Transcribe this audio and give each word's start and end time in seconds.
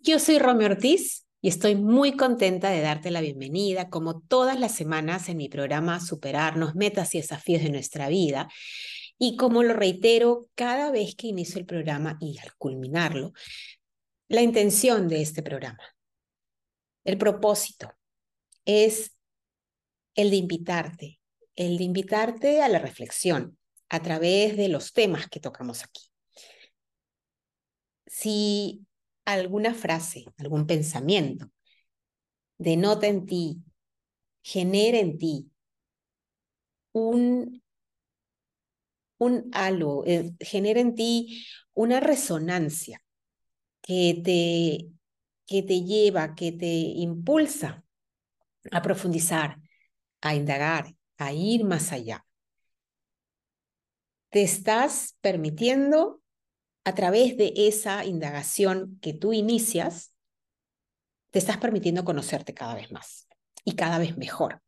Yo 0.00 0.18
soy 0.18 0.38
Romeo 0.38 0.68
Ortiz 0.68 1.26
y 1.40 1.48
estoy 1.48 1.74
muy 1.74 2.16
contenta 2.16 2.70
de 2.70 2.80
darte 2.80 3.10
la 3.10 3.20
bienvenida, 3.20 3.90
como 3.90 4.20
todas 4.20 4.58
las 4.58 4.74
semanas, 4.74 5.28
en 5.28 5.36
mi 5.36 5.48
programa 5.48 6.00
Superarnos, 6.00 6.74
Metas 6.74 7.14
y 7.14 7.18
Desafíos 7.18 7.62
de 7.62 7.70
nuestra 7.70 8.08
vida. 8.08 8.48
Y 9.18 9.36
como 9.36 9.62
lo 9.62 9.74
reitero 9.74 10.48
cada 10.54 10.90
vez 10.90 11.14
que 11.14 11.28
inicio 11.28 11.58
el 11.58 11.66
programa 11.66 12.16
y 12.20 12.38
al 12.38 12.54
culminarlo, 12.56 13.32
la 14.28 14.42
intención 14.42 15.08
de 15.08 15.22
este 15.22 15.42
programa, 15.42 15.84
el 17.04 17.18
propósito, 17.18 17.92
es 18.64 19.12
el 20.14 20.30
de 20.30 20.36
invitarte, 20.36 21.20
el 21.54 21.76
de 21.76 21.84
invitarte 21.84 22.62
a 22.62 22.68
la 22.68 22.78
reflexión 22.78 23.58
a 23.88 24.00
través 24.00 24.56
de 24.56 24.68
los 24.68 24.92
temas 24.92 25.28
que 25.28 25.40
tocamos 25.40 25.82
aquí. 25.82 26.02
Si 28.06 28.86
alguna 29.24 29.74
frase, 29.74 30.24
algún 30.38 30.66
pensamiento, 30.66 31.50
denota 32.66 33.06
en 33.08 33.26
ti, 33.26 33.62
genera 34.42 34.98
en 35.00 35.18
ti 35.18 35.34
un, 36.94 37.60
un 39.18 39.50
halo, 39.52 40.04
eh, 40.06 40.32
genera 40.40 40.80
en 40.80 40.94
ti 40.94 41.44
una 41.74 42.00
resonancia 42.00 43.02
que 43.82 44.20
te, 44.24 44.90
que 45.46 45.62
te 45.64 45.82
lleva, 45.84 46.34
que 46.36 46.52
te 46.52 46.66
impulsa 46.66 47.84
a 48.72 48.82
profundizar, 48.82 49.58
a 50.22 50.34
indagar, 50.36 50.94
a 51.18 51.32
ir 51.32 51.64
más 51.64 51.92
allá. 51.92 52.26
Te 54.30 54.42
estás 54.42 55.16
permitiendo 55.20 56.21
a 56.84 56.94
través 56.94 57.36
de 57.36 57.52
esa 57.56 58.04
indagación 58.04 58.98
que 59.00 59.12
tú 59.12 59.32
inicias, 59.32 60.12
te 61.30 61.38
estás 61.38 61.58
permitiendo 61.58 62.04
conocerte 62.04 62.54
cada 62.54 62.74
vez 62.74 62.90
más 62.92 63.28
y 63.64 63.74
cada 63.74 63.98
vez 63.98 64.16
mejor. 64.16 64.60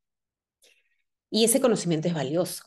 Y 1.31 1.45
ese 1.45 1.61
conocimiento 1.61 2.09
es 2.09 2.15
valioso. 2.15 2.63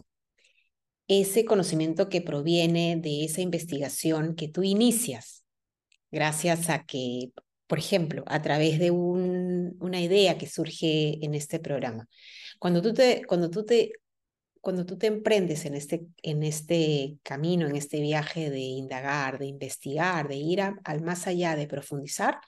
Ese 1.07 1.45
conocimiento 1.45 2.09
que 2.09 2.21
proviene 2.21 2.97
de 2.97 3.23
esa 3.23 3.41
investigación 3.41 4.35
que 4.35 4.49
tú 4.49 4.63
inicias, 4.63 5.45
gracias 6.11 6.69
a 6.69 6.83
que, 6.83 7.31
por 7.65 7.79
ejemplo, 7.79 8.23
a 8.27 8.41
través 8.41 8.77
de 8.77 8.91
una 8.91 10.01
idea 10.01 10.37
que 10.37 10.47
surge 10.47 11.23
en 11.25 11.33
este 11.33 11.59
programa, 11.59 12.09
cuando 12.59 12.81
tú 12.81 12.93
te, 12.93 13.23
cuando 13.25 13.49
tú 13.49 13.63
te 13.63 13.93
cuando 14.67 14.85
tú 14.85 14.97
te 14.97 15.07
emprendes 15.07 15.63
en 15.63 15.75
este, 15.75 16.07
en 16.23 16.43
este 16.43 17.19
camino, 17.23 17.67
en 17.67 17.77
este 17.77 18.01
viaje 18.01 18.49
de 18.49 18.59
indagar, 18.59 19.39
de 19.39 19.45
investigar, 19.45 20.27
de 20.27 20.35
ir 20.35 20.59
al 20.59 21.01
más 21.01 21.25
allá, 21.25 21.55
de 21.55 21.67
profundizar, 21.67 22.41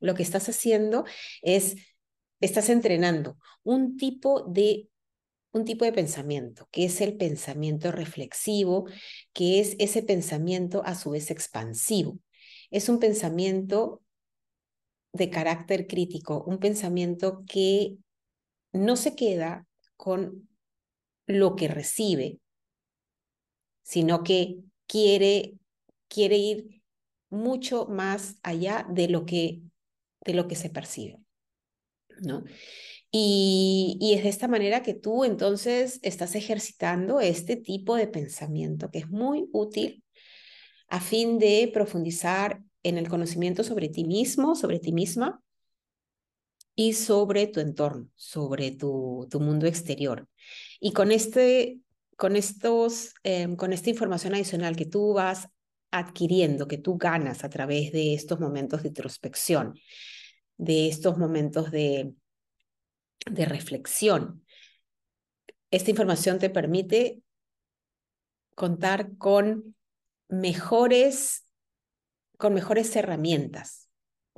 lo 0.00 0.14
que 0.14 0.22
estás 0.22 0.48
haciendo 0.48 1.04
es, 1.42 1.76
estás 2.40 2.70
entrenando 2.70 3.36
un 3.64 3.98
tipo 3.98 4.44
de 4.48 4.88
un 5.52 5.66
tipo 5.66 5.84
de 5.84 5.92
pensamiento, 5.92 6.66
que 6.70 6.86
es 6.86 7.02
el 7.02 7.18
pensamiento 7.18 7.92
reflexivo, 7.92 8.86
que 9.34 9.60
es 9.60 9.76
ese 9.78 10.02
pensamiento 10.02 10.80
a 10.86 10.94
su 10.94 11.10
vez 11.10 11.30
expansivo. 11.30 12.18
Es 12.70 12.88
un 12.88 12.98
pensamiento 12.98 14.00
de 15.12 15.28
carácter 15.28 15.86
crítico, 15.86 16.42
un 16.44 16.60
pensamiento 16.60 17.44
que 17.46 17.98
no 18.72 18.96
se 18.96 19.14
queda 19.14 19.66
con 19.96 20.47
lo 21.28 21.54
que 21.54 21.68
recibe, 21.68 22.40
sino 23.82 24.24
que 24.24 24.58
quiere, 24.86 25.54
quiere 26.08 26.38
ir 26.38 26.82
mucho 27.30 27.86
más 27.86 28.36
allá 28.42 28.86
de 28.90 29.08
lo 29.08 29.26
que, 29.26 29.60
de 30.24 30.34
lo 30.34 30.48
que 30.48 30.56
se 30.56 30.70
percibe. 30.70 31.20
¿no? 32.22 32.42
Y, 33.10 33.96
y, 34.00 34.14
es 34.14 34.24
de 34.24 34.28
esta 34.28 34.48
manera 34.48 34.82
que 34.82 34.94
tú 34.94 35.24
entonces 35.24 36.00
estás 36.02 36.34
ejercitando 36.34 37.20
este 37.20 37.56
tipo 37.56 37.94
de 37.94 38.08
pensamiento 38.08 38.90
que 38.90 38.98
es 38.98 39.08
muy 39.08 39.48
útil 39.52 40.02
a 40.88 41.00
fin 41.00 41.38
de 41.38 41.70
profundizar 41.72 42.62
en 42.82 42.98
el 42.98 43.08
conocimiento 43.08 43.62
sobre 43.64 43.88
ti 43.88 44.04
mismo, 44.04 44.56
sobre 44.56 44.78
ti 44.78 44.92
misma 44.92 45.42
y 46.80 46.92
sobre 46.92 47.48
tu 47.48 47.58
entorno, 47.58 48.08
sobre 48.14 48.70
tu, 48.70 49.28
mundo 49.40 49.66
exterior. 49.66 50.28
Y 50.78 50.92
con, 50.92 51.10
este, 51.10 51.80
con, 52.16 52.36
estos, 52.36 53.14
em, 53.24 53.56
con 53.56 53.72
esta 53.72 53.90
información 53.90 54.36
adicional 54.36 54.76
que 54.76 54.86
tú 54.86 55.12
vas 55.12 55.48
adquiriendo, 55.90 56.68
que 56.68 56.78
tú 56.78 56.96
ganas 56.96 57.42
a 57.42 57.50
través 57.50 57.90
de 57.90 58.14
estos 58.14 58.38
momentos 58.38 58.84
de 58.84 58.90
introspección, 58.90 59.74
de 60.56 60.86
estos 60.86 61.18
momentos 61.18 61.72
de, 61.72 62.14
de 63.28 63.44
reflexión, 63.44 64.44
esta 65.72 65.90
información 65.90 66.38
te 66.38 66.48
permite 66.48 67.22
contar 68.54 69.16
con 69.16 69.74
mejores, 70.28 71.44
con 72.36 72.54
mejores 72.54 72.94
herramientas 72.94 73.87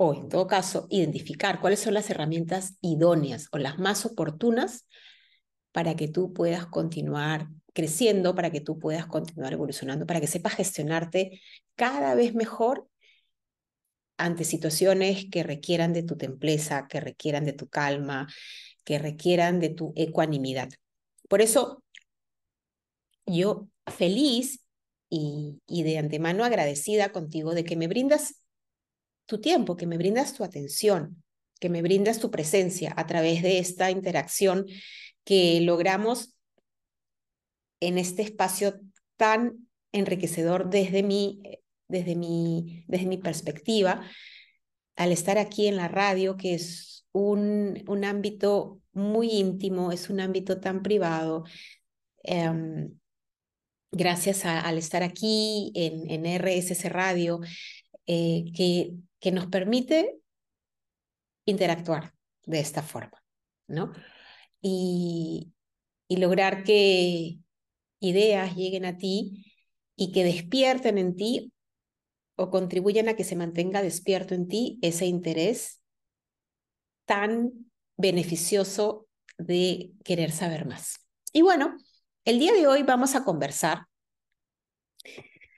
o 0.03 0.15
en 0.15 0.29
todo 0.29 0.47
caso 0.47 0.87
identificar 0.89 1.61
cuáles 1.61 1.79
son 1.79 1.93
las 1.93 2.09
herramientas 2.09 2.75
idóneas 2.81 3.49
o 3.51 3.59
las 3.59 3.77
más 3.77 4.03
oportunas 4.03 4.87
para 5.71 5.95
que 5.95 6.07
tú 6.07 6.33
puedas 6.33 6.65
continuar 6.65 7.49
creciendo, 7.71 8.33
para 8.33 8.49
que 8.49 8.61
tú 8.61 8.79
puedas 8.79 9.05
continuar 9.05 9.53
evolucionando, 9.53 10.07
para 10.07 10.19
que 10.19 10.25
sepas 10.25 10.55
gestionarte 10.55 11.39
cada 11.75 12.15
vez 12.15 12.33
mejor 12.33 12.87
ante 14.17 14.43
situaciones 14.43 15.27
que 15.31 15.43
requieran 15.43 15.93
de 15.93 16.01
tu 16.01 16.17
templeza, 16.17 16.87
que 16.87 16.99
requieran 16.99 17.45
de 17.45 17.53
tu 17.53 17.69
calma, 17.69 18.27
que 18.83 18.97
requieran 18.97 19.59
de 19.59 19.69
tu 19.69 19.93
ecuanimidad. 19.95 20.69
Por 21.29 21.43
eso, 21.43 21.83
yo 23.27 23.67
feliz 23.85 24.65
y, 25.11 25.61
y 25.67 25.83
de 25.83 25.99
antemano 25.99 26.43
agradecida 26.43 27.11
contigo 27.11 27.53
de 27.53 27.65
que 27.65 27.75
me 27.75 27.87
brindas 27.87 28.40
tu 29.31 29.39
tiempo, 29.39 29.77
que 29.77 29.87
me 29.87 29.97
brindas 29.97 30.33
tu 30.33 30.43
atención, 30.43 31.23
que 31.61 31.69
me 31.69 31.81
brindas 31.81 32.19
tu 32.19 32.29
presencia 32.29 32.93
a 32.97 33.07
través 33.07 33.41
de 33.41 33.59
esta 33.59 33.89
interacción 33.89 34.65
que 35.23 35.61
logramos 35.61 36.35
en 37.79 37.97
este 37.97 38.23
espacio 38.23 38.81
tan 39.15 39.69
enriquecedor 39.93 40.69
desde 40.69 41.01
mi, 41.01 41.41
desde 41.87 42.17
mi, 42.17 42.83
desde 42.89 43.05
mi 43.05 43.17
perspectiva, 43.19 44.05
al 44.97 45.13
estar 45.13 45.37
aquí 45.37 45.67
en 45.67 45.77
la 45.77 45.87
radio, 45.87 46.35
que 46.35 46.55
es 46.55 47.07
un, 47.13 47.85
un 47.87 48.03
ámbito 48.03 48.81
muy 48.91 49.31
íntimo, 49.31 49.93
es 49.93 50.09
un 50.09 50.19
ámbito 50.19 50.59
tan 50.59 50.83
privado. 50.83 51.45
Em, 52.23 52.97
gracias 53.93 54.43
al 54.43 54.77
estar 54.77 55.03
aquí 55.03 55.71
en, 55.73 56.11
en 56.11 56.25
RSS 56.25 56.89
Radio, 56.89 57.39
eh, 58.07 58.51
que, 58.53 58.91
que 59.21 59.31
nos 59.31 59.47
permite 59.47 60.19
interactuar 61.45 62.13
de 62.45 62.59
esta 62.59 62.83
forma, 62.83 63.23
¿no? 63.67 63.93
y, 64.61 65.53
lograr 66.09 66.63
que 66.63 67.39
ideas 67.99 68.55
lleguen 68.55 68.85
a 68.85 68.97
ti 68.97 69.45
y 69.95 70.11
que 70.11 70.23
despierten 70.23 70.97
en 70.97 71.15
ti 71.15 71.53
o 72.35 72.49
contribuyan 72.49 73.07
a 73.09 73.15
que 73.15 73.23
se 73.23 73.35
mantenga 73.35 73.81
despierto 73.81 74.33
en 74.33 74.47
ti 74.47 74.79
ese 74.81 75.05
interés 75.05 75.81
tan 77.05 77.71
beneficioso 77.97 79.07
de 79.37 79.91
querer 80.03 80.31
saber 80.31 80.65
más. 80.65 81.07
Y 81.33 81.41
bueno, 81.41 81.77
el 82.25 82.39
día 82.39 82.53
de 82.53 82.67
hoy 82.67 82.83
vamos 82.83 83.15
a 83.15 83.23
conversar 83.23 83.85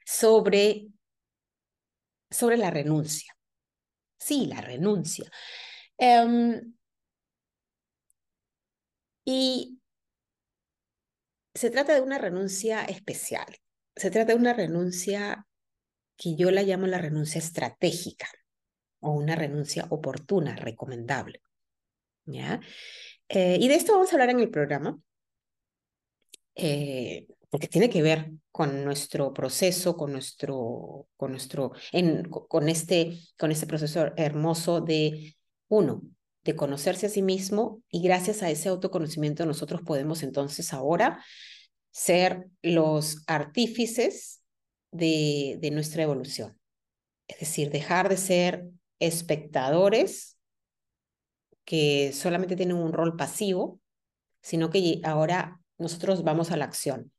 sobre, 0.06 0.88
sobre 2.30 2.58
la 2.58 2.70
renuncia. 2.70 3.36
Sí, 4.24 4.46
la 4.46 4.62
renuncia. 4.62 5.30
Em, 5.98 6.74
y 9.26 9.80
se 11.54 11.70
trata 11.70 11.94
de 11.94 12.02
una 12.02 12.18
renuncia 12.18 12.86
especial. 12.86 13.46
Se 13.96 14.12
trata 14.12 14.34
de 14.34 14.40
una 14.40 14.54
renuncia 14.54 15.46
que 16.18 16.36
yo 16.36 16.52
la 16.52 16.64
llamo 16.64 16.88
la 16.88 17.00
renuncia 17.00 17.40
estratégica 17.40 18.28
o 19.02 19.12
una 19.12 19.36
renuncia 19.36 19.88
oportuna, 19.90 20.56
recomendable. 20.56 21.42
¿ya? 22.26 22.62
Eh, 23.28 23.58
y 23.60 23.68
de 23.68 23.76
esto 23.76 23.94
vamos 23.94 24.10
a 24.12 24.16
hablar 24.16 24.30
en 24.30 24.40
el 24.40 24.50
programa, 24.50 24.98
eh, 26.56 27.28
porque 27.54 27.68
tiene 27.68 27.92
que 27.92 28.02
ver 28.02 28.32
con 28.52 28.84
nuestro 28.84 29.32
proceso, 29.32 29.96
con 29.96 30.12
nuestro, 30.12 31.08
con 31.16 31.30
nuestro, 31.30 31.72
con 32.48 32.68
este, 32.68 33.20
con 33.38 33.52
este 33.52 33.68
proceso 33.68 34.12
hermoso 34.18 34.82
de, 34.82 35.36
uno, 35.68 36.02
de 36.44 36.56
conocerse 36.56 37.06
a 37.06 37.10
sí 37.10 37.22
mismo 37.22 37.84
y 37.92 38.02
gracias 38.02 38.42
a 38.42 38.50
ese 38.50 38.70
autoconocimiento 38.70 39.46
nosotros 39.46 39.84
podemos 39.84 40.24
entonces 40.24 40.74
ahora 40.74 41.24
ser 41.92 42.48
los 42.64 43.22
artífices 43.28 44.42
de, 44.92 45.60
de 45.62 45.70
nuestra 45.70 46.02
evolución. 46.02 46.60
Es 47.28 47.42
decir, 47.42 47.70
dejar 47.70 48.10
de 48.10 48.18
ser 48.18 48.66
espectadores 48.98 50.40
que 51.66 52.14
solamente 52.14 52.56
tienen 52.56 52.78
un 52.78 52.94
rol 52.94 53.16
pasivo, 53.16 53.80
sino 54.42 54.72
que 54.72 55.02
ahora 55.04 55.60
nosotros 55.78 56.24
vamos 56.24 56.50
a 56.50 56.58
la 56.58 56.66
acción. 56.66 57.12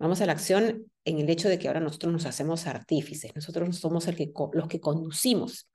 Vamos 0.00 0.22
a 0.22 0.26
la 0.26 0.32
acción 0.32 0.90
en 1.04 1.18
el 1.18 1.28
hecho 1.28 1.50
de 1.50 1.58
que 1.58 1.68
ahora 1.68 1.78
nosotros 1.78 2.10
nos 2.10 2.24
hacemos 2.24 2.66
artífices, 2.66 3.36
nosotros 3.36 3.76
somos 3.76 4.06
los 4.54 4.66
que 4.66 4.80
conducimos. 4.80 5.68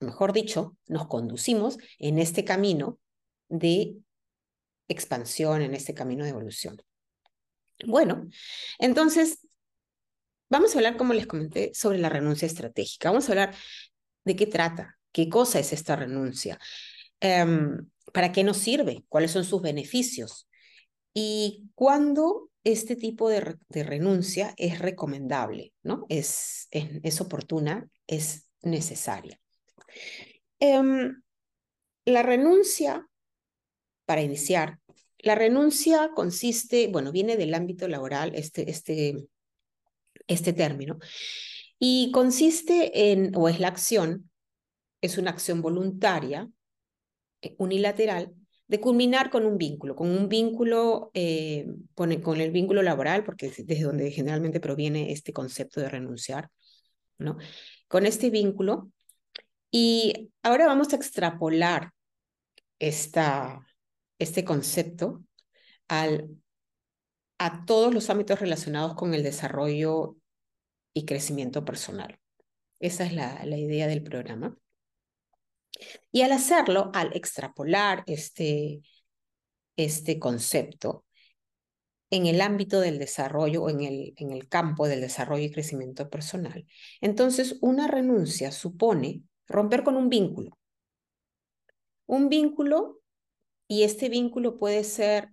Mejor 0.00 0.32
dicho, 0.32 0.78
nos 0.86 1.08
conducimos 1.08 1.76
en 1.98 2.18
este 2.18 2.42
camino 2.42 2.98
de 3.50 3.98
expansión, 4.88 5.60
en 5.60 5.74
este 5.74 5.92
camino 5.92 6.24
de 6.24 6.30
evolución. 6.30 6.80
Bueno, 7.84 8.26
entonces, 8.78 9.46
vamos 10.48 10.74
a 10.74 10.78
hablar, 10.78 10.96
como 10.96 11.12
les 11.12 11.26
comenté, 11.26 11.70
sobre 11.74 11.98
la 11.98 12.08
renuncia 12.08 12.46
estratégica. 12.46 13.10
Vamos 13.10 13.28
a 13.28 13.32
hablar 13.32 13.54
de 14.24 14.36
qué 14.36 14.46
trata, 14.46 14.98
qué 15.12 15.28
cosa 15.28 15.58
es 15.58 15.74
esta 15.74 15.96
renuncia, 15.96 16.58
em, 17.20 17.90
para 18.14 18.32
qué 18.32 18.42
nos 18.42 18.56
sirve, 18.56 19.04
cuáles 19.10 19.32
son 19.32 19.44
sus 19.44 19.60
beneficios 19.60 20.46
y 21.18 21.70
cuándo 21.74 22.50
este 22.62 22.94
tipo 22.94 23.30
de, 23.30 23.56
renuncia 23.70 24.52
es 24.58 24.80
recomendable, 24.80 25.72
¿no? 25.82 26.04
Es, 26.10 26.68
es, 26.70 27.20
oportuna, 27.22 27.88
es 28.06 28.46
necesaria. 28.60 29.40
Em, 30.60 31.22
la 32.04 32.22
renuncia, 32.22 33.08
para 34.04 34.20
iniciar, 34.20 34.78
la 35.16 35.34
renuncia 35.34 36.10
consiste, 36.14 36.88
bueno, 36.88 37.12
viene 37.12 37.38
del 37.38 37.54
ámbito 37.54 37.88
laboral, 37.88 38.34
este, 38.34 38.70
este, 38.70 39.26
este 40.26 40.52
término, 40.52 40.98
y 41.78 42.10
consiste 42.12 43.10
en, 43.10 43.34
o 43.34 43.48
es 43.48 43.58
la 43.58 43.68
acción, 43.68 44.30
es 45.00 45.16
una 45.16 45.30
acción 45.30 45.62
voluntaria, 45.62 46.50
eh, 47.40 47.54
unilateral, 47.56 48.34
de 48.68 48.80
culminar 48.80 49.30
con 49.30 49.46
un 49.46 49.58
vínculo, 49.58 49.94
con 49.94 50.10
un 50.10 50.28
vínculo, 50.28 51.10
eh, 51.14 51.66
con, 51.94 52.10
el, 52.12 52.50
vínculo 52.50 52.82
laboral, 52.82 53.24
porque 53.24 53.46
es 53.46 53.66
desde 53.66 53.84
donde 53.84 54.10
generalmente 54.10 54.60
proviene 54.60 55.12
este 55.12 55.32
concepto 55.32 55.80
de 55.80 55.88
renunciar, 55.88 56.50
¿no? 57.18 57.36
Con 57.88 58.06
este 58.06 58.30
vínculo. 58.30 58.90
Y 59.70 60.30
ahora 60.42 60.66
vamos 60.66 60.92
a 60.92 60.96
extrapolar 60.96 61.92
esta, 62.78 63.64
este 64.18 64.44
concepto 64.44 65.24
al, 65.88 66.28
a 67.38 67.64
todos 67.66 67.94
los 67.94 68.10
ámbitos 68.10 68.40
relacionados 68.40 68.94
con 68.94 69.14
el 69.14 69.22
desarrollo 69.22 70.16
y 70.92 71.04
crecimiento 71.04 71.64
personal. 71.64 72.18
Esa 72.80 73.04
es 73.06 73.12
la, 73.12 73.44
la 73.44 73.56
idea 73.56 73.86
del 73.86 74.02
programa. 74.02 74.56
Y 76.10 76.22
al 76.22 76.32
hacerlo, 76.32 76.90
al 76.94 77.14
extrapolar 77.14 78.02
este, 78.06 78.80
este 79.76 80.18
concepto 80.18 81.04
en 82.10 82.26
el 82.26 82.40
ámbito 82.40 82.80
del 82.80 82.98
desarrollo 82.98 83.64
o 83.64 83.70
en 83.70 83.80
el, 83.82 84.14
en 84.16 84.30
el 84.30 84.48
campo 84.48 84.86
del 84.88 85.00
desarrollo 85.00 85.44
y 85.44 85.50
crecimiento 85.50 86.08
personal, 86.08 86.66
entonces 87.00 87.58
una 87.60 87.88
renuncia 87.88 88.52
supone 88.52 89.22
romper 89.46 89.82
con 89.82 89.96
un 89.96 90.08
vínculo. 90.08 90.56
Un 92.06 92.28
vínculo, 92.28 93.00
y 93.68 93.82
este 93.82 94.08
vínculo 94.08 94.58
puede 94.58 94.84
ser 94.84 95.30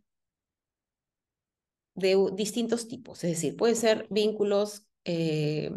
de 1.96 2.18
distintos 2.34 2.88
tipos, 2.88 3.24
es 3.24 3.32
decir, 3.32 3.56
puede 3.56 3.76
ser 3.76 4.08
vínculos 4.10 4.84
eh, 5.06 5.72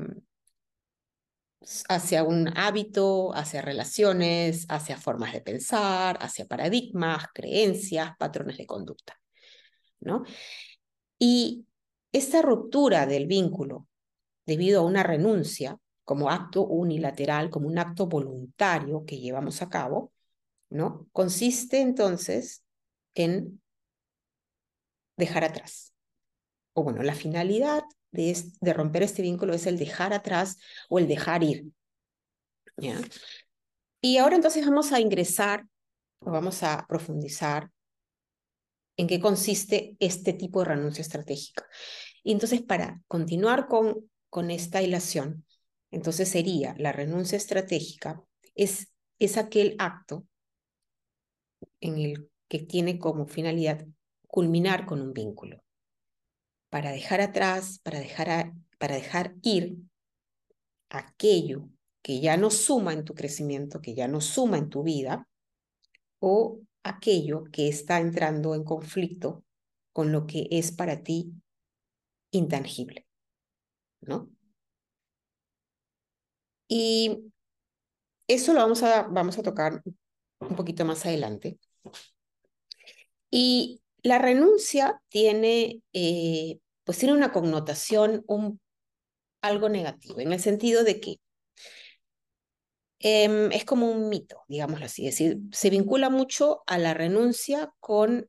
hacia 1.88 2.22
un 2.24 2.48
hábito, 2.56 3.34
hacia 3.34 3.62
relaciones, 3.62 4.66
hacia 4.68 4.96
formas 4.96 5.32
de 5.32 5.40
pensar, 5.40 6.18
hacia 6.20 6.46
paradigmas, 6.46 7.26
creencias, 7.34 8.16
patrones 8.18 8.58
de 8.58 8.66
conducta. 8.66 9.18
¿no? 10.00 10.24
Y 11.18 11.66
esta 12.12 12.42
ruptura 12.42 13.06
del 13.06 13.26
vínculo 13.26 13.88
debido 14.46 14.80
a 14.80 14.84
una 14.84 15.02
renuncia 15.02 15.78
como 16.04 16.30
acto 16.30 16.64
unilateral, 16.64 17.50
como 17.50 17.66
un 17.66 17.78
acto 17.78 18.06
voluntario 18.06 19.04
que 19.04 19.18
llevamos 19.18 19.60
a 19.60 19.68
cabo, 19.68 20.12
¿no? 20.70 21.08
Consiste 21.12 21.80
entonces 21.80 22.64
en 23.14 23.60
dejar 25.16 25.44
atrás. 25.44 25.92
O 26.74 26.84
bueno, 26.84 27.02
la 27.02 27.14
finalidad 27.14 27.82
de, 28.16 28.72
romper 28.72 29.02
este 29.02 29.22
vínculo 29.22 29.54
es 29.54 29.66
el 29.66 29.78
dejar 29.78 30.12
atrás 30.12 30.58
o 30.88 30.98
el 30.98 31.06
dejar 31.06 31.42
ir. 31.42 31.66
¿ya? 32.76 33.00
Y 34.00 34.18
ahora 34.18 34.36
entonces 34.36 34.64
vamos 34.64 34.92
a 34.92 35.00
ingresar 35.00 35.66
o 36.20 36.30
vamos 36.30 36.62
a 36.62 36.86
profundizar 36.88 37.70
en 38.96 39.06
qué 39.06 39.20
consiste 39.20 39.96
este 40.00 40.32
tipo 40.32 40.60
de 40.60 40.66
renuncia 40.66 41.02
estratégica. 41.02 41.66
Y 42.22 42.32
entonces 42.32 42.62
para 42.62 43.02
continuar 43.06 43.68
con, 43.68 44.10
con 44.30 44.50
esta 44.50 44.82
hilación, 44.82 45.44
entonces 45.90 46.28
sería 46.28 46.74
la 46.78 46.92
renuncia 46.92 47.36
estratégica, 47.36 48.22
es, 48.54 48.92
es 49.18 49.36
aquel 49.36 49.76
acto 49.78 50.26
en 51.80 51.98
el 51.98 52.30
que 52.48 52.60
tiene 52.60 52.98
como 52.98 53.26
finalidad 53.26 53.86
culminar 54.26 54.86
con 54.86 55.00
un 55.00 55.12
vínculo 55.12 55.65
para 56.70 56.90
dejar 56.90 57.20
atrás, 57.20 57.80
para 57.82 57.98
dejar, 57.98 58.52
para 58.78 58.96
dejar 58.96 59.34
ir 59.42 59.76
aquello 60.90 61.68
que 62.02 62.20
ya 62.20 62.36
no 62.36 62.50
suma 62.50 62.92
en 62.92 63.04
tu 63.04 63.14
crecimiento, 63.14 63.80
que 63.80 63.94
ya 63.94 64.08
no 64.08 64.20
suma 64.20 64.58
en 64.58 64.68
tu 64.68 64.82
vida, 64.82 65.28
o 66.20 66.60
aquello 66.82 67.44
que 67.52 67.68
está 67.68 68.00
entrando 68.00 68.54
en 68.54 68.64
conflicto 68.64 69.44
con 69.92 70.12
lo 70.12 70.26
que 70.26 70.46
es 70.50 70.72
para 70.72 71.02
ti 71.02 71.32
intangible, 72.30 73.06
¿no? 74.00 74.30
Y 76.68 77.32
eso 78.28 78.52
lo 78.52 78.60
vamos 78.60 78.82
a, 78.82 79.02
vamos 79.02 79.38
a 79.38 79.42
tocar 79.42 79.82
un 80.40 80.56
poquito 80.56 80.84
más 80.84 81.04
adelante. 81.06 81.58
Y 83.30 83.80
la 84.06 84.18
renuncia 84.18 85.02
tiene, 85.08 85.82
eh, 85.92 86.60
pues 86.84 86.98
tiene 86.98 87.14
una 87.14 87.32
connotación 87.32 88.24
un, 88.28 88.60
algo 89.42 89.68
negativo, 89.68 90.20
en 90.20 90.32
el 90.32 90.40
sentido 90.40 90.84
de 90.84 91.00
que 91.00 91.16
em, 93.00 93.50
es 93.52 93.64
como 93.64 93.90
un 93.90 94.08
mito, 94.08 94.44
digámoslo 94.48 94.86
así, 94.86 95.06
es 95.06 95.14
decir, 95.14 95.38
se 95.52 95.70
vincula 95.70 96.10
mucho 96.10 96.62
a 96.66 96.78
la 96.78 96.94
renuncia 96.94 97.72
con, 97.80 98.28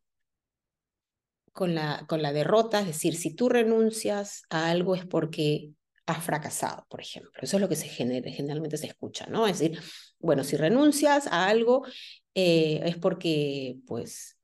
con, 1.54 1.76
la, 1.76 2.06
con 2.08 2.22
la 2.22 2.34
derrota, 2.34 2.80
es 2.82 2.88
decir, 2.88 3.16
si 3.16 3.34
tú 3.34 3.50
renuncias 3.50 4.44
a 4.50 4.70
algo 4.70 4.96
es 4.96 5.06
porque 5.06 5.72
has 6.08 6.24
fracasado, 6.24 6.86
por 6.90 7.02
ejemplo. 7.02 7.32
Eso 7.42 7.58
es 7.58 7.62
lo 7.62 7.70
que 7.70 7.76
se 7.76 7.90
genera, 7.90 8.32
generalmente 8.32 8.78
se 8.78 8.88
escucha, 8.88 9.28
¿no? 9.28 9.46
Es 9.46 9.60
decir, 9.60 9.80
bueno, 10.20 10.44
si 10.44 10.56
renuncias 10.56 11.28
a 11.28 11.48
algo 11.48 11.86
eh, 12.34 12.82
es 12.86 12.98
porque, 12.98 13.78
pues, 13.86 14.37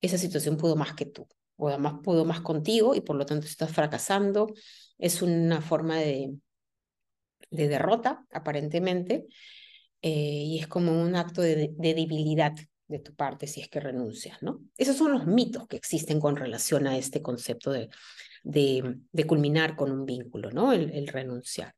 esa 0.00 0.18
situación 0.18 0.56
pudo 0.56 0.76
más 0.76 0.94
que 0.94 1.06
tú, 1.06 1.28
o 1.56 1.68
además 1.68 1.94
pudo 2.02 2.24
más 2.24 2.40
contigo 2.40 2.94
y 2.94 3.00
por 3.00 3.16
lo 3.16 3.26
tanto 3.26 3.46
estás 3.46 3.72
fracasando. 3.72 4.52
Es 4.98 5.22
una 5.22 5.60
forma 5.60 5.96
de, 5.96 6.36
de 7.50 7.68
derrota, 7.68 8.24
aparentemente, 8.30 9.26
eh, 10.02 10.10
y 10.10 10.58
es 10.58 10.66
como 10.68 11.00
un 11.02 11.16
acto 11.16 11.42
de, 11.42 11.74
debilidad 11.76 12.54
de 12.88 12.98
tu 13.00 13.14
parte 13.14 13.46
si 13.46 13.60
es 13.60 13.68
que 13.68 13.80
renuncias, 13.80 14.42
¿no? 14.42 14.60
Esos 14.76 14.96
son 14.96 15.12
los 15.12 15.26
mitos 15.26 15.66
que 15.66 15.76
existen 15.76 16.20
con 16.20 16.36
relación 16.36 16.86
a 16.86 16.96
este 16.96 17.22
concepto 17.22 17.72
de, 17.72 17.88
de, 18.44 18.98
de 19.10 19.24
culminar 19.24 19.74
con 19.74 19.90
un 19.90 20.06
vínculo, 20.06 20.50
¿no? 20.50 20.72
El, 20.72 21.08
renunciar. 21.08 21.74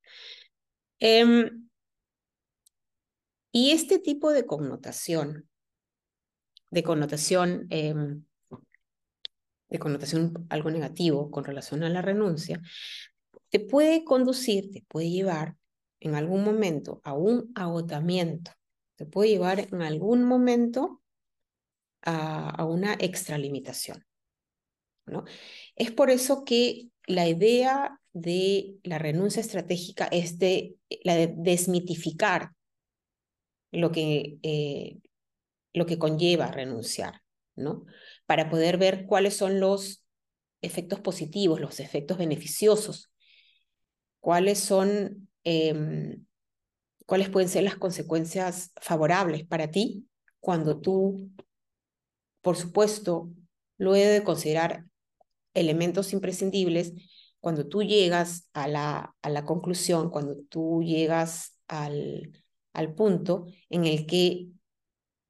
Em, 0.98 1.68
y 3.52 3.70
este 3.70 3.98
tipo 3.98 4.32
de 4.32 4.44
connotación 4.44 5.47
de 6.70 6.82
connotación, 6.82 7.66
em, 7.70 8.24
de 9.68 9.78
connotación 9.78 10.46
algo 10.48 10.70
negativo 10.70 11.30
con 11.30 11.44
relación 11.44 11.82
a 11.82 11.88
la 11.88 12.02
renuncia, 12.02 12.60
te 13.50 13.60
puede 13.60 14.04
conducir, 14.04 14.70
te 14.70 14.84
puede 14.88 15.10
llevar 15.10 15.56
en 16.00 16.14
algún 16.14 16.44
momento 16.44 17.00
a 17.04 17.12
un 17.14 17.50
agotamiento, 17.54 18.52
te 18.96 19.06
puede 19.06 19.30
llevar 19.30 19.60
en 19.60 19.82
algún 19.82 20.24
momento 20.24 21.02
a, 22.02 22.50
a 22.50 22.64
una 22.64 22.94
extralimitación. 22.94 24.04
¿no? 25.06 25.24
Es 25.76 25.90
por 25.90 26.10
eso 26.10 26.44
que 26.44 26.90
la 27.06 27.26
idea 27.26 28.00
de 28.12 28.76
la 28.82 28.98
renuncia 28.98 29.40
estratégica 29.40 30.06
es 30.06 30.38
de, 30.38 30.76
la 31.04 31.14
de 31.14 31.32
desmitificar 31.36 32.52
lo 33.70 33.92
que, 33.92 34.38
eh, 34.42 34.98
lo 35.78 35.86
que 35.86 35.98
conlleva 35.98 36.50
renunciar, 36.50 37.22
¿no? 37.56 37.84
Para 38.26 38.50
poder 38.50 38.76
ver 38.78 39.06
cuáles 39.06 39.36
son 39.36 39.60
los 39.60 40.04
efectos 40.60 41.00
positivos, 41.00 41.60
los 41.60 41.80
efectos 41.80 42.18
beneficiosos, 42.18 43.10
cuáles 44.20 44.58
son 44.58 45.28
em, 45.44 46.26
cuáles 47.08 47.30
pueden 47.30 47.48
ser 47.48 47.64
las 47.64 47.76
consecuencias 47.76 48.70
favorables 48.76 49.46
para 49.46 49.70
ti 49.70 50.06
cuando 50.40 50.78
tú, 50.78 51.30
por 52.42 52.54
supuesto, 52.56 53.30
luego 53.78 54.10
de 54.10 54.22
considerar 54.22 54.84
elementos 55.54 56.12
imprescindibles, 56.12 56.92
cuando 57.40 57.66
tú 57.66 57.82
llegas 57.82 58.50
a 58.52 58.68
la, 58.68 59.14
a 59.22 59.30
la 59.30 59.46
conclusión, 59.46 60.10
cuando 60.10 60.36
tú 60.50 60.82
llegas 60.82 61.58
al, 61.66 62.30
al 62.74 62.94
punto 62.94 63.46
en 63.70 63.86
el 63.86 64.06
que 64.06 64.48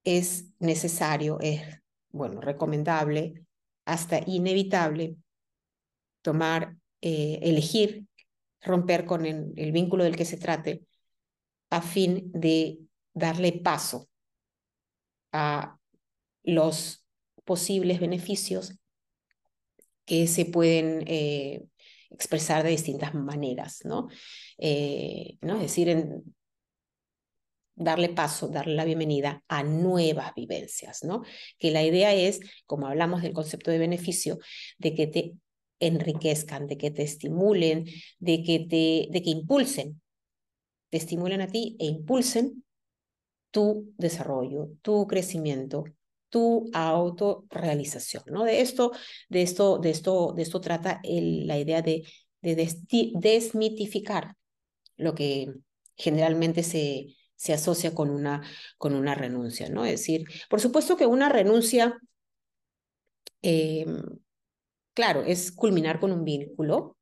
es 0.05 0.47
necesario, 0.59 1.39
es, 1.41 1.63
bueno, 2.11 2.41
recomendable, 2.41 3.45
hasta 3.85 4.21
inevitable 4.27 5.17
tomar, 6.23 6.77
eh, 7.01 7.39
elegir 7.43 8.07
romper 8.61 9.07
con 9.07 9.25
el, 9.25 9.73
vínculo 9.73 10.05
del 10.05 10.17
que 10.17 10.25
se 10.25 10.37
trate 10.37 10.85
a 11.71 11.81
fin 11.81 12.31
de 12.33 12.81
darle 13.15 13.53
paso 13.53 14.09
a 15.33 15.79
los 16.43 17.05
posibles 17.45 18.01
beneficios 18.01 18.79
que 20.05 20.27
se 20.27 20.47
pueden 20.47 21.05
eh, 21.07 21.65
expresar 22.11 22.63
de 22.63 22.71
distintas 22.71 23.15
maneras, 23.15 23.81
¿no? 23.85 24.09
Eh, 24.57 25.37
¿no? 25.41 25.57
Es 25.57 25.63
decir, 25.63 25.89
en 25.91 26.35
darle 27.79 28.09
paso, 28.09 28.49
darle 28.49 28.75
la 28.75 28.85
bienvenida 28.85 29.43
a 29.49 29.63
nuevas 29.63 30.35
vivencias, 30.35 31.05
¿no? 31.05 31.23
Que 31.59 31.71
la 31.71 31.85
idea 31.85 32.13
es, 32.15 32.41
como 32.67 32.87
hablamos 32.87 33.23
del 33.23 33.33
concepto 33.33 33.71
de 33.71 33.79
beneficio, 33.79 34.39
de 34.79 34.95
que 34.95 35.07
te 35.07 35.35
enriquezcan, 35.81 36.67
de 36.67 36.77
que 36.77 36.91
te 36.91 37.03
estimulen, 37.03 37.87
de 38.19 38.43
que 38.43 38.59
te, 38.61 39.09
de 39.11 39.23
que 39.23 39.31
impulsen, 39.31 40.01
te 40.91 40.97
estimulen 40.97 41.41
a 41.41 41.49
ti 41.49 41.77
e 41.79 41.87
impulsen 41.87 42.65
tu 43.51 43.95
desarrollo, 43.97 44.71
tu 44.83 45.07
crecimiento, 45.07 45.85
tu 46.29 46.69
autorrealización, 46.73 48.25
¿no? 48.27 48.45
De 48.45 48.61
esto, 48.61 48.93
de 49.29 49.43
esto, 49.43 49.79
de 49.79 49.91
esto, 49.91 50.33
de 50.35 50.43
esto 50.43 50.61
trata 50.61 51.01
la 51.05 51.59
idea 51.59 51.81
de, 51.81 52.05
de 52.43 52.69
desmitificar 53.15 54.35
lo 54.97 55.15
que 55.15 55.55
generalmente 55.97 56.63
se, 56.63 57.07
se 57.39 57.53
asocia 57.53 57.95
con 57.95 58.11
una, 58.11 58.43
con 58.79 58.95
una 58.95 59.15
renuncia, 59.15 59.69
¿no? 59.71 59.85
Es 59.85 59.93
decir, 59.93 60.25
por 60.51 60.61
supuesto 60.61 60.97
que 60.97 61.07
una 61.07 61.29
renuncia, 61.29 61.97
eh, 63.43 63.87
claro, 64.93 65.23
es 65.23 65.53
culminar 65.53 66.01
con 66.01 66.11
un 66.11 66.25
vínculo 66.25 66.97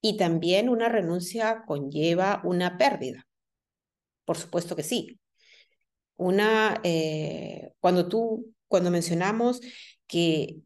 y 0.00 0.16
también 0.16 0.68
una 0.68 0.88
renuncia 0.88 1.64
conlleva 1.66 2.40
una 2.44 2.78
pérdida. 2.78 3.26
Por 4.24 4.38
supuesto 4.38 4.76
que 4.76 4.84
sí. 4.84 5.18
Una, 6.16 6.80
eh, 6.84 7.72
cuando 7.80 8.08
tú, 8.08 8.54
cuando 8.68 8.92
mencionamos 8.92 9.60
que 10.06 10.60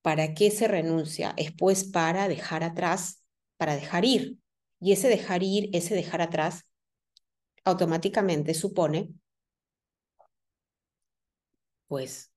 para 0.00 0.32
qué 0.32 0.50
se 0.50 0.68
renuncia, 0.68 1.34
es 1.36 1.52
pues 1.52 1.84
para 1.84 2.28
dejar 2.28 2.64
atrás, 2.64 3.22
para 3.58 3.74
dejar 3.74 4.06
ir. 4.06 4.38
Y 4.80 4.92
ese 4.92 5.08
dejar 5.08 5.42
ir, 5.42 5.68
ese 5.74 5.94
dejar 5.94 6.22
atrás, 6.22 6.64
automáticamente 7.66 8.54
supone, 8.54 9.10
pues, 11.88 12.30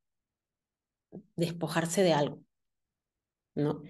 despojarse 1.35 2.03
de 2.03 2.13
algo, 2.13 2.41
¿no? 3.55 3.83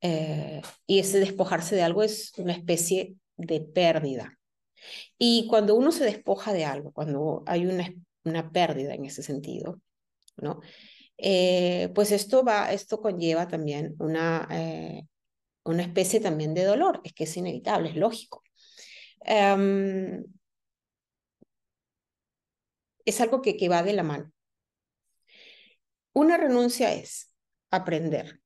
Eh, 0.00 0.60
y 0.86 0.98
ese 0.98 1.20
despojarse 1.20 1.76
de 1.76 1.82
algo 1.82 2.02
es 2.02 2.32
una 2.36 2.52
especie 2.52 3.16
de 3.36 3.60
pérdida. 3.60 4.38
Y 5.18 5.46
cuando 5.48 5.76
uno 5.76 5.92
se 5.92 6.04
despoja 6.04 6.52
de 6.52 6.64
algo, 6.64 6.92
cuando 6.92 7.44
hay 7.46 7.66
una, 7.66 7.92
una 8.24 8.50
pérdida 8.50 8.94
en 8.94 9.04
ese 9.04 9.22
sentido, 9.22 9.80
¿no? 10.36 10.60
Eh, 11.16 11.90
pues 11.94 12.12
esto 12.12 12.44
va, 12.44 12.72
esto 12.72 13.00
conlleva 13.00 13.48
también 13.48 13.94
una, 14.00 14.48
eh, 14.50 15.06
una 15.64 15.82
especie 15.82 16.20
también 16.20 16.54
de 16.54 16.64
dolor, 16.64 17.00
es 17.04 17.12
que 17.14 17.24
es 17.24 17.36
inevitable, 17.36 17.90
es 17.90 17.96
lógico. 17.96 18.42
Em, 19.20 20.24
es 23.06 23.20
algo 23.22 23.40
que, 23.40 23.56
que 23.56 23.70
va 23.70 23.82
de 23.82 23.94
la 23.94 24.02
mano. 24.02 24.32
Una 26.12 26.36
renuncia 26.36 26.92
es 26.92 27.32
aprender 27.70 28.40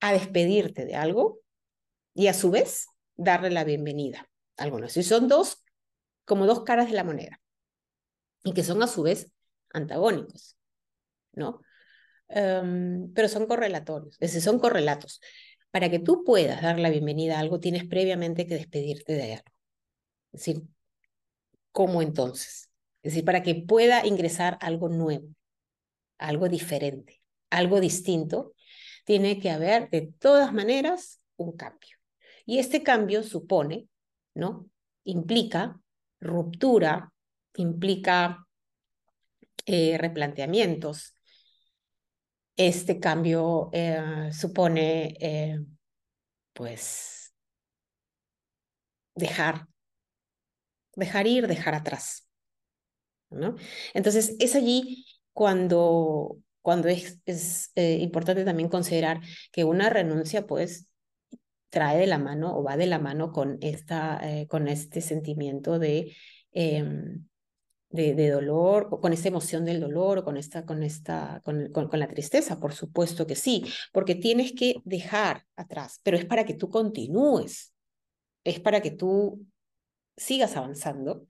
a 0.00 0.12
despedirte 0.12 0.84
de 0.84 0.96
algo 0.96 1.40
y 2.14 2.26
a 2.26 2.34
su 2.34 2.50
vez 2.50 2.86
darle 3.14 3.50
la 3.50 3.64
bienvenida 3.64 4.28
a 4.56 4.64
algo 4.64 4.80
Y 4.84 5.02
son 5.02 5.28
dos, 5.28 5.64
como 6.24 6.46
dos 6.46 6.64
caras 6.64 6.88
de 6.88 6.94
la 6.94 7.04
moneda 7.04 7.40
y 8.42 8.52
que 8.52 8.64
son 8.64 8.82
a 8.82 8.86
su 8.86 9.02
vez 9.02 9.32
antagónicos, 9.72 10.56
¿no? 11.32 11.60
Em, 12.28 13.12
pero 13.14 13.28
son 13.28 13.46
correlatorios, 13.46 14.14
es 14.14 14.32
decir, 14.32 14.42
son 14.42 14.58
correlatos. 14.58 15.20
Para 15.70 15.90
que 15.90 15.98
tú 15.98 16.24
puedas 16.24 16.62
dar 16.62 16.78
la 16.78 16.90
bienvenida 16.90 17.36
a 17.36 17.40
algo, 17.40 17.60
tienes 17.60 17.84
previamente 17.84 18.46
que 18.46 18.54
despedirte 18.54 19.12
de 19.14 19.34
algo. 19.34 19.52
Es 20.32 20.40
decir, 20.40 20.62
¿cómo 21.72 22.02
entonces? 22.02 22.71
Es 23.02 23.12
decir, 23.12 23.24
para 23.24 23.42
que 23.42 23.54
pueda 23.54 24.06
ingresar 24.06 24.58
algo 24.60 24.88
nuevo, 24.88 25.28
algo 26.18 26.48
diferente, 26.48 27.20
algo 27.50 27.80
distinto, 27.80 28.54
tiene 29.04 29.40
que 29.40 29.50
haber 29.50 29.90
de 29.90 30.12
todas 30.18 30.52
maneras 30.52 31.20
un 31.36 31.56
cambio. 31.56 31.96
Y 32.46 32.58
este 32.58 32.82
cambio 32.82 33.22
supone, 33.22 33.88
¿no? 34.34 34.68
Implica 35.04 35.80
ruptura, 36.20 37.12
implica 37.56 38.46
eh, 39.66 39.98
replanteamientos. 39.98 41.14
Este 42.56 43.00
cambio 43.00 43.70
eh, 43.72 44.30
supone, 44.32 45.16
eh, 45.20 45.58
pues, 46.52 47.34
dejar, 49.14 49.66
dejar 50.94 51.26
ir, 51.26 51.46
dejar 51.48 51.74
atrás. 51.74 52.28
¿No? 53.34 53.56
Entonces, 53.94 54.36
es 54.38 54.54
allí 54.54 55.06
cuando, 55.32 56.38
cuando 56.60 56.88
es, 56.88 57.20
es 57.26 57.70
eh, 57.74 57.98
importante 58.00 58.44
también 58.44 58.68
considerar 58.68 59.20
que 59.52 59.64
una 59.64 59.90
renuncia, 59.90 60.46
pues, 60.46 60.88
trae 61.70 61.98
de 61.98 62.06
la 62.06 62.18
mano 62.18 62.56
o 62.56 62.62
va 62.62 62.76
de 62.76 62.86
la 62.86 62.98
mano 62.98 63.32
con, 63.32 63.58
esta, 63.62 64.20
eh, 64.22 64.46
con 64.46 64.68
este 64.68 65.00
sentimiento 65.00 65.78
de, 65.78 66.14
em, 66.52 67.26
de, 67.90 68.14
de, 68.14 68.30
dolor, 68.30 68.90
con 69.00 69.12
esta 69.12 69.28
emoción 69.28 69.64
del 69.64 69.80
dolor 69.80 70.18
o 70.18 70.24
con, 70.24 70.36
esta, 70.36 70.66
con, 70.66 70.82
esta, 70.82 71.40
con, 71.44 71.72
con, 71.72 71.88
con 71.88 71.98
la 71.98 72.08
tristeza, 72.08 72.60
por 72.60 72.74
supuesto 72.74 73.26
que 73.26 73.36
sí, 73.36 73.64
porque 73.92 74.14
tienes 74.14 74.52
que 74.52 74.76
dejar 74.84 75.46
atrás, 75.56 76.00
pero 76.02 76.16
es 76.18 76.26
para 76.26 76.44
que 76.44 76.54
tú 76.54 76.68
continúes, 76.68 77.72
es 78.44 78.60
para 78.60 78.82
que 78.82 78.90
tú 78.90 79.46
sigas 80.16 80.56
avanzando. 80.56 81.26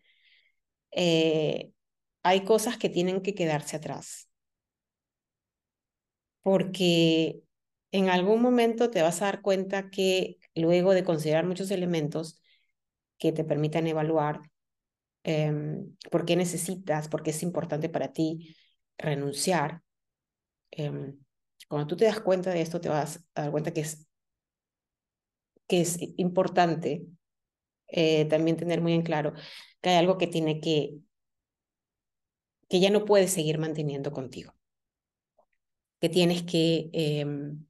Eh, 0.90 1.71
hay 2.22 2.44
cosas 2.44 2.78
que 2.78 2.88
tienen 2.88 3.22
que 3.22 3.34
quedarse 3.34 3.76
atrás. 3.76 4.28
Porque 6.42 7.42
en 7.92 8.08
algún 8.08 8.42
momento 8.42 8.90
te 8.90 9.02
vas 9.02 9.22
a 9.22 9.26
dar 9.26 9.42
cuenta 9.42 9.90
que 9.90 10.38
luego 10.54 10.94
de 10.94 11.04
considerar 11.04 11.46
muchos 11.46 11.70
elementos 11.70 12.40
que 13.18 13.32
te 13.32 13.44
permitan 13.44 13.86
evaluar 13.86 14.42
em, 15.24 15.96
por 16.10 16.24
qué 16.26 16.36
necesitas, 16.36 17.08
por 17.08 17.22
qué 17.22 17.30
es 17.30 17.42
importante 17.42 17.88
para 17.88 18.12
ti 18.12 18.56
renunciar, 18.98 19.82
em, 20.72 21.18
cuando 21.68 21.88
tú 21.88 21.96
te 21.96 22.06
das 22.06 22.20
cuenta 22.20 22.50
de 22.50 22.62
esto, 22.62 22.80
te 22.80 22.88
vas 22.90 23.24
a 23.34 23.42
dar 23.42 23.50
cuenta 23.52 23.72
que 23.72 23.82
es, 23.82 24.08
que 25.66 25.80
es 25.80 25.98
importante 26.18 27.06
eh, 27.88 28.26
también 28.26 28.56
tener 28.56 28.80
muy 28.80 28.94
en 28.94 29.02
claro 29.02 29.34
que 29.80 29.90
hay 29.90 29.96
algo 29.98 30.18
que 30.18 30.26
tiene 30.28 30.60
que 30.60 30.96
que 32.72 32.80
ya 32.80 32.88
no 32.88 33.04
puedes 33.04 33.30
seguir 33.30 33.58
manteniendo 33.58 34.12
contigo, 34.12 34.54
que 36.00 36.08
tienes 36.08 36.42
que, 36.42 36.88
em, 36.94 37.66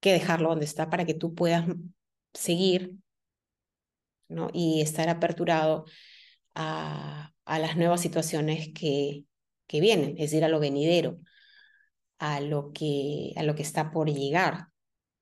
que 0.00 0.14
dejarlo 0.14 0.48
donde 0.48 0.64
está 0.64 0.88
para 0.88 1.04
que 1.04 1.12
tú 1.12 1.34
puedas 1.34 1.66
seguir 2.32 2.94
¿no? 4.28 4.48
y 4.54 4.80
estar 4.80 5.10
aperturado 5.10 5.84
a, 6.54 7.34
a 7.44 7.58
las 7.58 7.76
nuevas 7.76 8.00
situaciones 8.00 8.70
que, 8.72 9.26
que 9.66 9.80
vienen, 9.82 10.12
es 10.12 10.30
decir, 10.30 10.42
a 10.42 10.48
lo 10.48 10.58
venidero, 10.58 11.18
a 12.18 12.40
lo 12.40 12.72
que, 12.72 13.34
a 13.36 13.42
lo 13.42 13.54
que 13.54 13.64
está 13.64 13.90
por 13.90 14.10
llegar, 14.10 14.68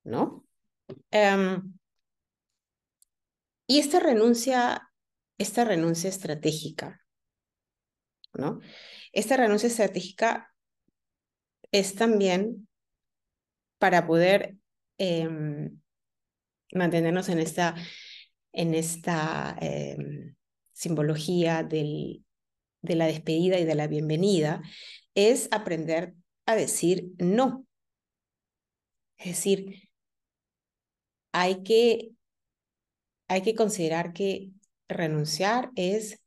¿no? 0.04 0.46
Um, 1.12 1.76
y 3.66 3.80
esta 3.80 3.98
renuncia, 3.98 4.88
esta 5.36 5.64
renuncia 5.64 6.08
estratégica 6.08 7.00
¿no? 8.34 8.60
Esta 9.12 9.36
renuncia 9.36 9.68
estratégica 9.68 10.54
es 11.72 11.94
también 11.94 12.68
para 13.78 14.06
poder 14.06 14.56
em, 14.98 15.80
mantenernos 16.72 17.28
en 17.28 17.38
esta, 17.38 17.74
en 18.52 18.74
esta 18.74 19.56
em, 19.60 20.34
simbología 20.72 21.62
del, 21.62 22.24
de 22.82 22.94
la 22.94 23.06
despedida 23.06 23.58
y 23.58 23.64
de 23.64 23.74
la 23.74 23.86
bienvenida 23.86 24.62
es 25.14 25.48
aprender 25.50 26.14
a 26.46 26.54
decir 26.54 27.12
no. 27.18 27.66
Es 29.18 29.26
decir, 29.26 29.90
hay 31.32 31.62
que, 31.62 32.12
hay 33.28 33.42
que 33.42 33.54
considerar 33.54 34.12
que 34.12 34.50
renunciar 34.88 35.70
es 35.76 36.20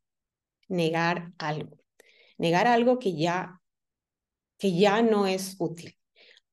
negar 0.67 1.33
algo, 1.37 1.77
negar 2.37 2.67
algo 2.67 2.99
que 2.99 3.15
ya, 3.15 3.61
que 4.57 4.77
ya 4.77 5.01
no 5.01 5.27
es 5.27 5.55
útil, 5.59 5.97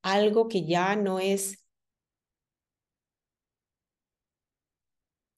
algo 0.02 0.48
que 0.48 0.66
ya 0.66 0.96
no 0.96 1.20
es, 1.20 1.64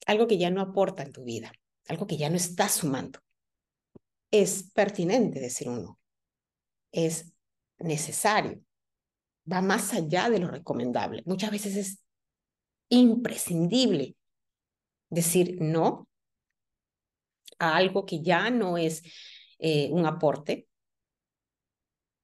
algo 0.07 0.27
que 0.27 0.39
ya 0.39 0.51
no 0.51 0.61
aporta 0.61 1.03
en 1.03 1.13
tu 1.13 1.25
vida, 1.25 1.53
algo 1.89 2.07
que 2.07 2.17
ya 2.17 2.31
no 2.31 2.37
está 2.37 2.69
sumando. 2.69 3.21
Es 4.31 4.71
pertinente 4.73 5.41
decir 5.41 5.69
uno, 5.69 5.99
es 6.91 7.33
necesario, 7.79 8.63
va 9.51 9.61
más 9.61 9.93
allá 9.93 10.31
de 10.31 10.39
lo 10.39 10.49
recomendable. 10.49 11.23
Muchas 11.27 11.51
veces 11.51 11.77
es 11.77 12.03
imprescindible 12.89 14.17
decir 15.11 15.59
no 15.61 16.09
a 17.59 17.77
algo 17.77 18.05
que 18.05 18.23
ya 18.23 18.51
no 18.51 18.77
es 18.77 19.03
eh, 19.65 19.89
un 19.93 20.07
aporte 20.07 20.67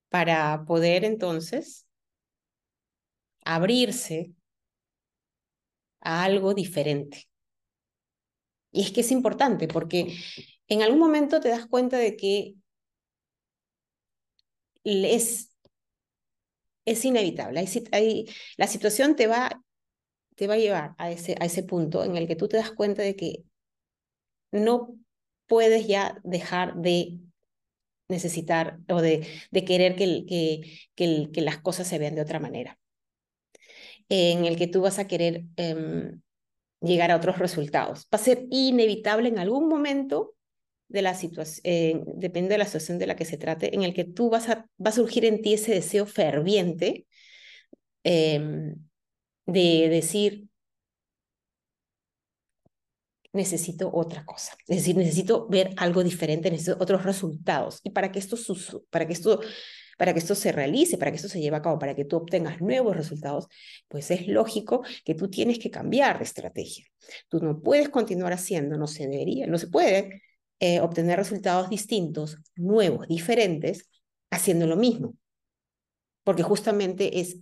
para 0.09 0.65
poder 0.67 1.05
entonces 1.05 1.87
abrirse 3.45 4.35
a 6.01 6.25
algo 6.25 6.53
diferente. 6.53 7.29
Y 8.73 8.83
es 8.83 8.91
que 8.91 9.03
es 9.03 9.13
importante 9.13 9.69
porque 9.69 10.19
en 10.67 10.83
algún 10.83 10.99
momento 10.99 11.41
te 11.41 11.49
das 11.49 11.67
cuenta 11.67 11.97
de 11.97 12.17
que 12.17 12.57
es, 14.83 15.57
es 16.85 17.05
inevitable. 17.05 17.65
la 18.57 18.67
situación 18.67 19.15
te 19.15 19.29
va, 19.29 19.63
te 20.35 20.49
va 20.49 20.55
a 20.55 20.59
llevar 20.59 20.95
a 20.99 21.13
ese, 21.13 21.37
a 21.39 21.45
ese 21.45 21.63
punto 21.63 22.03
en 22.03 22.17
el 22.17 22.27
que 22.27 22.35
tú 22.35 22.49
te 22.49 22.57
das 22.57 22.73
cuenta 22.73 23.03
de 23.03 23.15
que 23.15 23.45
no 24.51 24.99
puedes 25.47 25.87
ya 25.87 26.21
dejar 26.25 26.75
de 26.77 27.19
necesitar 28.09 28.79
o 28.89 29.01
de, 29.01 29.27
querer 29.67 29.97
que, 29.97 31.41
las 31.43 31.59
cosas 31.59 31.87
se 31.87 31.99
vean 31.99 32.15
de 32.15 32.23
otra 32.23 32.41
manera. 32.41 32.79
En 34.09 34.47
el 34.47 34.57
que 34.57 34.67
tú 34.67 34.81
vas 34.81 34.99
a 34.99 35.07
querer 35.07 35.45
em, 35.57 36.21
llegar 36.81 37.11
a 37.11 37.17
otros 37.17 37.39
resultados. 37.39 38.07
Va 38.13 38.17
a 38.17 38.19
ser 38.19 38.47
inevitable 38.51 39.29
en 39.29 39.39
algún 39.39 39.69
momento 39.69 40.35
de 40.89 41.03
la 41.03 41.15
situación, 41.15 42.05
depende 42.15 42.51
de 42.51 42.59
la 42.59 42.65
situación 42.65 42.99
de 42.99 43.07
la 43.07 43.17
que 43.17 43.27
se 43.27 43.37
trate, 43.37 43.75
en 43.75 43.83
el 43.83 43.93
que 43.93 44.05
tú 44.05 44.31
vas 44.31 44.49
a, 44.49 44.67
va 44.85 44.89
a 44.91 44.93
surgir 44.93 45.27
en 45.27 45.43
ti 45.43 45.53
ese 45.53 45.73
deseo 45.73 46.07
ferviente 46.07 47.07
em, 48.05 48.75
de 49.45 49.89
decir, 49.91 50.49
necesito 53.33 53.91
otra 53.93 54.25
cosa. 54.25 54.57
Es 54.67 54.79
decir, 54.79 54.97
necesito 54.97 55.47
ver 55.49 55.71
algo 55.77 56.03
diferente, 56.03 56.51
necesito 56.51 56.77
otros 56.81 57.05
resultados. 57.05 57.81
Y 57.85 57.91
para 57.91 58.11
que 58.11 58.19
esto, 58.19 58.37
para 58.91 59.07
que 59.07 59.13
esto, 59.13 59.41
para 59.99 60.13
que 60.13 60.21
esto 60.21 60.35
se 60.35 60.53
realice, 60.53 60.97
para 60.97 61.11
que 61.11 61.17
esto 61.17 61.29
se 61.29 61.41
lleve 61.41 61.57
a 61.57 61.63
cabo, 61.63 61.79
para 61.79 61.95
que 61.95 62.05
tú 62.05 62.17
obtengas 62.17 62.61
nuevos 62.61 62.97
resultados, 62.97 63.49
pues 63.89 64.11
es 64.11 64.27
lógico 64.29 64.83
que 65.05 65.15
tú 65.15 65.29
tienes 65.29 65.59
que 65.59 65.71
cambiar 65.71 66.19
de 66.19 66.25
estrategia. 66.25 66.87
Tú 67.29 67.41
no 67.41 67.61
puedes 67.61 67.89
continuar 67.89 68.33
haciendo, 68.33 68.77
no 68.79 68.87
se 68.87 69.07
debería, 69.09 69.47
no 69.47 69.59
se 69.59 69.69
puede 69.69 70.23
eh, 70.61 70.81
obtener 70.81 71.19
resultados 71.19 71.69
distintos, 71.71 72.39
nuevos, 72.57 73.09
diferentes, 73.09 73.89
haciendo 74.31 74.67
lo 74.67 74.77
mismo. 74.77 75.17
Porque 76.25 76.43
justamente 76.43 77.21
es 77.21 77.39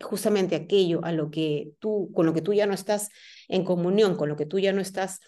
justamente 0.00 0.56
aquello 0.56 1.04
a 1.04 1.12
lo 1.12 1.30
que 1.30 1.72
tú, 1.78 2.10
con 2.14 2.26
lo 2.26 2.34
que 2.34 2.42
tú 2.42 2.52
ya 2.52 2.66
no 2.66 2.74
estás 2.74 3.08
en 3.48 3.64
comunión, 3.64 4.16
con 4.16 4.28
lo 4.28 4.36
que 4.36 4.46
tú 4.46 4.58
ya 4.58 4.72
no 4.72 4.80
estás 4.80 5.20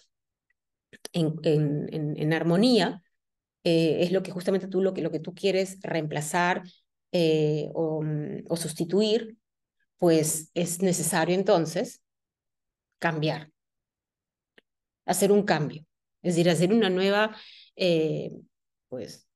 en, 1.13 1.35
en, 1.43 2.17
en, 2.17 2.33
armonía, 2.33 3.01
eh, 3.63 3.97
es 4.01 4.11
lo 4.11 4.23
que 4.23 4.31
justamente 4.31 4.67
tú 4.67 4.81
lo 4.81 4.93
que, 4.93 5.01
lo 5.01 5.11
que 5.11 5.19
tú 5.19 5.33
quieres 5.33 5.79
reemplazar 5.81 6.63
eh, 7.11 7.69
o, 7.73 8.01
mm, 8.03 8.45
o 8.47 8.55
sustituir, 8.55 9.37
pues 9.97 10.51
es 10.53 10.81
necesario 10.81 11.35
entonces 11.35 12.01
cambiar, 12.99 13.51
hacer 15.05 15.31
un 15.31 15.43
cambio. 15.43 15.85
Es 16.21 16.35
decir, 16.35 16.49
hacer 16.49 16.73
una 16.73 16.89
nueva, 16.89 17.35
eh, 17.75 18.31
pues, 18.89 19.27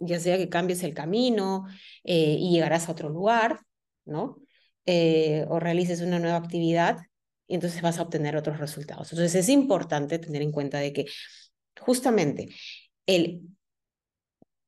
ya 0.00 0.20
sea 0.20 0.36
que 0.36 0.48
cambies 0.48 0.82
el 0.82 0.94
camino 0.94 1.66
y 2.04 2.52
llegarás 2.52 2.88
a 2.88 2.92
otro 2.92 3.08
lugar, 3.08 3.60
¿no? 4.08 4.38
Eh, 4.86 5.44
o 5.48 5.60
realices 5.60 6.00
una 6.00 6.18
nueva 6.18 6.38
actividad 6.38 6.98
y 7.46 7.54
entonces 7.54 7.82
vas 7.82 7.98
a 7.98 8.02
obtener 8.02 8.36
otros 8.36 8.58
resultados. 8.58 9.12
Entonces 9.12 9.34
es 9.34 9.48
importante 9.48 10.18
tener 10.18 10.42
en 10.42 10.52
cuenta 10.52 10.78
de 10.78 10.92
que 10.92 11.06
justamente 11.80 12.48
el, 13.06 13.42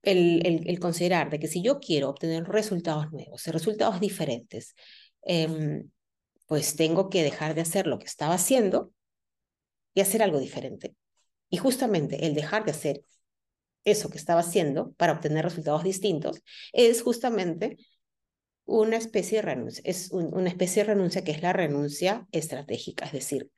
el, 0.03 0.69
el, 0.69 0.81
considerar 0.81 1.31
de 1.31 1.39
que 1.39 1.49
si 1.49 1.63
yo 1.63 1.81
quiero 1.81 2.09
obtener 2.09 2.45
resultados 2.45 3.13
nuevos, 3.13 3.47
resultados 3.47 4.01
diferentes, 4.01 4.75
em, 5.23 5.91
pues 6.47 6.77
tengo 6.77 7.11
que 7.11 7.23
dejar 7.23 7.55
de 7.55 7.61
hacer 7.63 7.87
lo 7.87 7.99
que 7.99 8.07
estaba 8.07 8.35
haciendo 8.35 8.93
y 9.95 10.01
hacer 10.01 10.23
algo 10.23 10.39
diferente. 10.41 10.95
Y 11.51 11.59
justamente 11.59 12.27
el 12.27 12.35
dejar 12.35 12.65
de 12.65 12.73
hacer 12.73 13.05
eso 13.85 14.11
que 14.11 14.19
estaba 14.19 14.41
haciendo 14.41 14.93
para 14.93 15.13
obtener 15.13 15.45
resultados 15.45 15.85
distintos 15.85 16.43
es 16.73 17.03
justamente 17.03 17.79
una 18.71 18.97
especie 18.97 19.39
de 19.39 19.43
renuncia, 19.43 19.83
es 19.85 20.11
una 20.13 20.49
especie 20.49 20.85
de 20.85 20.95
renuncia 20.95 21.25
que 21.25 21.33
es 21.33 21.43
la 21.43 21.53
renuncia 21.53 22.27
estratégica, 22.31 23.07
es 23.07 23.13
decir, 23.13 23.51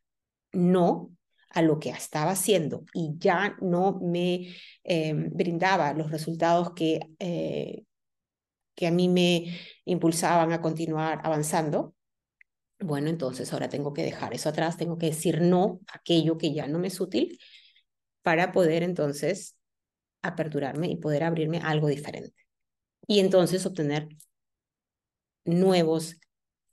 no 0.53 1.11
a 1.51 1.61
lo 1.61 1.79
que 1.79 1.91
estaba 1.91 2.31
haciendo 2.31 2.87
y 2.95 3.13
ya 3.19 3.57
no 3.61 4.01
me 4.01 4.55
em, 4.85 5.31
brindaba 5.31 5.93
los 5.93 6.11
resultados 6.11 6.73
que, 6.73 7.01
eh, 7.19 7.85
que 8.75 8.87
a 8.87 8.91
mí 8.91 9.09
me 9.11 9.59
impulsaban 9.85 10.53
a 10.53 10.63
continuar 10.63 11.21
avanzando, 11.25 11.95
bueno, 12.81 13.11
entonces 13.11 13.53
ahora 13.53 13.69
tengo 13.69 13.93
que 13.93 14.05
dejar 14.05 14.33
eso 14.33 14.49
atrás, 14.49 14.79
tengo 14.79 14.97
que 14.97 15.07
decir 15.07 15.43
no 15.43 15.81
a 15.89 15.99
aquello 15.99 16.39
que 16.39 16.55
ya 16.55 16.67
no 16.67 16.79
me 16.79 16.89
es 16.89 17.01
útil 17.01 17.39
para 18.23 18.51
poder 18.51 18.83
entonces 18.83 19.57
aperturarme 20.23 20.89
y 20.89 20.97
poder 20.97 21.25
abrirme 21.25 21.59
a 21.59 21.69
algo 21.69 21.89
diferente. 21.89 22.47
Y 23.07 23.21
entonces 23.21 23.67
obtener 23.67 24.09
nuevos 25.45 26.17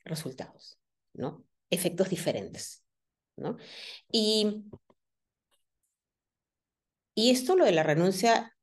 resultados, 0.06 0.80
¿no? 1.14 1.46
Efectos 1.70 2.10
diferentes, 2.10 2.84
¿no? 3.36 3.58
Y, 4.12 4.66
y 7.16 7.32
esto, 7.32 7.56
lo 7.56 7.66
de 7.66 7.72
la 7.72 7.84
renuncia, 7.84 8.56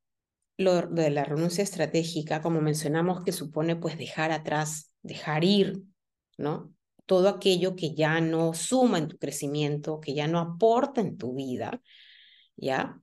lo 0.56 0.82
de 0.82 1.10
la 1.10 1.24
renuncia 1.24 1.62
estratégica, 1.62 2.42
como 2.42 2.60
mencionamos, 2.60 3.22
que 3.24 3.32
supone 3.32 3.76
pues 3.76 3.98
dejar 3.98 4.32
atrás, 4.32 4.92
dejar 5.02 5.44
ir, 5.44 5.82
¿no? 6.38 6.72
Todo 7.06 7.28
aquello 7.28 7.76
que 7.76 7.94
ya 7.94 8.20
no 8.20 8.54
suma 8.54 8.98
en 8.98 9.08
tu 9.08 9.18
crecimiento, 9.18 10.00
que 10.00 10.14
ya 10.14 10.26
no 10.26 10.40
aporta 10.40 11.00
en 11.00 11.16
tu 11.16 11.34
vida, 11.34 11.80
¿ya? 12.56 13.00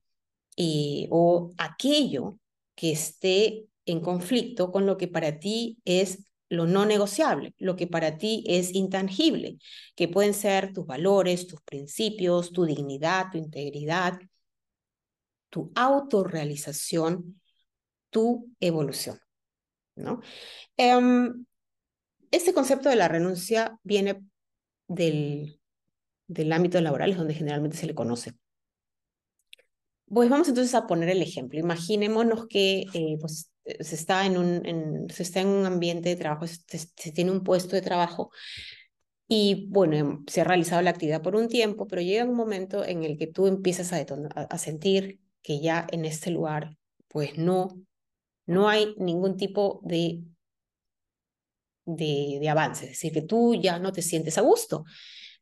Y, 0.56 1.08
o 1.12 1.52
aquello 1.58 2.40
que 2.76 2.92
esté 2.92 3.68
en 3.86 4.02
conflicto 4.02 4.72
con 4.72 4.86
lo 4.86 4.98
que 4.98 5.08
para 5.08 5.40
ti 5.40 5.80
es 5.86 6.26
lo 6.54 6.66
no 6.68 6.86
negociable, 6.86 7.54
lo 7.58 7.76
que 7.76 7.88
para 7.88 8.18
ti 8.18 8.44
es 8.48 8.74
intangible, 8.74 9.58
que 9.96 10.08
pueden 10.08 10.34
ser 10.34 10.74
tus 10.74 10.86
valores, 10.86 11.48
tus 11.48 11.62
principios, 11.62 12.52
tu 12.52 12.66
dignidad, 12.66 13.32
tu 13.32 13.38
integridad, 13.38 14.20
tu 15.50 15.72
autorrealización, 15.76 17.42
tu 18.10 18.52
evolución. 18.60 19.20
¿no? 19.96 20.22
Em, 20.78 21.46
este 22.32 22.54
concepto 22.54 22.90
de 22.90 22.96
la 22.96 23.08
renuncia 23.08 23.78
viene 23.84 24.24
del, 24.88 25.60
del 26.28 26.52
ámbito 26.52 26.80
laboral, 26.82 27.12
es 27.12 27.18
donde 27.18 27.34
generalmente 27.36 27.78
se 27.78 27.88
le 27.88 27.96
conoce. 27.96 28.34
Pues 30.08 30.30
vamos 30.30 30.48
entonces 30.48 30.76
a 30.76 30.86
poner 30.86 31.10
el 31.10 31.22
ejemplo. 31.22 31.60
Imaginémonos 31.60 32.48
que 32.48 32.86
eh, 32.94 33.18
pues, 33.20 33.53
se, 33.66 33.96
está 33.96 34.26
en 34.26 34.38
un, 34.38 35.08
se 35.10 35.24
está 35.24 35.42
en 35.42 35.48
un 35.48 35.66
ambiente 35.66 36.10
de 36.10 36.16
trabajo, 36.16 36.46
se, 36.48 37.12
tiene 37.12 37.32
un 37.32 37.44
puesto 37.44 37.76
de 37.76 37.82
trabajo 37.82 38.32
y 39.28 39.68
bueno, 39.70 39.96
em, 39.96 40.26
se 40.28 40.42
ha 40.42 40.44
realizado 40.44 40.82
la 40.82 40.92
actividad 40.92 41.22
por 41.22 41.36
un 41.36 41.48
tiempo, 41.48 41.88
pero 41.88 42.02
llega 42.02 42.26
un 42.26 42.36
momento 42.36 42.86
en 42.86 43.04
el 43.04 43.18
que 43.18 43.28
tú 43.28 43.48
empiezas 43.48 43.94
a, 43.94 44.06
a, 44.36 44.58
sentir 44.58 45.20
que 45.42 45.62
ya 45.62 45.88
en 45.92 46.06
este 46.06 46.30
lugar 46.32 46.78
pues 47.08 47.38
no, 47.38 47.70
no 48.46 48.70
hay 48.70 48.96
ningún 48.98 49.38
tipo 49.38 49.82
de, 49.84 50.24
de, 51.86 52.38
de 52.40 52.50
avance, 52.50 52.86
es 52.86 52.92
decir, 52.92 53.14
que 53.14 53.22
tú 53.22 53.56
ya 53.56 53.80
no 53.80 53.92
te 53.92 54.02
sientes 54.02 54.38
a 54.38 54.42
gusto 54.42 54.86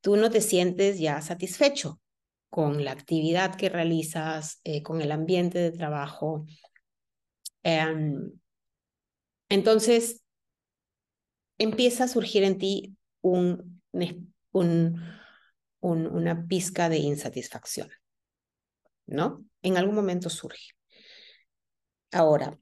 tú 0.01 0.17
no 0.17 0.29
te 0.29 0.41
sientes 0.41 0.99
ya 0.99 1.21
satisfecho 1.21 2.01
con 2.49 2.83
la 2.83 2.91
actividad 2.91 3.55
que 3.55 3.69
realizas, 3.69 4.59
eh, 4.65 4.83
con 4.83 5.01
el 5.01 5.11
ambiente 5.11 5.59
de 5.59 5.71
trabajo. 5.71 6.45
Em, 7.63 8.31
entonces, 9.49 10.23
empieza 11.57 12.05
a 12.05 12.07
surgir 12.07 12.43
en 12.43 12.57
ti 12.57 12.95
un, 13.21 13.81
un, 14.51 15.01
una 15.81 16.47
pizca 16.47 16.89
de 16.89 16.97
insatisfacción, 16.97 17.89
¿no? 19.05 19.45
En 19.61 19.77
algún 19.77 19.95
momento 19.95 20.29
surge. 20.29 20.71
Ahora, 22.11 22.57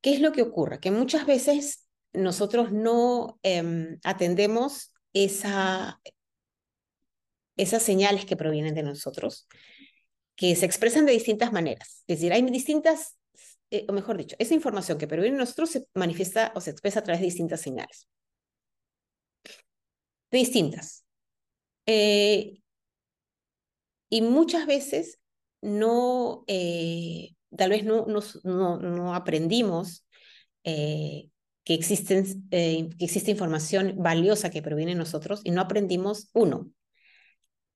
¿qué 0.00 0.14
es 0.14 0.20
lo 0.20 0.32
que 0.32 0.42
ocurre? 0.42 0.80
Que 0.80 0.90
muchas 0.90 1.26
veces 1.26 1.86
nosotros 2.12 2.72
no 2.72 3.38
em, 3.42 3.98
atendemos 4.04 4.92
esa, 5.12 6.00
esas 7.56 7.82
señales 7.82 8.24
que 8.24 8.36
provienen 8.36 8.74
de 8.74 8.82
nosotros, 8.82 9.48
que 10.34 10.54
se 10.56 10.66
expresan 10.66 11.06
de 11.06 11.12
distintas 11.12 11.52
maneras. 11.52 12.04
Es 12.06 12.18
decir, 12.18 12.32
hay 12.32 12.42
distintas, 12.42 13.15
eh, 13.70 13.86
o 13.88 13.92
mejor 13.92 14.16
dicho, 14.16 14.36
esa 14.38 14.54
información 14.54 14.98
que 14.98 15.08
proviene 15.08 15.36
de 15.36 15.40
nosotros 15.40 15.70
se 15.70 15.86
manifiesta 15.94 16.52
o 16.54 16.60
se 16.60 16.70
expresa 16.70 17.00
a 17.00 17.02
través 17.02 17.20
de 17.20 17.26
distintas 17.26 17.60
señales. 17.60 18.08
distintas. 20.30 21.04
Eh, 21.86 22.60
y 24.10 24.22
muchas 24.22 24.66
veces 24.66 25.18
no, 25.62 26.44
eh, 26.46 27.30
tal 27.56 27.70
vez 27.70 27.84
no, 27.84 28.06
no, 28.06 28.78
no 28.78 29.14
aprendimos 29.14 30.04
que, 30.62 31.30
existen, 31.64 32.48
que 32.50 32.96
existe 32.98 33.30
información 33.30 33.94
valiosa 33.98 34.50
que 34.50 34.62
proviene 34.62 34.92
de 34.92 34.98
nosotros 34.98 35.40
y 35.44 35.52
no 35.52 35.60
aprendimos, 35.60 36.28
uno, 36.34 36.70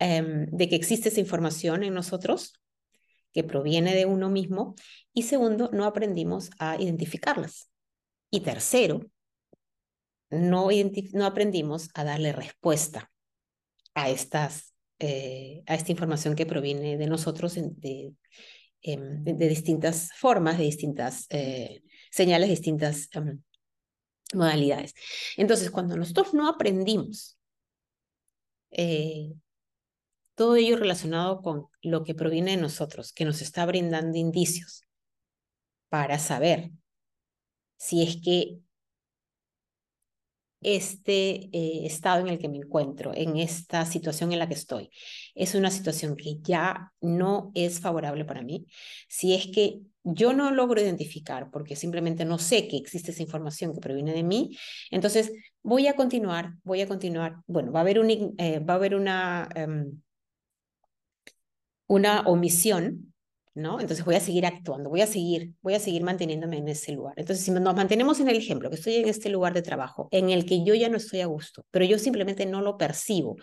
Em, 0.00 0.46
de 0.46 0.66
que 0.66 0.76
existe 0.76 1.10
esa 1.10 1.20
información 1.20 1.84
en 1.84 1.92
nosotros 1.92 2.58
que 3.32 3.44
proviene 3.44 3.94
de 3.94 4.06
uno 4.06 4.28
mismo 4.28 4.74
y 5.12 5.22
segundo, 5.22 5.70
no 5.72 5.84
aprendimos 5.84 6.50
a 6.58 6.80
identificarlas. 6.80 7.70
Y 8.30 8.40
tercero, 8.40 9.10
no, 10.30 10.68
aprendimos 11.24 11.90
a 11.94 12.04
darle 12.04 12.32
respuesta 12.32 13.10
a, 13.94 14.10
estas, 14.10 14.74
eh, 14.98 15.62
a 15.66 15.74
esta 15.74 15.92
información 15.92 16.36
que 16.36 16.46
proviene 16.46 16.96
de 16.96 17.06
nosotros 17.06 17.56
em, 17.56 17.74
de, 17.74 18.14
de, 19.34 19.48
distintas 19.48 20.10
formas, 20.12 20.58
de 20.58 20.64
distintas 20.64 21.26
eh, 21.30 21.82
señales, 22.10 22.48
distintas 22.48 23.08
em, 23.12 23.42
modalidades. 24.32 24.94
Entonces, 25.36 25.70
cuando 25.70 25.96
nosotros 25.96 26.32
no 26.34 26.48
aprendimos 26.48 27.36
eh, 28.70 29.32
todo 30.40 30.56
ello 30.56 30.78
relacionado 30.78 31.42
con 31.42 31.66
lo 31.82 32.02
que 32.02 32.14
proviene 32.14 32.52
de 32.52 32.62
nosotros, 32.62 33.12
que 33.12 33.26
nos 33.26 33.42
está 33.42 33.66
brindando 33.66 34.16
indicios 34.16 34.84
para 35.90 36.18
saber 36.18 36.70
si 37.76 38.02
es 38.02 38.16
que 38.24 38.56
este 40.62 41.50
eh, 41.54 41.84
estado 41.84 42.20
en 42.20 42.28
el 42.28 42.38
que 42.38 42.48
me 42.48 42.56
encuentro, 42.56 43.12
en 43.14 43.36
esta 43.36 43.84
situación 43.84 44.32
en 44.32 44.38
la 44.38 44.48
que 44.48 44.54
estoy, 44.54 44.88
es 45.34 45.54
una 45.54 45.70
situación 45.70 46.16
que 46.16 46.38
ya 46.40 46.90
no 47.02 47.52
es 47.54 47.78
favorable 47.78 48.24
para 48.24 48.40
mí, 48.40 48.64
si 49.08 49.34
es 49.34 49.46
que 49.48 49.82
yo 50.04 50.32
no 50.32 50.52
logro 50.52 50.80
identificar 50.80 51.50
porque 51.50 51.76
simplemente 51.76 52.24
no 52.24 52.38
sé 52.38 52.66
que 52.66 52.78
existe 52.78 53.10
esa 53.10 53.22
información 53.22 53.74
que 53.74 53.80
proviene 53.80 54.14
de 54.14 54.22
mí, 54.22 54.56
entonces 54.90 55.32
voy 55.62 55.86
a 55.86 55.96
continuar, 55.96 56.54
voy 56.64 56.80
a 56.80 56.88
continuar, 56.88 57.42
bueno, 57.46 57.72
va 57.72 57.80
a 57.80 57.82
haber, 57.82 58.00
un, 58.00 58.08
eh, 58.38 58.58
va 58.60 58.72
a 58.72 58.76
haber 58.76 58.94
una... 58.94 59.46
Em, 59.54 60.00
una 61.90 62.20
omisión, 62.20 63.12
¿no? 63.52 63.80
Entonces 63.80 64.04
voy 64.04 64.14
a 64.14 64.20
seguir 64.20 64.46
actuando, 64.46 64.90
voy 64.90 65.00
a 65.00 65.08
seguir, 65.08 65.54
voy 65.60 65.74
a 65.74 65.80
seguir 65.80 66.04
manteniéndome 66.04 66.58
en 66.58 66.68
ese 66.68 66.92
lugar. 66.92 67.14
Entonces, 67.16 67.44
si 67.44 67.50
nos 67.50 67.74
mantenemos 67.74 68.20
en 68.20 68.28
el 68.28 68.36
ejemplo, 68.36 68.70
que 68.70 68.76
estoy 68.76 68.94
en 68.94 69.08
este 69.08 69.28
lugar 69.28 69.54
de 69.54 69.62
trabajo, 69.62 70.06
en 70.12 70.30
el 70.30 70.46
que 70.46 70.64
yo 70.64 70.72
ya 70.76 70.88
no 70.88 70.98
estoy 70.98 71.20
a 71.20 71.26
gusto, 71.26 71.66
pero 71.72 71.84
yo 71.84 71.98
simplemente 71.98 72.46
no 72.46 72.60
lo 72.60 72.78
percibo, 72.78 73.38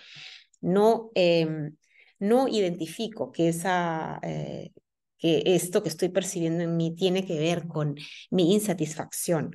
no, 0.62 1.12
em, 1.14 1.76
no 2.20 2.48
identifico 2.48 3.34
que, 3.34 3.50
esa, 3.50 4.22
eh, 4.24 4.72
que 5.18 5.44
esto 5.46 5.84
que 5.84 5.90
estoy 5.90 6.08
percibiendo 6.08 6.64
en 6.64 6.78
mí 6.78 6.96
tiene 6.96 7.26
que 7.26 7.38
ver 7.40 7.68
con 7.68 7.96
mi 8.32 8.54
insatisfacción, 8.54 9.52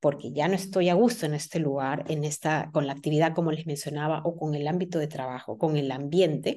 porque 0.00 0.32
ya 0.32 0.48
no 0.48 0.54
estoy 0.54 0.88
a 0.88 0.94
gusto 0.94 1.26
en 1.26 1.34
este 1.34 1.58
lugar, 1.58 2.06
en 2.08 2.24
esta, 2.24 2.70
con 2.72 2.86
la 2.86 2.94
actividad 2.94 3.34
como 3.34 3.52
les 3.52 3.66
mencionaba, 3.66 4.22
o 4.24 4.34
con 4.34 4.54
el 4.54 4.66
ámbito 4.66 4.98
de 4.98 5.08
trabajo, 5.08 5.58
con 5.58 5.76
el 5.76 5.92
ambiente, 5.92 6.56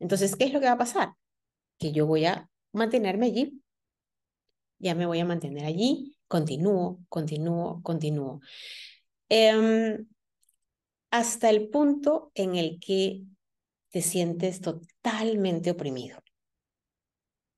entonces, 0.00 0.34
¿qué 0.34 0.44
es 0.44 0.52
lo 0.52 0.60
que 0.60 0.66
va 0.66 0.72
a 0.72 0.78
pasar? 0.78 1.14
Que 1.78 1.92
yo 1.92 2.06
voy 2.06 2.24
a 2.24 2.50
mantenerme 2.72 3.26
allí. 3.26 3.62
Ya 4.78 4.94
me 4.94 5.06
voy 5.06 5.20
a 5.20 5.26
mantener 5.26 5.66
allí, 5.66 6.16
continúo, 6.26 7.00
continúo, 7.08 7.82
continúo. 7.82 8.40
Em, 9.28 10.06
hasta 11.10 11.50
el 11.50 11.68
punto 11.68 12.32
en 12.34 12.56
el 12.56 12.80
que 12.80 13.24
te 13.90 14.00
sientes 14.00 14.60
totalmente 14.60 15.70
oprimido, 15.70 16.22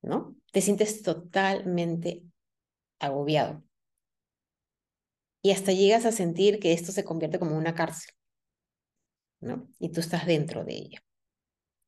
¿no? 0.03 0.37
Te 0.53 0.61
sientes 0.61 1.03
totalmente 1.03 2.25
agobiado. 2.99 3.63
Y 5.43 5.53
hasta 5.53 5.73
llegas 5.73 6.05
a 6.07 6.13
sentir 6.13 6.59
que 6.59 6.73
esto 6.73 6.93
se 6.93 7.05
convierte 7.05 7.39
como 7.39 7.57
una 7.57 7.75
cárcel, 7.75 8.15
¿no? 9.41 9.69
Y 9.79 9.91
tú 9.91 10.01
estás 10.01 10.27
dentro 10.27 10.65
de 10.65 10.75
ella. 10.75 11.03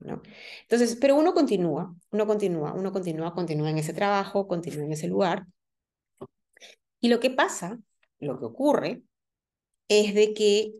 Entonces, 0.04 0.96
pero 1.00 1.16
uno 1.16 1.32
continúa, 1.34 1.94
uno 2.10 2.26
continúa, 2.26 2.72
uno 2.74 2.92
continúa, 2.92 3.32
continúa 3.34 3.70
en 3.70 3.78
ese 3.78 3.92
trabajo, 3.92 4.46
continúa 4.46 4.84
en 4.84 4.92
ese 4.92 5.08
lugar. 5.08 5.46
Y 7.00 7.08
lo 7.08 7.20
que 7.20 7.30
pasa, 7.30 7.78
lo 8.18 8.38
que 8.38 8.44
ocurre, 8.44 9.02
es 9.88 10.14
de 10.14 10.34
que 10.34 10.74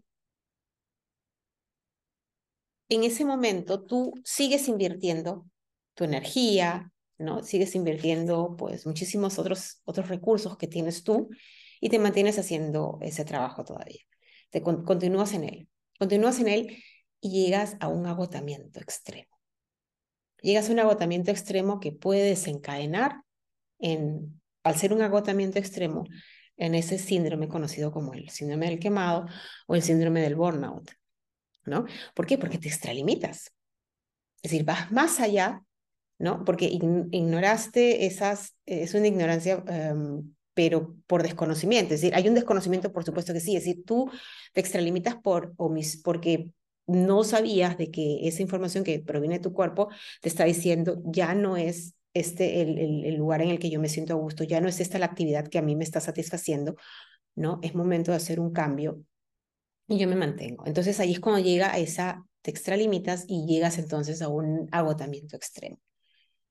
en 2.88 3.04
ese 3.04 3.24
momento 3.24 3.84
tú 3.84 4.12
sigues 4.24 4.68
invirtiendo 4.68 5.46
tu 5.94 6.04
energía, 6.04 6.92
¿no? 7.18 7.42
Sigues 7.42 7.74
invirtiendo 7.74 8.56
pues 8.56 8.86
muchísimos 8.86 9.38
otros, 9.38 9.80
otros 9.84 10.08
recursos 10.08 10.56
que 10.56 10.66
tienes 10.66 11.04
tú 11.04 11.28
y 11.80 11.88
te 11.88 11.98
mantienes 11.98 12.38
haciendo 12.38 12.98
ese 13.00 13.24
trabajo 13.24 13.64
todavía. 13.64 14.00
Te 14.50 14.62
continúas 14.62 15.32
en 15.32 15.44
él. 15.44 15.68
Continúas 15.98 16.38
en 16.40 16.48
él 16.48 16.82
llegas 17.30 17.76
a 17.80 17.88
un 17.88 18.06
agotamiento 18.06 18.80
extremo. 18.80 19.38
Llegas 20.40 20.68
a 20.68 20.72
un 20.72 20.80
agotamiento 20.80 21.30
extremo 21.30 21.80
que 21.80 21.92
puede 21.92 22.22
desencadenar 22.22 23.22
en, 23.78 24.40
al 24.62 24.76
ser 24.76 24.92
un 24.92 25.02
agotamiento 25.02 25.58
extremo, 25.58 26.04
en 26.56 26.74
ese 26.74 26.98
síndrome 26.98 27.48
conocido 27.48 27.90
como 27.90 28.14
el 28.14 28.28
síndrome 28.30 28.66
del 28.66 28.78
quemado 28.78 29.26
o 29.66 29.74
el 29.74 29.82
síndrome 29.82 30.20
del 30.20 30.36
burnout. 30.36 30.90
¿No? 31.66 31.86
¿Por 32.14 32.26
qué? 32.26 32.36
Porque 32.36 32.58
te 32.58 32.68
extralimitas. 32.68 33.54
Es 34.42 34.50
decir, 34.50 34.64
vas 34.64 34.92
más 34.92 35.18
allá, 35.18 35.62
¿no? 36.18 36.44
Porque 36.44 36.66
ignoraste 36.66 38.04
esas, 38.04 38.54
es 38.66 38.92
una 38.92 39.06
ignorancia 39.06 39.64
em, 39.66 40.34
pero 40.52 40.94
por 41.06 41.22
desconocimiento. 41.22 41.94
Es 41.94 42.00
decir, 42.00 42.14
hay 42.14 42.28
un 42.28 42.34
desconocimiento, 42.34 42.92
por 42.92 43.04
supuesto 43.04 43.32
que 43.32 43.40
sí. 43.40 43.56
Es 43.56 43.64
decir, 43.64 43.84
tú 43.84 44.10
te 44.52 44.60
extralimitas 44.60 45.16
por, 45.16 45.54
porque 45.56 46.50
no 46.86 47.24
sabías 47.24 47.78
de 47.78 47.90
que 47.90 48.28
esa 48.28 48.42
información 48.42 48.84
que 48.84 49.00
proviene 49.00 49.36
de 49.36 49.42
tu 49.42 49.52
cuerpo 49.52 49.88
te 50.20 50.28
está 50.28 50.44
diciendo 50.44 51.00
ya 51.04 51.34
no 51.34 51.56
es 51.56 51.94
este 52.12 52.62
el, 52.62 53.04
el, 53.04 53.14
lugar 53.16 53.42
en 53.42 53.50
el 53.50 53.58
que 53.58 53.70
yo 53.70 53.80
me 53.80 53.88
siento 53.88 54.12
a 54.14 54.16
gusto, 54.16 54.44
ya 54.44 54.60
no 54.60 54.68
es 54.68 54.80
esta 54.80 54.98
la 54.98 55.06
actividad 55.06 55.48
que 55.48 55.58
a 55.58 55.62
mí 55.62 55.74
me 55.74 55.84
está 55.84 56.00
satisfaciendo, 56.00 56.76
¿no? 57.34 57.58
Es 57.62 57.74
momento 57.74 58.12
de 58.12 58.18
hacer 58.18 58.38
un 58.38 58.52
cambio 58.52 59.02
y 59.88 59.98
yo 59.98 60.08
me 60.08 60.16
mantengo. 60.16 60.64
Entonces 60.66 60.98
ahí 61.00 61.12
es 61.12 61.20
cuando 61.20 61.40
llega 61.40 61.72
a 61.72 61.78
esa, 61.78 62.24
te 62.42 62.50
extralimitas 62.50 63.24
y 63.28 63.46
llegas 63.46 63.78
entonces 63.78 64.22
a 64.22 64.28
un 64.28 64.68
agotamiento 64.72 65.36
extremo, 65.36 65.78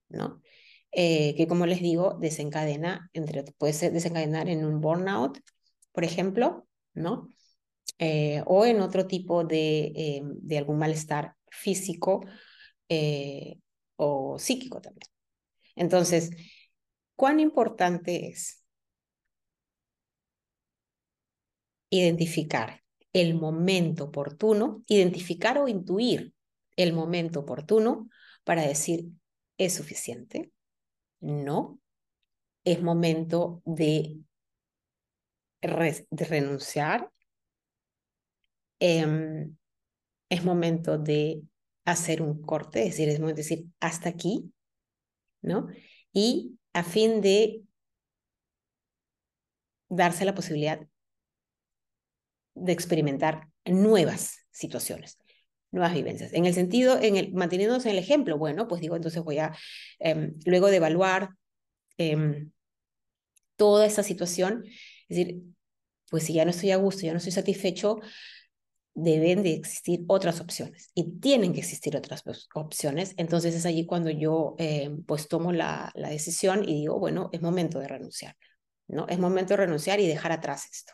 ¿no? 0.10 0.41
Eh, 0.91 1.34
que 1.36 1.48
como 1.48 1.65
les 1.65 1.82
digo, 1.82 2.17
desencadena, 2.19 3.10
entre, 3.13 3.43
puede 3.58 3.89
desencadenar 3.89 4.48
en 4.50 4.63
un 4.65 4.80
burnout, 4.80 5.39
por 5.91 6.04
ejemplo, 6.04 6.67
¿no? 6.93 7.30
Eh, 8.00 8.43
o 8.46 8.65
en 8.65 8.82
otro 8.82 9.08
tipo 9.08 9.43
de, 9.43 9.93
eh, 9.96 10.22
de 10.24 10.58
algún 10.58 10.80
malestar 10.80 11.36
físico 11.50 12.26
eh, 12.89 13.60
o 13.96 14.38
psíquico 14.39 14.82
también. 14.82 15.10
Entonces, 15.76 16.32
¿cuán 17.15 17.39
importante 17.39 18.28
es 18.30 18.63
identificar 21.89 22.82
el 23.13 23.36
momento 23.36 24.06
oportuno, 24.06 24.84
identificar 24.88 25.60
o 25.60 25.67
intuir 25.67 26.34
el 26.76 26.93
momento 26.93 27.41
oportuno 27.41 28.10
para 28.43 28.63
decir, 28.63 29.06
es 29.58 29.76
suficiente? 29.76 30.52
No, 31.22 31.80
es 32.65 32.82
momento 32.82 33.62
de, 33.65 34.19
de 35.62 36.26
renunciar 36.26 37.12
Em, 38.86 39.56
es 40.28 40.43
momento 40.43 40.98
de 40.98 41.41
hacer 41.86 42.22
un 42.22 42.41
corte, 42.41 42.82
es 42.82 42.89
decir, 42.89 43.08
es 43.08 43.22
momento 43.22 43.38
de 43.38 43.43
decir 43.43 43.65
hasta 43.80 44.10
aquí, 44.10 44.52
¿no? 45.41 45.69
Y 46.12 46.60
a 46.74 46.84
fin 46.84 47.22
de 47.22 47.62
darse 49.88 50.26
la 50.26 50.36
posibilidad 50.36 50.86
de 52.56 52.74
experimentar 52.74 53.48
nuevas 53.63 54.39
situaciones, 54.52 55.17
nuevas 55.72 55.93
vivencias. 55.93 56.34
En 56.34 56.46
el 56.46 56.54
sentido, 56.54 57.00
en 57.02 57.15
el, 57.15 57.32
manteniéndose 57.32 57.88
en 57.88 57.96
el 57.96 58.04
ejemplo, 58.04 58.38
bueno, 58.38 58.67
pues 58.67 58.82
digo, 58.82 58.98
entonces 58.98 59.24
voy 59.24 59.38
a, 59.38 59.56
em, 60.00 60.34
luego 60.43 60.67
de 60.67 60.76
evaluar 60.76 61.30
em, 61.98 62.52
toda 63.56 63.86
esta 63.86 64.04
situación, 64.04 64.65
es 65.08 65.17
decir, 65.17 65.41
pues 66.10 66.24
si 66.26 66.34
ya 66.34 66.43
no 66.43 66.52
estoy 66.52 66.72
a 66.72 66.76
gusto, 66.76 67.04
ya 67.04 67.13
no 67.13 67.19
estoy 67.19 67.32
satisfecho, 67.32 68.02
deben 68.96 69.42
de 69.44 69.54
existir 69.54 70.04
otras 70.08 70.40
opciones 70.40 70.92
y 70.94 71.20
tienen 71.20 71.54
que 71.54 71.60
existir 71.60 71.98
otras 71.98 72.24
opciones. 72.54 73.14
Entonces 73.18 73.56
es 73.56 73.66
allí 73.66 73.86
cuando 73.86 74.10
yo 74.10 74.56
eh, 74.60 74.92
pues 75.08 75.28
tomo 75.28 75.52
la, 75.52 75.92
la, 75.96 76.10
decisión 76.10 76.64
y 76.68 76.82
digo, 76.82 77.00
bueno, 77.00 77.30
es 77.32 77.42
momento 77.42 77.80
de 77.80 77.88
renunciar, 77.88 78.38
¿no? 78.88 79.08
Es 79.08 79.18
momento 79.20 79.54
de 79.54 79.58
renunciar 79.58 80.00
y 80.00 80.08
dejar 80.08 80.32
atrás 80.32 80.68
esto. 80.72 80.94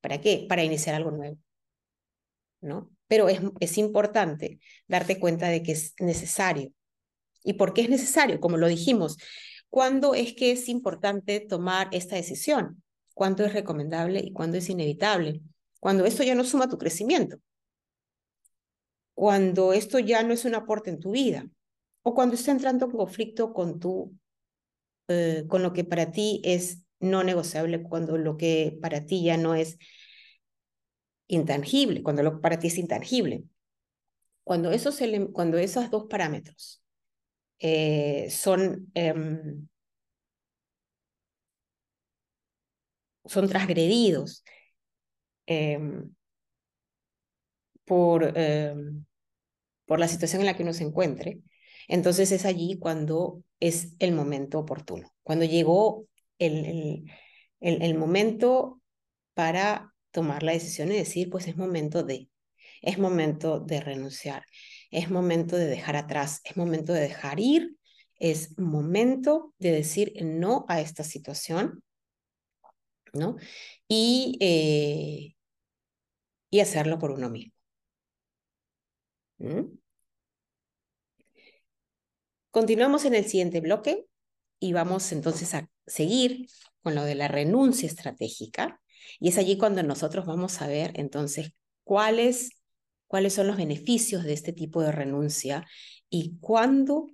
¿Para 0.00 0.20
qué? 0.20 0.46
Para 0.48 0.64
iniciar 0.64 0.94
algo 0.94 1.10
nuevo, 1.10 1.38
¿no? 2.60 2.90
Pero 3.08 3.28
es, 3.28 3.40
es 3.58 3.78
importante 3.78 4.60
darte 4.86 5.18
cuenta 5.18 5.48
de 5.48 5.62
que 5.62 5.72
es 5.72 5.94
necesario. 5.98 6.72
¿Y 7.42 7.54
por 7.54 7.74
qué 7.74 7.82
es 7.82 7.90
necesario? 7.90 8.40
Como 8.40 8.58
lo 8.58 8.68
dijimos, 8.68 9.16
¿cuándo 9.68 10.14
es 10.14 10.34
que 10.34 10.52
es 10.52 10.68
importante 10.68 11.40
tomar 11.40 11.88
esta 11.92 12.16
decisión? 12.16 12.82
¿Cuándo 13.14 13.44
es 13.44 13.52
recomendable 13.52 14.20
y 14.20 14.32
cuándo 14.32 14.56
es 14.56 14.68
inevitable? 14.70 15.42
Cuando 15.80 16.04
esto 16.04 16.22
ya 16.22 16.34
no 16.34 16.44
suma 16.44 16.68
tu 16.68 16.78
crecimiento, 16.78 17.38
cuando 19.14 19.72
esto 19.72 19.98
ya 19.98 20.22
no 20.22 20.32
es 20.32 20.44
un 20.44 20.54
aporte 20.54 20.90
en 20.90 21.00
tu 21.00 21.10
vida, 21.10 21.46
o 22.02 22.14
cuando 22.14 22.34
está 22.34 22.52
entrando 22.52 22.86
en 22.86 22.92
conflicto 22.92 23.52
con, 23.52 23.78
tu, 23.80 24.14
eh, 25.08 25.44
con 25.48 25.62
lo 25.62 25.72
que 25.72 25.84
para 25.84 26.10
ti 26.12 26.40
es 26.44 26.84
no 27.00 27.24
negociable, 27.24 27.82
cuando 27.82 28.16
lo 28.18 28.36
que 28.36 28.78
para 28.80 29.04
ti 29.06 29.24
ya 29.24 29.36
no 29.36 29.54
es 29.54 29.78
intangible, 31.26 32.02
cuando 32.02 32.22
lo 32.22 32.32
que 32.32 32.40
para 32.40 32.58
ti 32.58 32.68
es 32.68 32.78
intangible. 32.78 33.44
Cuando 34.44 34.72
esos, 34.72 34.98
cuando 35.32 35.58
esos 35.58 35.90
dos 35.90 36.06
parámetros 36.08 36.82
eh, 37.58 38.28
son, 38.30 38.90
em, 38.94 39.68
son 43.26 43.48
transgredidos, 43.48 44.44
Em, 45.52 46.14
por, 47.84 48.38
em, 48.38 49.04
por 49.84 49.98
la 49.98 50.06
situación 50.06 50.42
en 50.42 50.46
la 50.46 50.56
que 50.56 50.62
uno 50.62 50.72
se 50.72 50.84
encuentre, 50.84 51.40
entonces 51.88 52.30
es 52.30 52.44
allí 52.44 52.78
cuando 52.78 53.42
es 53.58 53.96
el 53.98 54.12
momento 54.12 54.60
oportuno, 54.60 55.12
cuando 55.24 55.44
llegó 55.44 56.06
el, 56.38 57.04
el, 57.58 57.82
el, 57.82 57.94
momento 57.98 58.80
para 59.34 59.92
tomar 60.12 60.44
la 60.44 60.52
decisión 60.52 60.92
y 60.92 60.96
decir, 60.96 61.28
pues 61.30 61.48
es 61.48 61.56
momento 61.56 62.04
de, 62.04 62.28
es 62.80 62.98
momento 62.98 63.58
de 63.58 63.80
renunciar, 63.80 64.44
es 64.92 65.10
momento 65.10 65.56
de 65.56 65.66
dejar 65.66 65.96
atrás, 65.96 66.42
es 66.44 66.56
momento 66.56 66.92
de 66.92 67.00
dejar 67.00 67.40
ir, 67.40 67.74
es 68.20 68.56
momento 68.56 69.52
de 69.58 69.72
decir 69.72 70.12
no 70.22 70.64
a 70.68 70.80
esta 70.80 71.02
situación, 71.02 71.82
¿no? 73.12 73.36
Y, 73.88 74.38
eh, 74.40 75.34
y 76.50 76.60
hacerlo 76.60 76.98
por 76.98 77.12
uno 77.12 77.30
mismo. 77.30 77.52
¿Mm? 79.38 79.78
Continuamos 82.50 83.04
en 83.04 83.14
el 83.14 83.24
siguiente 83.24 83.60
bloque 83.60 84.06
y 84.58 84.72
vamos 84.72 85.12
entonces 85.12 85.54
a 85.54 85.70
seguir 85.86 86.48
con 86.82 86.94
lo 86.94 87.04
de 87.04 87.14
la 87.14 87.28
renuncia 87.28 87.86
estratégica. 87.86 88.80
Y 89.20 89.28
es 89.28 89.38
allí 89.38 89.56
cuando 89.56 89.82
nosotros 89.82 90.26
vamos 90.26 90.60
a 90.60 90.66
ver 90.66 90.92
entonces 90.96 91.52
cuáles, 91.84 92.50
cuáles 93.06 93.34
son 93.34 93.46
los 93.46 93.56
beneficios 93.56 94.24
de 94.24 94.32
este 94.32 94.52
tipo 94.52 94.82
de 94.82 94.92
renuncia 94.92 95.66
y 96.08 96.38
cuándo 96.40 97.06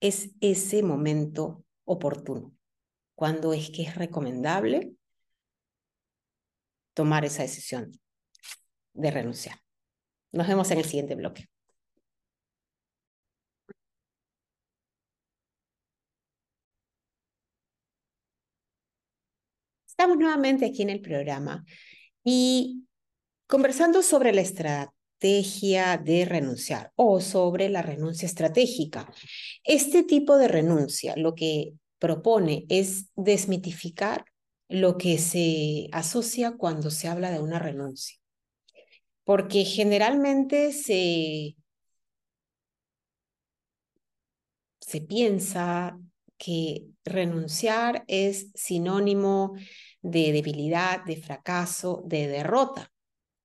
es 0.00 0.32
ese 0.40 0.82
momento 0.82 1.64
oportuno, 1.84 2.52
cuándo 3.14 3.52
es 3.52 3.70
que 3.70 3.82
es 3.82 3.94
recomendable 3.94 4.92
tomar 6.94 7.24
esa 7.24 7.42
decisión 7.42 8.01
de 8.94 9.10
renunciar. 9.10 9.56
Nos 10.32 10.48
vemos 10.48 10.70
en 10.70 10.78
el 10.78 10.84
siguiente 10.84 11.14
bloque. 11.14 11.46
Estamos 19.86 20.16
nuevamente 20.16 20.66
aquí 20.66 20.82
en 20.82 20.90
el 20.90 21.00
programa 21.00 21.64
y 22.24 22.86
conversando 23.46 24.02
sobre 24.02 24.32
la 24.32 24.40
estrategia 24.40 25.98
de 25.98 26.24
renunciar 26.24 26.92
o 26.96 27.20
sobre 27.20 27.68
la 27.68 27.82
renuncia 27.82 28.26
estratégica. 28.26 29.12
Este 29.64 30.02
tipo 30.02 30.38
de 30.38 30.48
renuncia 30.48 31.14
lo 31.16 31.34
que 31.34 31.74
propone 31.98 32.64
es 32.68 33.10
desmitificar 33.14 34.24
lo 34.68 34.96
que 34.96 35.18
se 35.18 35.88
asocia 35.92 36.52
cuando 36.56 36.90
se 36.90 37.06
habla 37.08 37.30
de 37.30 37.40
una 37.40 37.58
renuncia 37.58 38.21
porque 39.24 39.64
generalmente 39.64 40.72
se, 40.72 41.56
se 44.80 45.00
piensa 45.00 45.98
que 46.36 46.88
renunciar 47.04 48.04
es 48.08 48.50
sinónimo 48.54 49.54
de 50.00 50.32
debilidad, 50.32 51.04
de 51.04 51.16
fracaso, 51.16 52.02
de 52.04 52.26
derrota, 52.26 52.90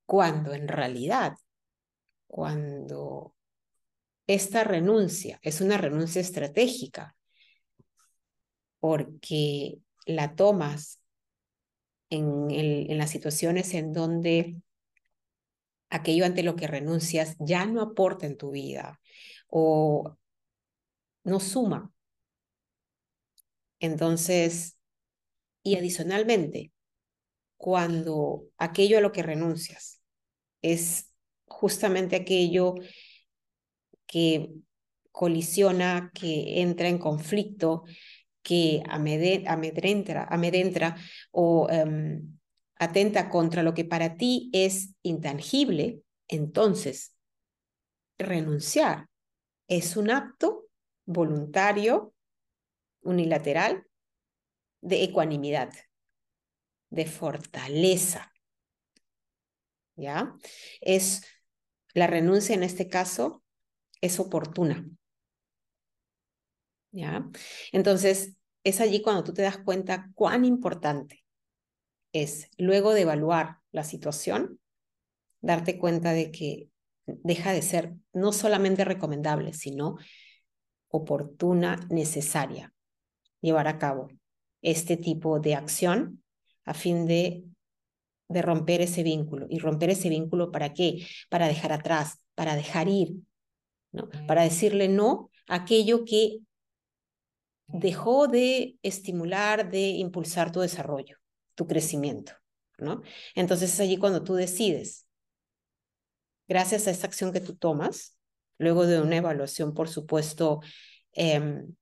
cuando 0.06 0.54
en 0.54 0.68
realidad, 0.68 1.34
cuando 2.26 3.36
esta 4.26 4.64
renuncia 4.64 5.40
es 5.44 5.62
una 5.62 5.78
renuncia 5.78 6.22
estratégica, 6.22 7.16
porque 8.80 9.78
la 10.06 10.36
tomas 10.36 11.00
en, 12.10 12.50
en 12.50 12.98
las 12.98 13.12
situaciones 13.12 13.74
en 13.74 13.94
donde 13.94 14.62
aquello 15.90 16.26
ante 16.26 16.44
lo 16.44 16.56
que 16.56 16.68
renuncias 16.68 17.36
ya 17.40 17.66
no 17.66 17.82
aporta 17.82 18.26
en 18.26 18.38
tu 18.38 18.52
vida 18.52 19.00
o 19.48 20.18
no 21.24 21.40
suma. 21.40 21.92
Entonces, 23.80 24.78
y 25.64 25.76
adicionalmente, 25.76 26.72
cuando 27.58 28.46
aquello 28.58 28.98
a 28.98 29.02
lo 29.02 29.12
que 29.12 29.24
renuncias 29.24 30.02
es 30.62 31.12
justamente 31.46 32.16
aquello 32.16 32.76
que 34.06 34.50
colisiona, 35.12 36.12
que 36.14 36.62
entra 36.62 36.88
en 36.88 37.00
conflicto, 37.00 37.84
que 38.44 38.82
amedrenta, 38.88 40.24
amedrenta 40.30 40.96
o 41.32 41.68
em, 41.70 42.37
atenta 42.80 43.30
contra 43.30 43.64
lo 43.64 43.74
que 43.74 43.86
para 43.86 44.18
ti 44.18 44.50
es 44.54 44.94
intangible, 45.02 46.02
entonces 46.28 47.16
renunciar 48.18 49.08
es 49.68 49.98
un 49.98 50.10
acto 50.10 50.68
voluntario, 51.06 52.14
unilateral, 53.02 53.86
de 54.82 55.04
ecuanimidad, 55.04 55.74
de 56.90 57.06
fortaleza. 57.06 58.32
¿Ya? 59.96 60.36
Es 60.80 61.24
la 61.94 62.08
renuncia 62.08 62.54
en 62.54 62.64
este 62.64 62.88
caso 62.88 63.44
es 64.02 64.20
oportuna. 64.20 64.86
¿Ya? 66.92 67.30
Entonces, 67.72 68.38
es 68.64 68.82
allí 68.82 69.02
cuando 69.02 69.24
tú 69.24 69.34
te 69.34 69.42
das 69.42 69.58
cuenta 69.58 70.12
cuán 70.14 70.46
importante 70.46 71.27
es, 72.24 72.50
luego 72.58 72.94
de 72.94 73.02
evaluar 73.02 73.58
la 73.72 73.84
situación, 73.84 74.60
darte 75.42 75.78
cuenta 75.78 76.12
de 76.14 76.32
que 76.32 76.70
deja 77.06 77.54
de 77.54 77.62
ser 77.62 77.94
no 78.14 78.34
solamente 78.34 78.84
recomendable, 78.84 79.54
sino 79.54 79.98
oportuna, 80.90 81.80
necesaria 81.90 82.74
llevar 83.42 83.68
a 83.68 83.78
cabo 83.78 84.10
este 84.62 84.98
tipo 84.98 85.40
de 85.40 85.56
acción 85.56 86.24
a 86.66 86.74
fin 86.74 87.06
de, 87.06 87.44
de 88.28 88.42
romper 88.42 88.82
ese 88.82 89.04
vínculo. 89.04 89.48
¿Y 89.50 89.60
romper 89.60 89.92
ese 89.92 90.10
vínculo 90.10 90.52
para 90.52 90.74
qué? 90.74 91.06
Para 91.30 91.48
dejar 91.48 91.72
atrás, 91.72 92.20
para 92.36 92.56
dejar 92.56 92.90
ir, 92.90 93.14
¿no? 93.92 94.10
para 94.28 94.44
decirle 94.44 94.88
no 94.90 95.30
a 95.48 95.56
aquello 95.56 96.04
que 96.04 96.40
dejó 97.68 98.28
de 98.28 98.78
estimular, 98.82 99.70
de 99.70 99.90
impulsar 99.90 100.52
tu 100.52 100.62
desarrollo 100.62 101.18
tu 101.58 101.68
crecimiento, 101.68 102.34
¿no? 102.78 103.02
Entonces 103.36 103.74
es 103.74 103.80
allí 103.82 103.98
cuando 103.98 104.24
tú 104.24 104.36
decides 104.36 105.08
gracias 106.48 106.88
a 106.88 106.92
esa 106.92 107.08
acción 107.08 107.34
que 107.34 107.42
tú 107.42 107.56
tomas, 107.56 108.18
luego 108.58 108.86
de 108.86 109.02
una 109.02 109.18
evaluación, 109.18 109.74
por 109.74 109.90
supuesto, 109.90 110.62
em, 111.14 111.76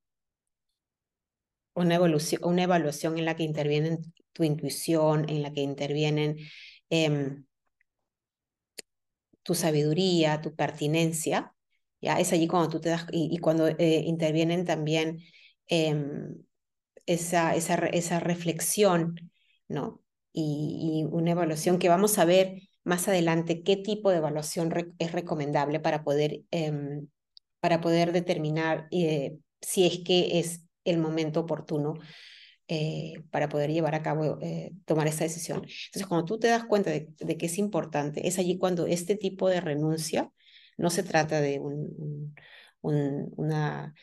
una, 1.74 1.94
evolución, 1.96 2.40
una 2.44 2.62
evaluación 2.64 3.18
en 3.18 3.24
la 3.24 3.36
que 3.36 3.44
intervienen 3.44 3.98
tu 4.32 4.44
intuición, 4.44 5.28
en 5.28 5.42
la 5.42 5.52
que 5.52 5.60
intervienen 5.60 6.36
em, 6.90 7.44
tu 9.42 9.54
sabiduría, 9.54 10.40
tu 10.40 10.54
pertinencia, 10.54 11.54
¿ya? 12.00 12.18
Es 12.20 12.32
allí 12.32 12.46
cuando 12.48 12.68
tú 12.70 12.80
te 12.80 12.90
das, 12.90 13.06
y, 13.12 13.38
cuando 13.38 13.68
eh, 13.68 14.02
intervienen 14.06 14.64
también 14.64 15.20
em, 15.68 16.36
esa, 17.06 17.54
esa, 17.54 17.74
esa 17.76 18.20
reflexión, 18.20 19.32
¿no? 19.68 20.02
Y, 20.32 21.06
una 21.10 21.32
evaluación 21.32 21.78
que 21.78 21.88
vamos 21.88 22.18
a 22.18 22.24
ver 22.24 22.62
más 22.84 23.08
adelante 23.08 23.62
qué 23.62 23.76
tipo 23.76 24.10
de 24.10 24.18
evaluación 24.18 24.72
es 24.98 25.12
recomendable 25.12 25.80
para 25.80 26.04
poder, 26.04 26.42
em, 26.50 27.08
para 27.60 27.80
poder 27.80 28.12
determinar 28.12 28.88
eh, 28.92 29.38
si 29.60 29.86
es 29.86 30.00
que 30.04 30.38
es 30.38 30.66
el 30.84 30.98
momento 30.98 31.40
oportuno 31.40 31.94
eh, 32.68 33.14
para 33.30 33.48
poder 33.48 33.70
llevar 33.70 33.94
a 33.94 34.02
cabo, 34.02 34.38
eh, 34.42 34.72
tomar 34.86 35.06
esa 35.06 35.24
decisión. 35.24 35.58
Entonces, 35.58 36.06
cuando 36.06 36.26
tú 36.26 36.38
te 36.38 36.48
das 36.48 36.64
cuenta 36.64 36.90
de, 36.90 37.36
que 37.38 37.46
es 37.46 37.58
importante, 37.58 38.26
es 38.26 38.38
allí 38.38 38.58
cuando 38.58 38.86
este 38.86 39.16
tipo 39.16 39.48
de 39.48 39.60
renuncia 39.60 40.32
no 40.76 40.90
se 40.90 41.02
trata 41.04 41.40
de 41.40 41.60
un, 41.60 42.34
una... 42.82 43.94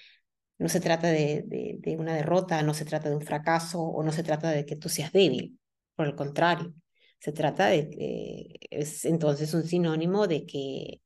No 0.64 0.70
se 0.70 0.80
trata 0.80 1.10
de, 1.10 1.82
una 2.00 2.16
derrota, 2.16 2.64
no 2.64 2.74
se 2.74 2.86
trata 2.86 3.10
de 3.10 3.16
un 3.18 3.22
fracaso 3.22 3.82
o 3.82 4.02
no 4.02 4.14
se 4.14 4.24
trata 4.24 4.50
de 4.50 4.66
que 4.66 4.78
tú 4.78 4.88
seas 4.88 5.12
débil. 5.12 5.60
Por 5.94 6.08
el 6.08 6.16
contrario, 6.16 6.74
se 7.20 7.34
trata 7.34 7.68
de 7.68 8.58
es 8.70 9.04
entonces 9.04 9.54
un 9.54 9.64
sinónimo 9.66 10.26
de 10.26 10.46
que, 10.46 11.02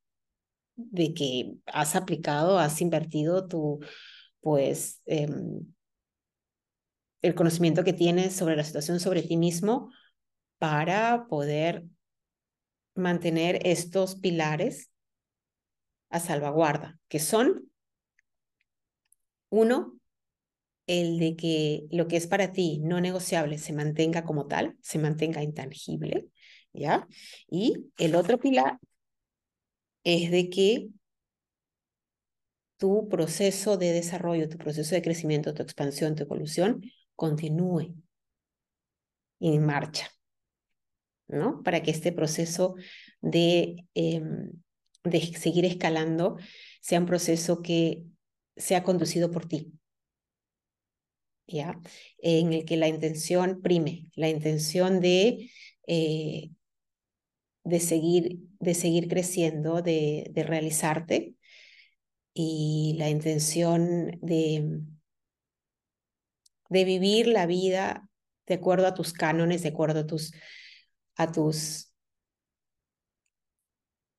de 0.76 1.12
que 1.16 1.56
has 1.66 1.96
aplicado, 1.96 2.60
has 2.60 2.80
invertido 2.82 3.48
tu, 3.48 3.80
pues, 4.42 5.02
em, 5.08 5.66
el 7.24 7.34
conocimiento 7.34 7.84
que 7.84 7.94
tienes 7.94 8.36
sobre 8.36 8.56
la 8.56 8.64
situación, 8.64 9.00
sobre 9.00 9.24
ti 9.24 9.38
mismo, 9.38 9.90
para 10.60 11.26
poder 11.28 11.84
mantener 12.94 13.60
estos 13.66 14.18
pilares 14.18 14.92
a 16.12 16.20
salvaguarda, 16.20 17.00
que 17.08 17.18
son, 17.18 17.67
uno, 19.50 19.98
el 20.88 21.20
de 21.20 21.36
que 21.36 21.86
lo 21.92 22.08
que 22.08 22.18
es 22.18 22.28
para 22.28 22.52
ti 22.54 22.80
no 22.80 23.02
negociable 23.02 23.58
se 23.58 23.74
mantenga 23.74 24.24
como 24.24 24.48
tal, 24.48 24.78
se 24.82 25.00
mantenga 25.00 25.44
intangible, 25.44 26.28
¿ya? 26.74 27.08
Y 27.50 27.92
el 27.98 28.16
otro 28.16 28.40
pilar 28.40 28.80
es 30.04 30.32
de 30.32 30.50
que 30.50 30.90
tu 32.78 33.10
proceso 33.10 33.78
de 33.78 33.92
desarrollo, 33.92 34.50
tu 34.50 34.58
proceso 34.58 34.96
de 34.96 35.02
crecimiento, 35.02 35.54
tu 35.54 35.64
expansión, 35.64 36.16
tu 36.16 36.24
evolución 36.24 36.82
continúe 37.16 37.96
en 39.40 39.66
marcha, 39.66 40.10
¿no? 41.28 41.62
Para 41.64 41.82
que 41.82 41.92
este 41.92 42.12
proceso 42.12 42.76
de, 43.22 43.88
em, 43.96 44.52
de 45.04 45.22
seguir 45.36 45.66
escalando 45.66 46.38
sea 46.82 47.00
un 47.00 47.06
proceso 47.06 47.62
que 47.62 48.04
sea 48.58 48.84
conducido 48.84 49.32
por 49.32 49.48
ti, 49.48 49.74
¿ya? 51.48 51.80
En 52.20 52.54
el 52.54 52.66
que 52.66 52.78
la 52.78 52.88
intención 52.88 53.62
prime, 53.62 54.10
la 54.16 54.30
intención 54.30 55.00
de, 55.00 55.50
eh, 55.88 56.52
de, 57.64 57.80
seguir, 57.80 58.40
de 58.60 58.74
seguir 58.74 59.08
creciendo, 59.08 59.82
de, 59.82 60.28
de 60.32 60.44
realizarte 60.44 61.36
y 62.34 62.96
la 62.98 63.10
intención 63.10 64.20
de, 64.22 64.82
de 66.70 66.86
vivir 66.86 67.28
la 67.28 67.46
vida 67.46 68.10
de 68.46 68.56
acuerdo 68.56 68.88
a 68.88 68.94
tus 68.94 69.14
cánones, 69.14 69.64
de 69.64 69.70
acuerdo 69.70 70.02
a 70.02 70.08
tus, 70.08 70.34
a 71.16 71.32
tus, 71.32 71.94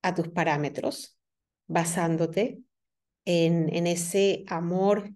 a 0.02 0.14
tus 0.14 0.28
parámetros, 0.28 1.18
basándote 1.66 2.62
en, 3.28 3.86
ese 3.86 4.44
amor 4.48 5.12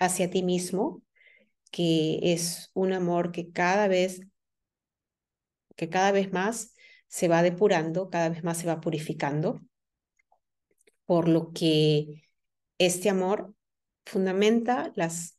hacia 0.00 0.28
ti 0.28 0.42
mismo, 0.42 1.02
que 1.70 2.18
es 2.32 2.70
un 2.74 2.92
amor 2.92 3.30
que 3.30 3.52
cada 3.52 3.86
vez, 3.86 4.22
que 5.76 5.88
cada 5.88 6.10
vez 6.10 6.32
más 6.32 6.74
se 7.06 7.28
va 7.28 7.44
depurando, 7.44 8.10
cada 8.10 8.28
vez 8.28 8.42
más 8.42 8.58
se 8.58 8.66
va 8.66 8.80
purificando, 8.80 9.60
por 11.06 11.28
lo 11.28 11.52
que 11.52 12.28
este 12.78 13.08
amor 13.08 13.54
fundamenta 14.04 14.92
las 14.96 15.38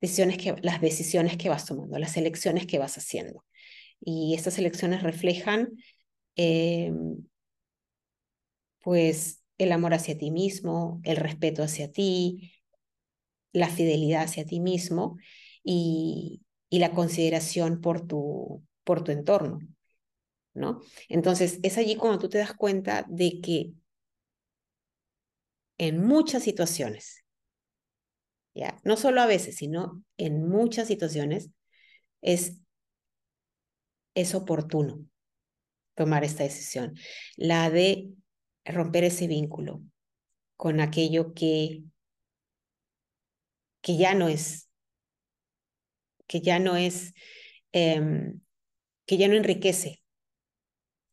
decisiones 0.00 0.38
que, 0.38 0.54
las 0.62 0.80
decisiones 0.80 1.36
que 1.36 1.48
vas 1.48 1.66
tomando, 1.66 1.98
las 1.98 2.16
elecciones 2.16 2.66
que 2.66 2.78
vas 2.78 2.96
haciendo. 2.96 3.44
Y 3.98 4.34
estas 4.36 4.58
elecciones 4.58 5.02
reflejan 5.02 5.70
em, 6.36 7.26
pues 8.80 9.43
el 9.58 9.72
amor 9.72 9.94
hacia 9.94 10.18
ti 10.18 10.30
mismo, 10.30 11.00
el 11.04 11.16
respeto 11.16 11.62
hacia 11.62 11.90
ti, 11.90 12.52
la 13.52 13.68
fidelidad 13.68 14.24
hacia 14.24 14.44
ti 14.44 14.60
mismo 14.60 15.16
y, 15.62 16.42
y 16.68 16.78
la 16.78 16.92
consideración 16.92 17.80
por 17.80 18.06
tu, 18.06 18.64
por 18.84 19.04
tu 19.04 19.12
entorno. 19.12 19.60
¿no? 20.54 20.80
Entonces, 21.08 21.58
es 21.62 21.78
allí 21.78 21.96
cuando 21.96 22.18
tú 22.18 22.28
te 22.28 22.38
das 22.38 22.54
cuenta 22.54 23.04
de 23.08 23.40
que 23.40 23.72
en 25.78 26.04
muchas 26.04 26.42
situaciones 26.44 27.24
¿ya? 28.54 28.80
No 28.84 28.96
solo 28.96 29.20
a 29.20 29.26
veces, 29.26 29.56
sino 29.56 30.02
en 30.16 30.48
muchas 30.48 30.88
situaciones 30.88 31.50
es, 32.22 32.60
es 34.14 34.34
oportuno 34.34 35.04
tomar 35.94 36.24
esta 36.24 36.42
decisión, 36.42 36.94
la 37.36 37.70
de 37.70 38.08
romper 38.64 39.04
ese 39.04 39.26
vínculo 39.26 39.82
con 40.56 40.80
aquello 40.80 41.34
que, 41.34 41.82
que 43.80 43.96
ya 43.96 44.14
no 44.14 44.28
es, 44.28 44.68
que 46.26 46.40
ya 46.40 46.58
no 46.58 46.76
es, 46.76 47.12
em, 47.72 48.40
que 49.06 49.18
ya 49.18 49.28
no 49.28 49.34
enriquece 49.34 50.02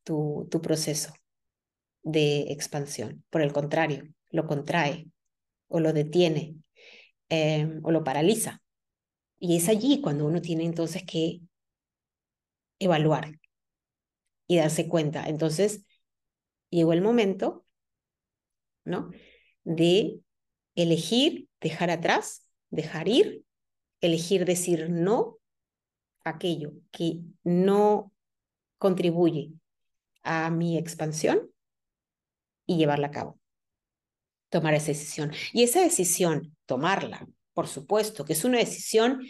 tu, 0.04 0.48
tu 0.50 0.62
proceso 0.62 1.14
de 2.04 2.52
expansión. 2.52 3.24
Por 3.30 3.42
el 3.42 3.54
contrario, 3.54 4.04
lo 4.30 4.48
contrae 4.48 5.08
o 5.68 5.80
lo 5.80 5.94
detiene 5.94 6.62
Em, 7.32 7.80
o 7.84 7.92
lo 7.92 8.04
paraliza. 8.04 8.62
Y 9.40 9.56
es 9.56 9.70
allí 9.70 10.02
cuando 10.02 10.26
uno 10.26 10.42
tiene 10.42 10.66
entonces 10.66 11.04
que 11.06 11.40
evaluar 12.80 13.40
y 14.48 14.58
darse 14.58 14.90
cuenta. 14.90 15.30
Entonces, 15.30 15.86
llegó 16.72 16.94
el 16.94 17.02
momento, 17.02 17.66
¿no? 18.84 19.12
De 19.64 20.20
elegir, 20.76 21.48
dejar 21.60 21.92
atrás, 21.92 22.50
dejar 22.72 23.08
ir, 23.08 23.44
elegir 24.00 24.46
decir 24.46 24.90
no 24.90 25.38
a 26.24 26.32
aquello 26.32 26.74
que 26.92 27.20
no 27.44 28.12
contribuye 28.80 29.52
a 30.24 30.50
mi 30.50 30.78
expansión 30.78 31.52
y 32.66 32.78
llevarla 32.78 33.08
a 33.08 33.12
cabo 33.12 33.42
tomar 34.52 34.74
esa 34.76 34.88
decisión. 34.88 35.32
Y 35.54 35.64
esa 35.64 35.82
decisión, 35.82 36.56
tomarla, 36.68 37.26
por 37.54 37.68
supuesto, 37.68 38.26
que 38.26 38.34
es 38.34 38.44
una 38.44 38.60
decisión 38.60 39.22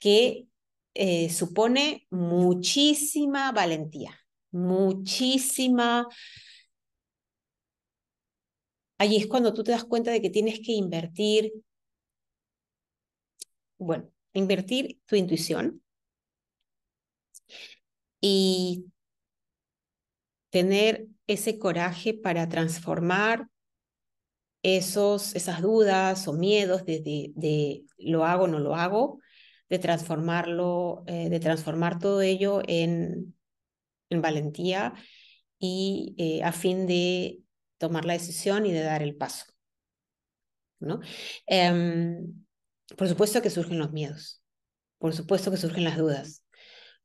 que 0.00 0.46
eh, 0.94 1.30
supone 1.30 2.06
muchísima 2.10 3.52
valentía, 3.52 4.18
muchísima... 4.50 6.08
Allí 8.98 9.16
es 9.16 9.26
cuando 9.26 9.52
tú 9.52 9.64
te 9.64 9.72
das 9.72 9.84
cuenta 9.84 10.10
de 10.10 10.20
que 10.22 10.30
tienes 10.30 10.60
que 10.60 10.72
invertir, 10.72 11.52
bueno, 13.78 14.10
invertir 14.32 14.98
tu 15.06 15.16
intuición 15.16 15.82
y 18.20 18.86
tener 20.50 21.08
ese 21.26 21.58
coraje 21.58 22.14
para 22.14 22.48
transformar 22.48 23.48
esos, 24.62 25.34
esas 25.34 25.60
dudas 25.60 26.26
o 26.26 26.32
miedos 26.32 26.84
de, 26.86 27.32
de, 27.34 27.84
lo 27.98 28.24
hago 28.24 28.44
o 28.44 28.48
no 28.48 28.58
lo 28.58 28.74
hago, 28.74 29.20
de 29.68 29.78
transformarlo, 29.78 31.04
eh, 31.06 31.28
de 31.28 31.40
transformar 31.40 31.98
todo 31.98 32.22
ello 32.22 32.62
en, 32.66 33.34
en 34.10 34.22
valentía 34.22 34.94
y 35.58 36.14
eh, 36.18 36.42
a 36.42 36.52
fin 36.52 36.86
de 36.86 37.43
tomar 37.78 38.04
la 38.04 38.14
decisión 38.14 38.66
y 38.66 38.72
de 38.72 38.82
dar 38.82 39.02
el 39.02 39.16
paso. 39.16 39.46
¿no? 40.80 41.00
Em, 41.46 42.44
por 42.96 43.08
supuesto 43.08 43.42
que 43.42 43.50
surgen 43.50 43.78
los 43.78 43.92
miedos, 43.92 44.42
por 44.98 45.14
supuesto 45.14 45.50
que 45.50 45.56
surgen 45.56 45.84
las 45.84 45.96
dudas, 45.96 46.44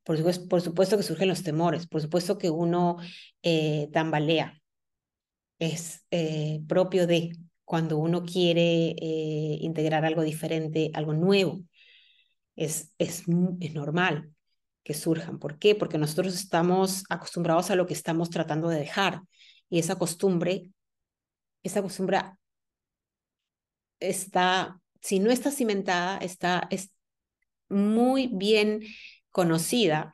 por 0.04 0.16
supuesto, 0.16 0.48
por 0.48 0.60
supuesto 0.60 0.96
que 0.96 1.02
surgen 1.02 1.28
los 1.28 1.42
temores, 1.42 1.86
por 1.86 2.00
supuesto 2.00 2.38
que 2.38 2.50
uno 2.50 2.98
eh, 3.42 3.88
tambalea, 3.92 4.60
es 5.58 6.06
eh, 6.10 6.60
propio 6.66 7.06
de 7.06 7.36
cuando 7.64 7.98
uno 7.98 8.24
quiere 8.24 8.96
eh, 8.98 9.58
integrar 9.60 10.04
algo 10.04 10.22
diferente, 10.22 10.90
algo 10.94 11.12
nuevo. 11.12 11.60
Es, 12.56 12.94
es, 12.98 13.24
es 13.60 13.74
normal 13.74 14.32
que 14.82 14.94
surjan. 14.94 15.38
¿Por 15.38 15.58
qué? 15.58 15.74
Porque 15.74 15.98
nosotros 15.98 16.34
estamos 16.34 17.04
acostumbrados 17.10 17.70
a 17.70 17.76
lo 17.76 17.86
que 17.86 17.94
estamos 17.94 18.30
tratando 18.30 18.68
de 18.68 18.80
dejar. 18.80 19.22
Y 19.70 19.78
esa 19.78 19.96
costumbre, 19.96 20.70
esa 21.62 21.80
costumbre 21.82 22.18
está, 24.00 24.80
si 25.00 25.20
no 25.20 25.30
está 25.30 25.50
cimentada, 25.50 26.18
está 26.18 26.66
es 26.70 26.90
muy 27.68 28.28
bien 28.32 28.82
conocida 29.30 30.10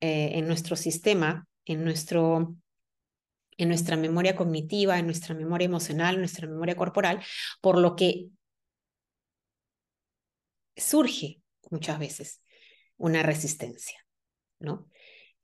eh, 0.00 0.32
en 0.34 0.46
nuestro 0.46 0.76
sistema, 0.76 1.48
en, 1.64 1.84
nuestro, 1.84 2.54
en 3.56 3.68
nuestra 3.68 3.96
memoria 3.96 4.36
cognitiva, 4.36 4.98
en 4.98 5.06
nuestra 5.06 5.34
memoria 5.34 5.66
emocional, 5.66 6.14
en 6.14 6.20
nuestra 6.20 6.46
memoria 6.46 6.76
corporal, 6.76 7.22
por 7.60 7.78
lo 7.78 7.96
que 7.96 8.28
surge 10.76 11.40
muchas 11.70 11.98
veces 11.98 12.42
una 12.96 13.22
resistencia, 13.22 14.04
¿no? 14.58 14.88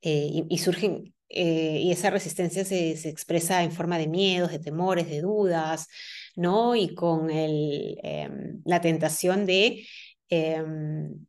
Eh, 0.01 0.45
y, 0.47 0.57
surgen, 0.59 1.15
eh, 1.29 1.79
y 1.83 1.91
esa 1.91 2.09
resistencia 2.09 2.63
se, 2.65 2.95
se, 2.97 3.09
expresa 3.09 3.63
en 3.63 3.71
forma 3.71 3.97
de 3.97 4.07
miedos, 4.07 4.51
de 4.51 4.59
temores, 4.59 5.09
de 5.09 5.21
dudas, 5.21 5.87
¿no? 6.35 6.75
Y 6.75 6.95
con 6.95 7.29
el, 7.29 7.97
em, 8.03 8.61
la 8.65 8.81
tentación 8.81 9.45
de, 9.45 9.85
em, 10.29 11.25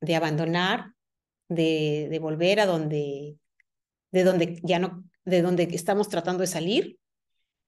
de 0.00 0.16
abandonar, 0.16 0.94
de, 1.48 2.08
de, 2.10 2.18
volver 2.18 2.60
a 2.60 2.66
donde, 2.66 3.36
de 4.12 4.24
donde 4.24 4.60
ya 4.62 4.78
no, 4.78 5.04
de 5.24 5.42
donde 5.42 5.64
estamos 5.72 6.08
tratando 6.08 6.42
de 6.42 6.46
salir 6.48 6.98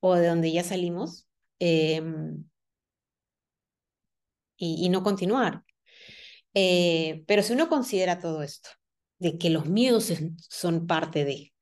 o 0.00 0.14
de 0.14 0.28
donde 0.28 0.52
ya 0.52 0.64
salimos 0.64 1.28
em, 1.58 2.44
y, 4.56 4.86
y 4.86 4.88
no 4.88 5.02
continuar. 5.02 5.64
Eh, 6.54 7.24
pero 7.26 7.42
si 7.42 7.52
uno 7.52 7.68
considera 7.68 8.20
todo 8.20 8.42
esto, 8.42 8.70
de 9.18 9.38
que 9.38 9.50
los 9.50 9.66
miedos 9.66 10.12
son 10.48 10.86
parte 10.86 11.24
de, 11.24 11.53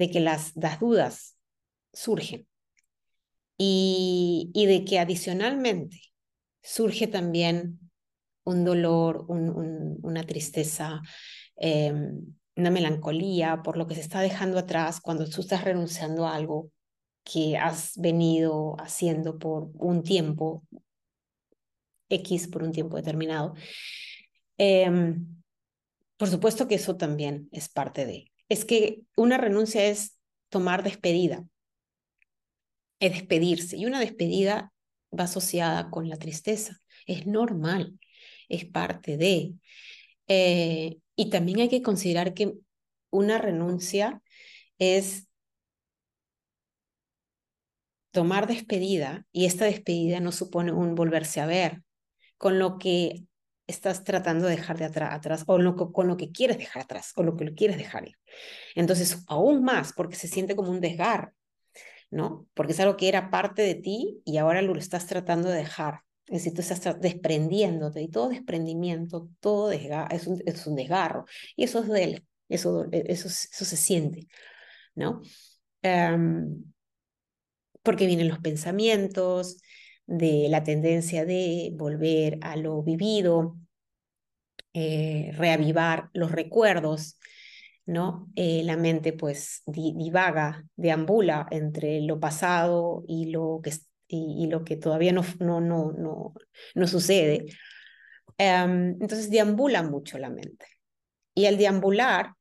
de 0.00 0.10
que 0.10 0.18
las, 0.18 0.56
las 0.56 0.80
dudas 0.80 1.36
surgen 1.92 2.48
y, 3.58 4.50
y, 4.54 4.64
de 4.64 4.86
que 4.86 4.98
adicionalmente 4.98 6.00
surge 6.62 7.06
también 7.06 7.78
un 8.44 8.64
dolor, 8.64 9.26
un, 9.28 9.50
un, 9.50 9.98
una 10.02 10.24
tristeza, 10.24 11.02
eh, 11.56 11.92
una 12.56 12.70
melancolía 12.70 13.60
por 13.62 13.76
lo 13.76 13.86
que 13.86 13.94
se 13.94 14.00
está 14.00 14.22
dejando 14.22 14.58
atrás 14.58 15.02
cuando 15.02 15.28
tú 15.28 15.42
estás 15.42 15.64
renunciando 15.64 16.26
a 16.26 16.34
algo 16.34 16.70
que 17.22 17.58
has 17.58 17.92
venido 17.96 18.76
haciendo 18.78 19.38
por 19.38 19.68
un 19.74 20.02
tiempo 20.02 20.64
X 22.08 22.48
por 22.48 22.62
un 22.62 22.72
tiempo 22.72 22.96
determinado. 22.96 23.52
Em, 24.56 25.42
por 26.16 26.28
supuesto 26.28 26.66
que 26.66 26.76
eso 26.76 26.96
también 26.96 27.50
es 27.52 27.68
parte 27.68 28.06
de. 28.06 28.29
Es 28.50 28.66
que 28.66 29.00
una 29.16 29.38
renuncia 29.38 29.86
es 29.86 30.18
tomar 30.50 30.82
despedida, 30.82 31.46
es 32.98 33.12
despedirse. 33.12 33.78
Y 33.78 33.86
una 33.86 34.00
despedida 34.00 34.72
va 35.18 35.24
asociada 35.24 35.90
con 35.90 36.08
la 36.08 36.16
tristeza. 36.16 36.80
Es 37.06 37.26
normal, 37.26 37.98
es 38.48 38.66
parte 38.66 39.16
de. 39.16 39.54
Eh, 40.28 40.98
y 41.16 41.30
también 41.30 41.60
hay 41.60 41.68
que 41.68 41.82
considerar 41.82 42.34
que 42.34 42.54
una 43.10 43.38
renuncia 43.38 44.22
es 44.78 45.28
tomar 48.10 48.46
despedida 48.46 49.26
y 49.32 49.46
esta 49.46 49.64
despedida 49.64 50.20
no 50.20 50.32
supone 50.32 50.72
un 50.72 50.94
volverse 50.94 51.40
a 51.40 51.46
ver, 51.46 51.82
con 52.38 52.58
lo 52.58 52.78
que 52.78 53.24
estás 53.70 54.04
tratando 54.04 54.46
de 54.46 54.56
dejar 54.56 54.78
de 54.78 54.84
atrás, 54.84 55.44
o 55.46 55.58
lo, 55.58 55.76
con 55.76 56.06
lo 56.08 56.16
que 56.16 56.30
quieres 56.30 56.58
dejar 56.58 56.82
atrás, 56.82 57.12
o 57.16 57.22
lo 57.22 57.36
que 57.36 57.54
quieres 57.54 57.76
dejar. 57.76 58.04
Entonces, 58.74 59.24
aún 59.26 59.62
más, 59.62 59.92
porque 59.92 60.16
se 60.16 60.28
siente 60.28 60.56
como 60.56 60.70
un 60.70 60.80
desgarro, 60.80 61.32
¿no? 62.10 62.46
Porque 62.54 62.72
es 62.72 62.80
algo 62.80 62.96
que 62.96 63.08
era 63.08 63.30
parte 63.30 63.62
de 63.62 63.74
ti 63.74 64.20
y 64.24 64.38
ahora 64.38 64.62
lo 64.62 64.76
estás 64.76 65.06
tratando 65.06 65.48
de 65.48 65.58
dejar. 65.58 66.00
Es 66.26 66.44
decir, 66.44 66.54
tú 66.54 66.60
estás 66.60 67.00
desprendiéndote 67.00 68.02
y 68.02 68.08
todo 68.08 68.28
desprendimiento, 68.28 69.28
todo 69.40 69.72
es, 69.72 70.26
un, 70.26 70.40
es 70.46 70.66
un 70.66 70.76
desgarro. 70.76 71.24
Y 71.56 71.64
eso 71.64 71.82
duele, 71.82 72.24
eso, 72.48 72.86
eso, 72.92 73.28
eso 73.28 73.64
se 73.64 73.76
siente, 73.76 74.28
¿no? 74.94 75.22
Um, 75.82 76.72
porque 77.82 78.06
vienen 78.06 78.28
los 78.28 78.38
pensamientos, 78.38 79.56
de 80.10 80.48
la 80.50 80.64
tendencia 80.64 81.24
de 81.24 81.70
volver 81.72 82.38
a 82.42 82.56
lo 82.56 82.82
vivido, 82.82 83.56
eh, 84.74 85.30
reavivar 85.34 86.10
los 86.12 86.32
recuerdos, 86.32 87.16
¿no? 87.86 88.28
Eh, 88.34 88.62
la 88.64 88.76
mente 88.76 89.12
pues 89.12 89.62
divaga, 89.66 90.64
deambula 90.74 91.46
entre 91.52 92.00
lo 92.00 92.18
pasado 92.18 93.04
y 93.06 93.30
lo 93.30 93.60
que, 93.62 93.72
y, 94.08 94.48
lo 94.48 94.64
que 94.64 94.76
todavía 94.76 95.12
no, 95.12 95.22
no, 95.38 95.60
no, 95.60 95.92
no, 95.92 96.34
no 96.74 96.86
sucede. 96.88 97.46
Em, 98.36 98.96
entonces 99.00 99.30
deambula 99.30 99.84
mucho 99.84 100.18
la 100.18 100.28
mente. 100.28 100.66
Y 101.34 101.46
al 101.46 101.56
deambular, 101.56 102.34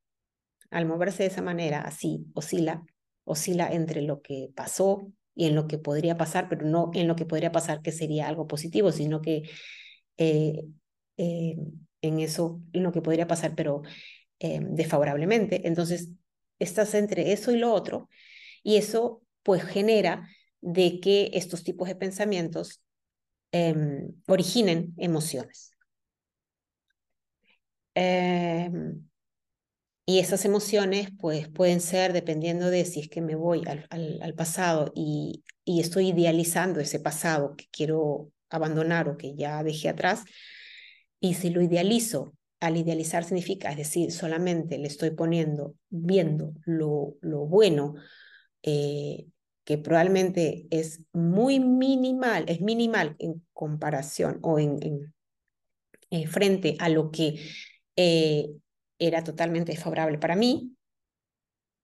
al 0.71 0.87
moverse 0.87 1.23
de 1.23 1.29
esa 1.29 1.43
manera, 1.43 1.81
así, 1.81 2.25
oscila, 2.33 2.83
oscila 3.25 3.71
entre 3.71 4.01
lo 4.01 4.21
que 4.23 4.49
pasó 4.55 5.11
y 5.39 5.45
en 5.47 5.55
lo 5.55 5.67
que 5.69 5.77
podría 5.77 6.17
pasar, 6.17 6.49
pero 6.49 6.65
no 6.65 6.91
en 6.93 7.07
lo 7.07 7.15
que 7.15 7.25
podría 7.25 7.53
pasar 7.53 7.81
que 7.81 7.93
sería 7.93 8.27
algo 8.27 8.45
positivo, 8.47 8.91
sino 8.91 9.21
que 9.21 9.43
eh, 10.17 10.63
eh, 11.17 11.57
en 12.01 12.19
eso, 12.19 12.61
en 12.73 12.83
lo 12.83 12.91
que 12.91 13.01
podría 13.01 13.27
pasar, 13.27 13.55
pero 13.55 13.83
eh, 14.39 14.59
desfavorablemente. 14.63 15.67
Entonces, 15.67 16.09
estás 16.59 16.93
entre 16.95 17.33
eso 17.33 17.51
y 17.51 17.57
lo 17.59 17.73
otro, 17.73 18.09
y 18.63 18.77
eso 18.77 19.23
pues 19.43 19.63
genera 19.63 20.27
de 20.61 20.99
que 21.01 21.31
estos 21.33 21.63
tipos 21.63 21.87
de 21.89 21.95
pensamientos 21.95 22.81
em, 23.51 24.13
originen 24.27 24.93
emociones. 24.97 25.73
Y 30.09 30.17
esas 30.17 30.43
emociones 30.43 31.09
pues, 31.19 31.49
pueden 31.49 31.81
ser, 31.81 32.13
dependiendo 32.13 32.71
de 32.71 32.83
si 32.83 32.99
es 33.01 33.09
que 33.09 33.21
me 33.21 33.35
voy 33.35 33.61
al, 33.67 33.85
al, 33.91 34.33
pasado 34.33 34.91
y, 34.95 35.43
y, 35.63 35.81
estoy 35.81 36.07
idealizando 36.07 36.79
ese 36.79 36.99
pasado 36.99 37.55
que 37.55 37.67
quiero 37.71 38.31
abandonar 38.49 39.07
o 39.07 39.17
que 39.17 39.35
ya 39.35 39.61
dejé 39.61 39.87
atrás, 39.87 40.23
y 41.19 41.35
si 41.35 41.51
lo 41.51 41.61
idealizo, 41.61 42.33
al 42.59 42.77
idealizar 42.77 43.23
significa, 43.23 43.69
es 43.69 43.77
decir, 43.77 44.11
solamente 44.11 44.79
le 44.79 44.87
estoy 44.87 45.11
poniendo, 45.11 45.75
viendo 45.89 46.53
lo, 46.65 47.13
lo 47.21 47.45
bueno, 47.45 47.93
eh, 48.63 49.27
que 49.63 49.77
probablemente 49.77 50.65
es 50.71 51.01
muy 51.13 51.59
minimal, 51.59 52.45
es 52.47 52.61
minimal 52.61 53.15
en 53.19 53.45
comparación 53.53 54.39
o 54.41 54.57
en, 54.57 54.81
en 54.81 55.13
eh, 56.09 56.25
frente 56.25 56.77
a 56.79 56.89
lo 56.89 57.11
que 57.11 57.39
eh, 57.95 58.49
era 58.99 59.23
totalmente 59.23 59.71
desfavorable 59.71 60.19
para 60.19 60.35
mí, 60.35 60.75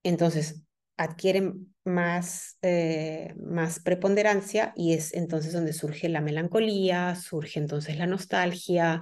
entonces 0.03 0.61
adquieren 0.97 1.73
más, 1.83 2.57
eh, 2.61 3.33
más 3.37 3.79
preponderancia 3.79 4.73
y 4.75 4.93
es 4.93 5.13
entonces 5.13 5.53
donde 5.53 5.73
surge 5.73 6.09
la 6.09 6.21
melancolía, 6.21 7.15
surge 7.15 7.59
entonces 7.59 7.97
la 7.97 8.07
nostalgia, 8.07 9.01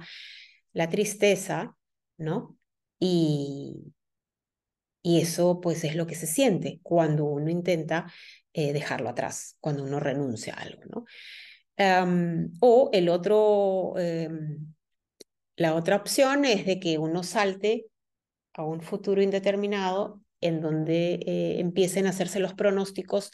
la 0.72 0.88
tristeza, 0.88 1.76
¿no? 2.16 2.56
Y, 2.98 3.92
y 5.02 5.20
eso 5.20 5.60
pues 5.60 5.84
es 5.84 5.94
lo 5.94 6.06
que 6.06 6.14
se 6.14 6.26
siente 6.26 6.80
cuando 6.82 7.24
uno 7.24 7.50
intenta 7.50 8.10
eh, 8.52 8.72
dejarlo 8.72 9.10
atrás, 9.10 9.56
cuando 9.60 9.84
uno 9.84 10.00
renuncia 10.00 10.54
a 10.54 10.62
algo, 10.62 10.82
¿no? 10.90 11.04
o 12.60 12.90
el 12.92 13.08
otro, 13.08 13.94
em, 13.98 14.72
la 15.56 15.74
otra 15.74 15.96
opción 15.96 16.44
es 16.44 16.64
de 16.66 16.78
que 16.78 16.98
uno 16.98 17.24
salte 17.24 17.86
a 18.54 18.64
un 18.64 18.80
futuro 18.80 19.22
indeterminado 19.22 20.20
en 20.40 20.60
donde 20.60 21.14
eh, 21.26 21.60
empiecen 21.60 22.06
a 22.06 22.10
hacerse 22.10 22.40
los 22.40 22.54
pronósticos 22.54 23.30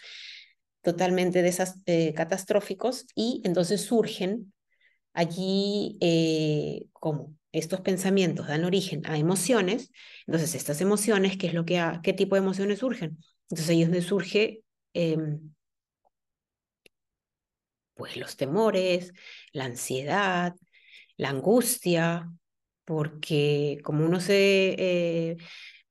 totalmente 0.83 1.45
eh, 1.87 2.15
catastróficos 2.15 3.07
y 3.15 3.43
entonces 3.45 3.83
surgen 3.83 4.53
allí 5.13 5.99
eh, 6.01 6.87
como 6.93 7.37
estos 7.53 7.81
pensamientos 7.81 8.47
dan 8.47 8.65
origen 8.65 9.03
a 9.07 9.19
emociones, 9.19 9.91
entonces 10.27 10.55
estas 10.55 10.81
emociones, 10.81 11.37
¿qué 11.37 11.49
es 11.49 11.55
lo 11.55 11.65
que 11.65 11.83
qué 12.03 12.13
tipo 12.13 12.37
de 12.37 12.43
emociones 12.43 12.79
surgen? 12.79 13.19
Entonces 13.49 13.69
ahí 13.71 13.83
es 13.83 13.89
donde 13.89 14.03
surge 14.03 14.63
em, 14.95 15.53
pues 17.95 18.17
los 18.17 18.37
temores, 18.37 19.13
la 19.53 19.65
ansiedad, 19.65 20.55
la 21.17 21.31
angustia, 21.31 22.31
porque 22.91 23.79
como 23.85 24.05
uno 24.05 24.19
se, 24.19 24.75
eh, 24.77 25.37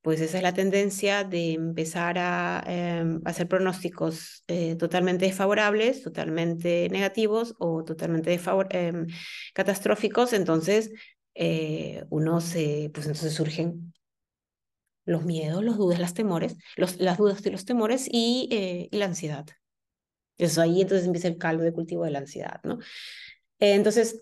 pues 0.01 0.19
esa 0.19 0.35
es 0.35 0.43
la 0.43 0.53
tendencia 0.53 1.23
de 1.23 1.53
empezar 1.53 2.17
a 2.19 2.61
em, 2.67 3.21
hacer 3.23 3.47
pronósticos 3.47 4.43
eh, 4.47 4.75
totalmente 4.75 5.23
desfavorables, 5.23 6.03
totalmente 6.03 6.89
negativos 6.89 7.55
o 7.57 7.85
totalmente 7.85 8.37
em, 8.71 9.07
catastróficos. 9.53 10.33
Entonces, 10.33 10.91
eh, 11.35 12.03
uno 12.09 12.41
se, 12.41 12.91
pues 12.93 13.05
entonces 13.05 13.33
surgen 13.33 13.93
los 15.05 15.23
miedos, 15.23 15.63
los 15.63 15.77
dudas, 15.77 15.99
las 15.99 16.13
temores, 16.13 16.57
las 16.75 17.17
dudas 17.17 17.45
y 17.45 17.49
los 17.49 17.63
temores 17.63 18.09
y, 18.11 18.89
y 18.91 18.97
la 18.97 19.05
ansiedad. 19.05 19.45
Eso 20.37 20.61
ahí 20.61 20.81
entonces 20.81 21.07
empieza 21.07 21.29
el 21.29 21.37
caldo 21.37 21.63
de 21.63 21.71
cultivo 21.71 22.03
de 22.03 22.11
la 22.11 22.19
ansiedad, 22.19 22.59
¿no? 22.65 22.79
entonces, 23.59 24.21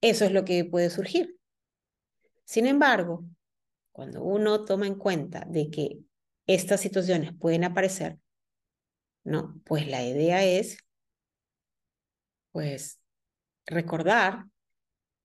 eso 0.00 0.24
es 0.24 0.32
lo 0.32 0.44
que 0.44 0.64
puede 0.64 0.90
surgir. 0.90 1.38
Sin 2.44 2.66
embargo, 2.66 3.24
cuando 3.92 4.22
uno 4.22 4.64
toma 4.64 4.86
en 4.86 4.94
cuenta 4.94 5.44
de 5.46 5.70
que 5.70 5.98
estas 6.46 6.80
situaciones 6.80 7.32
pueden 7.38 7.64
aparecer, 7.64 8.18
¿no? 9.24 9.60
Pues 9.64 9.86
la 9.86 10.02
idea 10.04 10.44
es, 10.44 10.78
pues, 12.52 13.00
recordar 13.66 14.46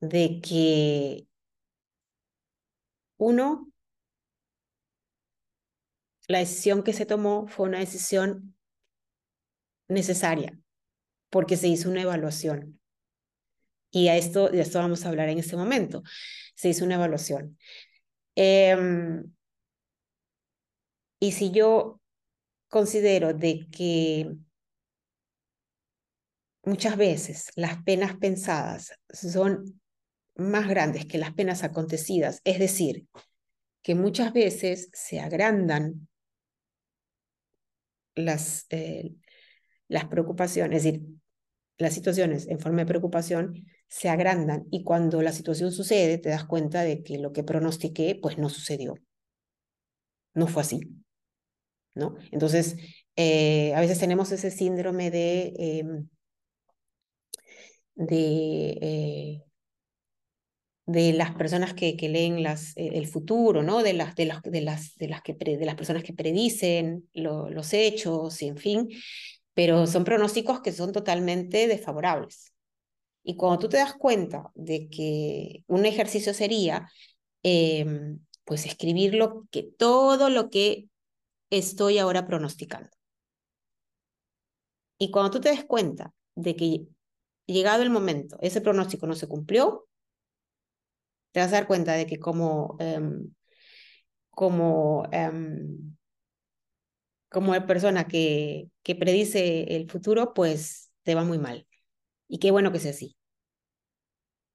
de 0.01 0.41
que 0.41 1.27
uno, 3.17 3.71
la 6.27 6.39
decisión 6.39 6.83
que 6.83 6.93
se 6.93 7.05
tomó 7.05 7.47
fue 7.47 7.67
una 7.67 7.79
decisión 7.79 8.55
necesaria, 9.87 10.59
porque 11.29 11.57
se 11.57 11.67
hizo 11.67 11.89
una 11.89 12.01
evaluación. 12.01 12.82
Y 13.95 14.07
a 14.07 14.17
esto, 14.17 14.49
de 14.49 14.59
esto 14.59 14.79
vamos 14.79 15.05
a 15.05 15.09
hablar 15.09 15.29
en 15.29 15.37
este 15.37 15.55
momento. 15.55 16.01
Se 16.55 16.69
hizo 16.69 16.83
una 16.83 16.95
evaluación. 16.95 17.59
Em, 18.35 19.31
y 21.19 21.31
si 21.31 21.51
yo 21.51 22.01
considero 22.69 23.35
de 23.35 23.67
que 23.71 24.35
muchas 26.63 26.97
veces 26.97 27.51
las 27.55 27.83
penas 27.83 28.17
pensadas 28.17 28.97
son 29.09 29.79
más 30.35 30.67
grandes 30.67 31.05
que 31.05 31.19
las 31.19 31.33
penas 31.33 31.63
acontecidas, 31.63 32.41
es 32.45 32.57
decir, 32.57 33.05
que 33.83 33.93
muchas 33.93 34.33
veces 34.33 34.89
se 34.91 35.19
agrandan 35.19 36.07
las, 38.15 38.65
eh, 38.71 39.13
las 39.87 40.05
preocupaciones, 40.05 40.77
es 40.77 40.83
decir, 40.83 41.03
las 41.77 41.93
situaciones 41.93 42.47
en 42.47 42.59
forma 42.59 42.79
de 42.79 42.85
preocupación 42.87 43.65
se 43.87 44.09
agrandan 44.09 44.65
y 44.71 44.83
cuando 44.83 45.21
la 45.21 45.31
situación 45.31 45.71
sucede 45.71 46.17
te 46.17 46.29
das 46.29 46.45
cuenta 46.45 46.81
de 46.83 47.03
que 47.03 47.17
lo 47.17 47.31
que 47.33 47.43
pronostiqué 47.43 48.17
pues 48.21 48.37
no 48.37 48.49
sucedió. 48.49 48.95
No 50.33 50.47
fue 50.47 50.61
así. 50.63 50.79
¿no? 51.95 52.15
Entonces, 52.31 52.75
eh, 53.15 53.73
a 53.75 53.81
veces 53.81 53.99
tenemos 53.99 54.31
ese 54.31 54.51
síndrome 54.51 55.11
de, 55.11 55.53
em, 55.57 56.07
de, 57.95 58.77
eh, 58.81 59.43
de 60.85 61.13
las 61.13 61.33
personas 61.35 61.73
que, 61.73 61.95
que 61.95 62.09
leen 62.09 62.43
las, 62.43 62.75
eh, 62.75 62.91
el 62.93 63.07
futuro, 63.07 63.63
¿no? 63.63 63.83
de, 63.83 63.93
las, 63.93 64.15
de, 64.15 64.25
las, 64.25 64.41
de, 64.41 64.61
las, 64.61 64.95
de, 64.97 65.07
las 65.07 65.21
que 65.21 65.33
de 65.33 65.65
las 65.65 65.75
personas 65.75 66.03
que 66.03 66.13
predicen 66.13 67.09
los 67.13 67.73
hechos 67.73 68.41
y 68.41 68.47
en 68.47 68.57
fin, 68.57 68.89
pero 69.53 69.87
son 69.87 70.03
pronósticos 70.03 70.61
que 70.61 70.71
son 70.71 70.91
totalmente 70.91 71.67
desfavorables. 71.67 72.53
Y 73.23 73.37
cuando 73.37 73.59
tú 73.59 73.69
te 73.69 73.77
das 73.77 73.93
cuenta 73.93 74.51
de 74.55 74.89
que 74.89 75.63
un 75.67 75.85
ejercicio 75.85 76.33
sería, 76.33 76.89
em, 77.43 78.19
pues 78.45 78.65
escribir 78.65 79.15
lo 79.15 79.47
que, 79.51 79.63
todo 79.63 80.29
lo 80.29 80.49
que 80.49 80.89
estoy 81.49 81.99
ahora 81.99 82.25
pronosticando. 82.27 82.89
Y 84.97 85.11
cuando 85.11 85.31
tú 85.31 85.41
te 85.41 85.49
des 85.49 85.65
cuenta 85.65 86.13
de 86.35 86.55
que 86.55 86.87
llegado 87.45 87.83
el 87.83 87.89
momento, 87.89 88.37
ese 88.41 88.61
pronóstico 88.61 89.07
no 89.07 89.15
se 89.15 89.27
cumplió, 89.27 89.87
te 91.31 91.39
vas 91.39 91.49
a 91.49 91.55
dar 91.57 91.67
cuenta 91.67 91.93
de 91.93 92.05
que 92.05 92.19
como, 92.19 92.75
em, 92.79 93.33
como, 94.29 95.03
um, 95.03 95.95
como 97.33 97.51
persona 97.65 98.07
que, 98.07 98.69
predice 98.83 99.75
el 99.75 99.89
futuro, 99.89 100.33
pues 100.33 100.91
te 101.01 101.15
va 101.15 101.25
muy 101.25 101.39
mal. 101.39 101.67
Y 102.27 102.37
qué 102.37 102.51
bueno 102.51 102.71
que 102.71 102.79
sea 102.79 102.91
así. 102.91 103.17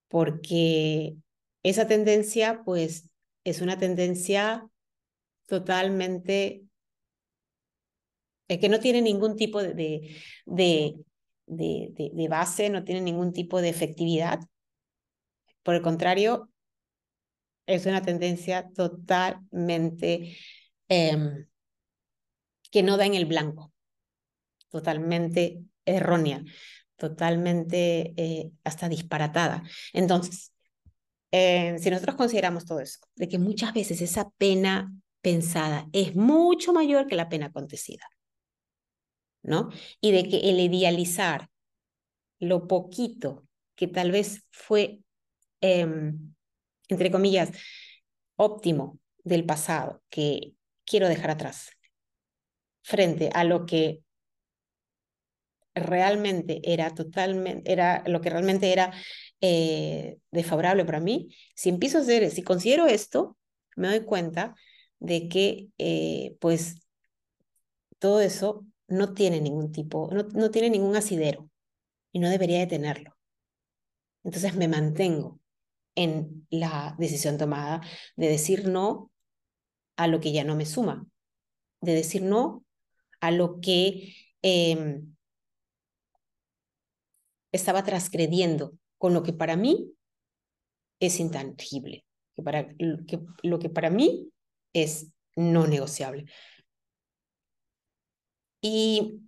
Porque 0.08 1.16
esa 1.64 1.88
tendencia, 1.88 2.62
pues, 2.64 3.10
es 3.44 3.60
una 3.60 3.78
tendencia 3.78 4.68
totalmente 5.46 6.64
eh, 8.46 8.60
que 8.60 8.68
no 8.68 8.78
tiene 8.78 9.02
ningún 9.02 9.36
tipo 9.36 9.60
de, 9.62 9.74
de, 9.74 10.94
de, 11.46 11.92
de, 12.14 12.28
base, 12.28 12.70
no 12.70 12.84
tiene 12.84 13.00
ningún 13.00 13.32
tipo 13.32 13.60
de 13.60 13.70
efectividad. 13.70 14.38
Por 15.64 15.74
el 15.74 15.82
contrario, 15.82 16.48
es 17.66 17.86
una 17.86 18.02
tendencia 18.02 18.70
totalmente 18.70 20.36
em, 20.88 21.46
que 22.70 22.82
no 22.82 22.96
da 22.96 23.06
en 23.06 23.14
el 23.14 23.26
blanco, 23.26 23.72
totalmente 24.70 25.64
errónea 25.84 26.42
totalmente 26.98 28.12
eh, 28.16 28.50
hasta 28.64 28.88
disparatada. 28.88 29.62
Entonces, 29.94 30.52
eh, 31.30 31.78
si 31.78 31.90
nosotros 31.90 32.16
consideramos 32.16 32.66
todo 32.66 32.80
eso, 32.80 32.98
de 33.14 33.28
que 33.28 33.38
muchas 33.38 33.72
veces 33.72 34.02
esa 34.02 34.28
pena 34.30 34.92
pensada 35.22 35.88
es 35.92 36.14
mucho 36.14 36.72
mayor 36.72 37.06
que 37.06 37.16
la 37.16 37.28
pena 37.28 37.46
acontecida, 37.46 38.04
¿no? 39.42 39.70
Y 40.00 40.12
de 40.12 40.28
que 40.28 40.50
el 40.50 40.60
idealizar 40.60 41.48
lo 42.40 42.66
poquito 42.66 43.46
que 43.74 43.86
tal 43.86 44.10
vez 44.10 44.44
fue, 44.50 45.00
em, 45.60 46.34
entre 46.88 47.10
comillas, 47.10 47.50
óptimo 48.36 48.98
del 49.24 49.44
pasado, 49.44 50.02
que 50.10 50.54
quiero 50.84 51.08
dejar 51.08 51.30
atrás, 51.30 51.70
frente 52.88 53.28
a 53.34 53.44
lo 53.44 53.66
que 53.66 54.02
realmente 55.74 56.62
era 56.64 56.94
totalmente, 56.94 57.70
era 57.70 58.02
lo 58.06 58.22
que 58.22 58.30
realmente 58.30 58.72
era 58.72 58.94
eh, 59.42 60.16
desfavorable 60.30 60.86
para 60.86 60.98
mí, 60.98 61.28
si 61.54 61.68
empiezo 61.68 61.98
a 61.98 62.00
hacer, 62.00 62.30
si 62.30 62.42
considero 62.42 62.86
esto, 62.86 63.36
me 63.76 63.88
doy 63.88 64.00
cuenta 64.04 64.54
de 65.00 65.28
que 65.28 65.68
eh, 65.76 66.36
pues 66.40 66.76
todo 67.98 68.22
eso 68.22 68.64
no 68.86 69.12
tiene 69.12 69.42
ningún 69.42 69.70
tipo, 69.70 70.08
no, 70.10 70.22
no 70.22 70.50
tiene 70.50 70.70
ningún 70.70 70.96
asidero 70.96 71.50
y 72.10 72.20
no 72.20 72.30
debería 72.30 72.60
de 72.60 72.68
tenerlo. 72.68 73.18
Entonces 74.24 74.56
me 74.56 74.66
mantengo 74.66 75.40
en 75.94 76.46
la 76.48 76.96
decisión 76.98 77.36
tomada 77.36 77.82
de 78.16 78.28
decir 78.28 78.66
no 78.66 79.10
a 79.96 80.06
lo 80.06 80.20
que 80.20 80.32
ya 80.32 80.44
no 80.44 80.56
me 80.56 80.64
suma, 80.64 81.06
de 81.82 81.94
decir 81.94 82.22
no 82.22 82.64
a 83.20 83.30
lo 83.30 83.60
que 83.60 84.14
eh, 84.42 85.00
estaba 87.52 87.82
transgrediendo 87.82 88.74
con 88.98 89.14
lo 89.14 89.22
que 89.22 89.32
para 89.32 89.56
mí 89.56 89.92
es 91.00 91.20
intangible, 91.20 92.04
que 92.36 92.42
para, 92.42 92.68
que, 92.68 93.20
lo 93.42 93.58
que 93.58 93.68
para 93.70 93.90
mí 93.90 94.30
es 94.72 95.12
no 95.36 95.66
negociable. 95.66 96.26
Y 98.60 99.20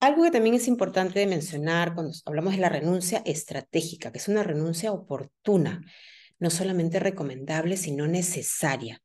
algo 0.00 0.22
que 0.22 0.30
también 0.30 0.54
es 0.54 0.68
importante 0.68 1.18
de 1.18 1.26
mencionar 1.26 1.94
cuando 1.94 2.12
hablamos 2.26 2.52
de 2.54 2.60
la 2.60 2.68
renuncia 2.68 3.22
estratégica, 3.24 4.12
que 4.12 4.18
es 4.18 4.28
una 4.28 4.42
renuncia 4.42 4.92
oportuna, 4.92 5.80
no 6.38 6.50
solamente 6.50 6.98
recomendable, 7.00 7.78
sino 7.78 8.06
necesaria. 8.06 9.00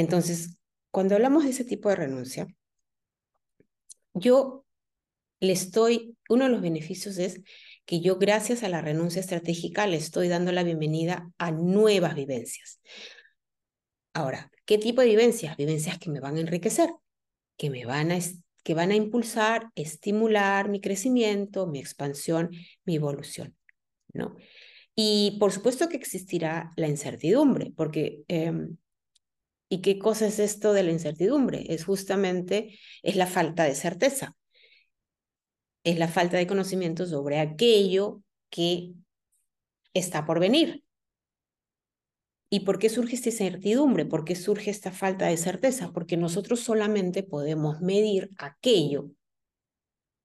Entonces, 0.00 0.56
cuando 0.90 1.14
hablamos 1.14 1.44
de 1.44 1.50
ese 1.50 1.62
tipo 1.62 1.90
de 1.90 1.96
renuncia, 1.96 2.46
yo 4.14 4.64
le 5.40 5.52
estoy, 5.52 6.16
uno 6.30 6.44
de 6.44 6.50
los 6.50 6.62
beneficios 6.62 7.18
es 7.18 7.42
que 7.84 8.00
yo 8.00 8.16
gracias 8.16 8.62
a 8.62 8.70
la 8.70 8.80
renuncia 8.80 9.20
estratégica 9.20 9.86
le 9.86 9.98
estoy 9.98 10.28
dando 10.28 10.52
la 10.52 10.62
bienvenida 10.62 11.30
a 11.36 11.50
nuevas 11.50 12.14
vivencias. 12.14 12.80
Ahora, 14.14 14.50
¿qué 14.64 14.78
tipo 14.78 15.02
de 15.02 15.08
vivencias? 15.08 15.58
Vivencias 15.58 15.98
que 15.98 16.08
me 16.08 16.20
van 16.20 16.36
a 16.36 16.40
enriquecer, 16.40 16.90
que 17.58 17.68
me 17.68 17.84
van 17.84 18.10
a, 18.10 18.18
que 18.64 18.72
van 18.72 18.92
a 18.92 18.96
impulsar, 18.96 19.68
estimular 19.74 20.70
mi 20.70 20.80
crecimiento, 20.80 21.66
mi 21.66 21.78
expansión, 21.78 22.48
mi 22.86 22.96
evolución, 22.96 23.54
¿no? 24.14 24.34
Y 24.94 25.36
por 25.38 25.52
supuesto 25.52 25.90
que 25.90 25.98
existirá 25.98 26.72
la 26.76 26.88
incertidumbre, 26.88 27.70
porque 27.76 28.22
em, 28.28 28.78
¿Y 29.72 29.82
qué 29.82 30.00
cosa 30.00 30.26
es 30.26 30.40
esto 30.40 30.72
de 30.72 30.82
la 30.82 30.90
incertidumbre? 30.90 31.64
Es 31.72 31.84
justamente, 31.84 32.76
es 33.04 33.14
la 33.14 33.28
falta 33.28 33.62
de 33.64 33.76
certeza, 33.76 34.36
es 35.84 35.96
la 35.96 36.08
falta 36.08 36.36
de 36.36 36.48
conocimiento 36.48 37.06
sobre 37.06 37.38
aquello 37.38 38.22
que 38.50 38.94
está 39.94 40.26
por 40.26 40.40
venir. 40.40 40.82
¿Y 42.50 42.60
por 42.60 42.80
qué 42.80 42.88
surge 42.88 43.14
esta 43.14 43.28
incertidumbre? 43.28 44.06
¿Por 44.06 44.24
qué 44.24 44.34
surge 44.34 44.72
esta 44.72 44.90
falta 44.90 45.26
de 45.26 45.36
certeza? 45.36 45.92
Porque 45.92 46.16
nosotros 46.16 46.58
solamente 46.58 47.22
podemos 47.22 47.80
medir 47.80 48.30
aquello 48.38 49.12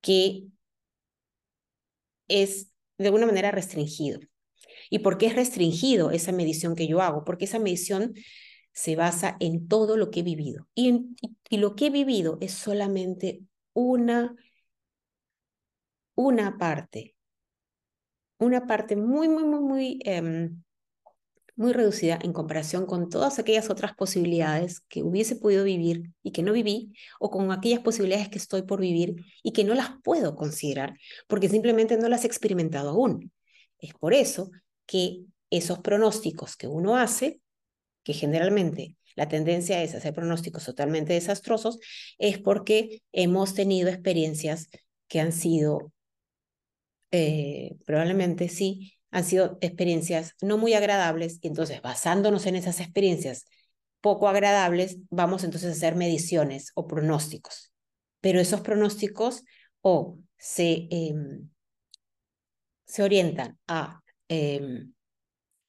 que 0.01 0.47
es 2.27 2.71
de 2.97 3.05
alguna 3.05 3.27
manera 3.27 3.51
restringido. 3.51 4.21
¿Y 4.89 4.99
por 4.99 5.19
qué 5.19 5.27
es 5.27 5.35
restringido 5.35 6.09
esa 6.09 6.31
medición 6.31 6.75
que 6.75 6.87
yo 6.87 7.01
hago? 7.01 7.23
Porque 7.25 7.45
esa 7.45 7.59
medición 7.59 8.15
se 8.75 8.97
basa 8.97 9.37
en 9.39 9.67
todo 9.67 9.95
lo 9.97 10.11
que 10.11 10.19
he 10.19 10.23
vivido. 10.23 10.67
Y, 10.75 11.15
y 11.49 11.57
lo 11.57 11.75
que 11.75 11.87
he 11.87 11.89
vivido 11.89 12.37
es 12.41 12.51
solamente 12.51 13.41
una, 13.73 14.35
una 16.15 16.57
parte, 16.57 17.15
una 18.37 18.67
parte 18.67 18.97
muy, 18.97 19.29
muy, 19.29 19.45
muy, 19.45 19.61
muy, 19.61 19.99
em, 20.03 20.61
muy 21.55 21.71
reducida 21.71 22.19
en 22.21 22.33
comparación 22.33 22.85
con 22.85 23.09
todas 23.09 23.39
aquellas 23.39 23.69
otras 23.69 23.95
posibilidades 23.95 24.81
que 24.89 25.03
hubiese 25.03 25.37
podido 25.37 25.63
vivir 25.63 26.11
y 26.21 26.31
que 26.31 26.43
no 26.43 26.51
viví, 26.51 26.91
o 27.17 27.29
con 27.31 27.53
aquellas 27.53 27.79
posibilidades 27.79 28.27
que 28.27 28.39
estoy 28.39 28.63
por 28.63 28.81
vivir 28.81 29.15
y 29.41 29.53
que 29.53 29.63
no 29.63 29.73
las 29.73 29.91
puedo 30.03 30.35
considerar, 30.35 30.97
porque 31.27 31.47
simplemente 31.47 31.97
no 31.97 32.09
las 32.09 32.25
he 32.25 32.27
experimentado 32.27 32.89
aún. 32.89 33.31
Es 33.79 33.93
por 33.93 34.13
eso 34.13 34.51
que 34.85 35.23
esos 35.49 35.79
pronósticos 35.79 36.57
que 36.57 36.67
uno 36.67 36.97
hace, 36.97 37.39
que 38.05 38.13
generalmente 38.13 38.95
la 39.15 39.27
tendencia 39.27 39.83
es 39.83 39.95
hacer 39.95 40.13
pronósticos 40.13 40.63
totalmente 40.63 41.11
desastrosos, 41.11 41.79
es 42.17 42.37
porque 42.39 43.01
hemos 43.11 43.53
tenido 43.53 43.89
experiencias 43.89 44.69
que 45.09 45.19
han 45.19 45.33
sido, 45.33 45.91
eh, 47.11 47.75
probablemente 47.85 48.47
sí, 48.47 48.93
han 49.11 49.25
sido 49.25 49.57
experiencias 49.59 50.35
no 50.41 50.57
muy 50.57 50.73
agradables, 50.73 51.39
y 51.41 51.47
entonces 51.47 51.81
basándonos 51.81 52.45
en 52.45 52.55
esas 52.55 52.79
experiencias 52.79 53.45
poco 53.99 54.29
agradables, 54.29 54.97
vamos 55.09 55.43
entonces 55.43 55.69
a 55.69 55.73
hacer 55.73 55.95
mediciones 55.95 56.71
o 56.75 56.87
pronósticos. 56.87 57.73
Pero 58.21 58.39
esos 58.39 58.61
pronósticos 58.61 59.43
o 59.81 60.19
se, 60.37 60.87
em, 60.91 61.49
se 62.85 63.03
orientan 63.03 63.57
a 63.67 64.01
Em, 64.27 64.93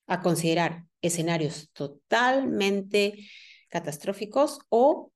a 0.06 0.22
considerar 0.22 0.85
escenarios 1.02 1.70
totalmente 1.72 3.14
catastróficos 3.68 4.58
o 4.68 5.12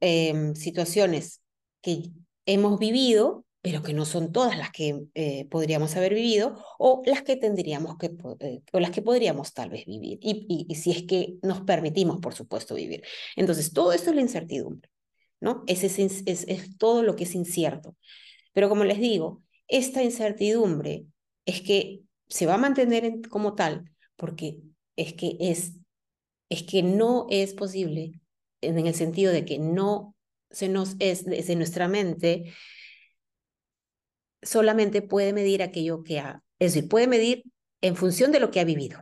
em, 0.00 0.54
situaciones 0.54 1.40
que 1.80 2.10
hemos 2.46 2.78
vivido, 2.78 3.44
pero 3.62 3.82
que 3.82 3.94
no 3.94 4.04
son 4.04 4.32
todas 4.32 4.58
las 4.58 4.70
que 4.70 5.06
eh, 5.14 5.46
podríamos 5.50 5.96
haber 5.96 6.14
vivido, 6.14 6.62
o 6.78 7.02
las 7.06 7.22
que 7.22 7.36
tendríamos 7.36 7.96
que, 7.96 8.10
eh, 8.40 8.62
o 8.72 8.80
las 8.80 8.90
que 8.90 9.02
podríamos 9.02 9.54
tal 9.54 9.70
vez 9.70 9.86
vivir, 9.86 10.18
y, 10.20 10.66
y, 10.68 10.74
si 10.74 10.90
es 10.90 11.04
que 11.04 11.36
nos 11.42 11.62
permitimos, 11.62 12.18
por 12.20 12.34
supuesto, 12.34 12.74
vivir. 12.74 13.02
Entonces, 13.36 13.72
todo 13.72 13.92
esto 13.92 14.10
es 14.10 14.16
la 14.16 14.22
incertidumbre, 14.22 14.90
¿no? 15.40 15.64
Es, 15.66 15.82
es, 15.82 15.98
es, 15.98 16.22
es 16.26 16.76
todo 16.76 17.02
lo 17.02 17.16
que 17.16 17.24
es 17.24 17.34
incierto. 17.34 17.96
Pero 18.52 18.68
como 18.68 18.84
les 18.84 18.98
digo, 18.98 19.42
esta 19.68 20.02
incertidumbre 20.02 21.06
es 21.46 21.62
que 21.62 22.03
se 22.28 22.46
va 22.46 22.54
a 22.54 22.58
mantener 22.58 23.20
como 23.28 23.54
tal 23.54 23.90
porque 24.16 24.60
es 24.96 25.14
que 25.14 25.36
es, 25.40 25.72
es 26.48 26.62
que 26.62 26.82
no 26.82 27.26
es 27.30 27.54
posible 27.54 28.20
en 28.60 28.86
el 28.86 28.94
sentido 28.94 29.32
de 29.32 29.44
que 29.44 29.58
no 29.58 30.14
se 30.50 30.68
nos 30.68 30.96
es 31.00 31.24
desde 31.24 31.56
nuestra 31.56 31.88
mente 31.88 32.54
solamente 34.44 35.02
puede 35.02 35.32
medir 35.32 35.62
aquello 35.62 36.02
que 36.04 36.20
ha, 36.20 36.42
es 36.58 36.74
decir, 36.74 36.88
puede 36.88 37.08
medir 37.08 37.44
en 37.80 37.96
función 37.96 38.32
de 38.32 38.40
lo 38.40 38.50
que 38.50 38.60
ha 38.60 38.64
vivido. 38.64 39.00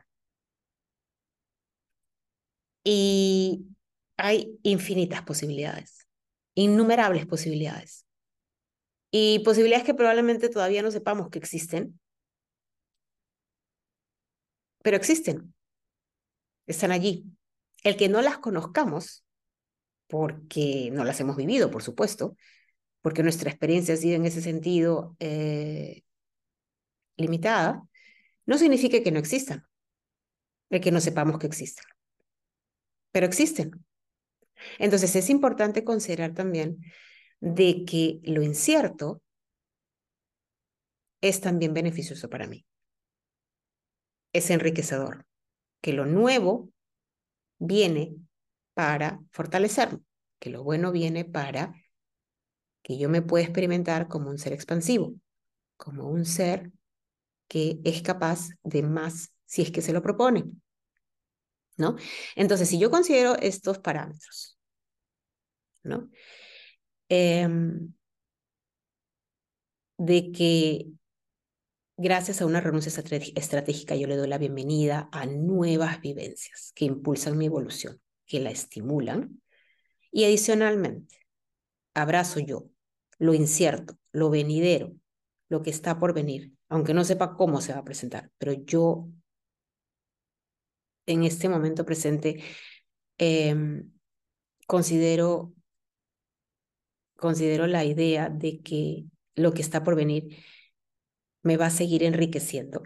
Y 2.85 3.67
hay 4.17 4.59
infinitas 4.63 5.23
posibilidades, 5.23 6.07
innumerables 6.55 7.27
posibilidades 7.27 8.07
y 9.11 9.41
posibilidades 9.41 9.85
que 9.85 9.95
probablemente 9.95 10.49
todavía 10.49 10.83
no 10.83 10.91
sepamos 10.91 11.29
que 11.29 11.39
existen, 11.39 12.01
pero 14.83 14.97
existen, 14.97 15.55
están 16.67 16.93
allí. 16.93 17.25
El 17.83 17.97
que 17.97 18.09
no 18.09 18.23
las 18.23 18.39
conozcamos, 18.39 19.25
porque 20.07 20.91
no 20.93 21.05
las 21.05 21.21
hemos 21.21 21.37
vivido, 21.37 21.71
por 21.71 21.83
supuesto, 21.83 22.37
porque 23.01 23.23
nuestra 23.23 23.51
experiencia 23.51 23.95
ha 23.95 23.97
sido 23.97 24.17
en 24.17 24.27
ese 24.27 24.43
sentido 24.43 25.17
eh, 25.19 26.03
limitada, 27.17 27.83
no 28.47 28.59
significa 28.59 29.03
que 29.03 29.11
no 29.11 29.19
existan, 29.19 29.67
el 30.71 30.81
que 30.81 30.91
no 30.91 31.01
sepamos 31.01 31.39
que 31.39 31.47
existen, 31.47 31.85
pero 33.11 33.27
existen. 33.27 33.85
Entonces 34.79 35.17
es 35.17 35.31
importante 35.31 35.85
considerar 35.85 36.35
también 36.35 36.79
de 37.41 37.85
que 37.85 38.21
lo 38.23 38.43
incierto 38.43 39.23
es 41.21 41.41
también 41.41 41.75
beneficioso 41.75 42.29
para 42.29 42.47
mí. 42.47 42.65
Es 44.33 44.51
enriquecedor. 44.51 45.27
Que 45.81 45.93
lo 45.93 46.07
nuevo 46.07 46.71
viene 47.59 48.17
para 48.75 49.21
fortalecerme, 49.31 50.01
que 50.39 50.51
lo 50.51 50.63
bueno 50.63 50.93
viene 50.93 51.25
para 51.25 51.75
que 52.83 52.99
yo 52.99 53.09
me 53.09 53.23
pueda 53.23 53.45
experimentar 53.45 54.09
como 54.09 54.31
un 54.31 54.39
ser 54.39 54.53
expansivo, 54.53 55.15
como 55.77 56.09
un 56.09 56.25
ser 56.25 56.73
que 57.49 57.81
es 57.85 58.03
capaz 58.03 58.49
de 58.63 58.83
más 58.83 59.33
si 59.45 59.63
es 59.63 59.71
que 59.71 59.83
se 59.83 59.93
lo 59.93 60.03
propone. 60.03 60.45
¿No? 61.77 61.97
Entonces, 62.37 62.69
si 62.69 62.79
yo 62.79 62.91
considero 62.91 63.37
estos 63.37 63.79
parámetros, 63.79 64.59
¿no? 65.83 66.11
Em, 67.09 67.93
de 69.99 70.33
que 70.33 70.87
gracias 71.97 72.41
a 72.41 72.47
una 72.47 72.61
renuncia 72.61 72.91
estratégica 73.35 73.97
yo 73.97 74.07
le 74.07 74.17
doy 74.17 74.29
la 74.29 74.39
bienvenida 74.39 75.09
a 75.13 75.27
nuevas 75.27 76.01
vivencias 76.01 76.73
que 76.75 76.85
impulsan 76.85 77.39
mi 77.39 77.47
evolución, 77.47 78.01
que 78.27 78.41
la 78.41 78.51
estimulan. 78.51 79.41
Y 80.11 80.25
adicionalmente, 80.25 81.17
abrazo 81.95 82.41
yo 82.41 82.69
lo 83.19 83.35
incierto, 83.35 83.97
lo 84.11 84.31
venidero, 84.31 84.95
lo 85.49 85.63
que 85.63 85.71
está 85.71 85.99
por 85.99 86.13
venir, 86.13 86.53
aunque 86.69 86.95
no 86.95 87.05
sepa 87.05 87.37
cómo 87.37 87.61
se 87.61 87.73
va 87.73 87.79
a 87.79 87.85
presentar, 87.85 88.31
pero 88.39 88.53
yo 88.53 89.09
en 91.07 91.25
este 91.25 91.49
momento 91.49 91.85
presente 91.85 92.43
em, 93.19 93.93
considero 94.67 95.55
considero 97.17 97.69
la 97.69 97.85
idea 97.85 98.29
de 98.29 98.61
que 98.61 99.05
lo 99.37 99.53
que 99.53 99.63
está 99.63 99.85
por 99.85 99.95
venir 99.95 100.37
me 101.43 101.57
va 101.57 101.67
a 101.67 101.71
seguir 101.71 102.03
enriqueciendo. 102.03 102.83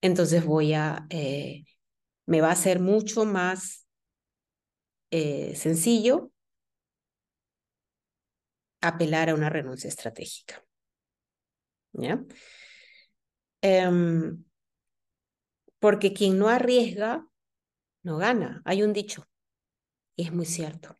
Entonces 0.00 0.44
voy 0.44 0.74
a, 0.74 1.06
eh, 1.10 1.64
me 2.26 2.40
va 2.40 2.50
a 2.50 2.56
ser 2.56 2.80
mucho 2.80 3.24
más 3.24 3.86
eh, 5.10 5.54
sencillo 5.56 6.32
apelar 8.80 9.30
a 9.30 9.34
una 9.34 9.50
renuncia 9.50 9.88
estratégica. 9.88 10.62
¿Ya? 11.92 12.24
Em, 13.62 14.44
porque 15.78 16.12
quien 16.12 16.38
no 16.38 16.48
arriesga, 16.48 17.26
no 18.02 18.18
gana. 18.18 18.62
Hay 18.64 18.82
un 18.82 18.92
dicho, 18.92 19.26
y 20.16 20.24
es 20.24 20.32
muy 20.32 20.46
cierto. 20.46 20.98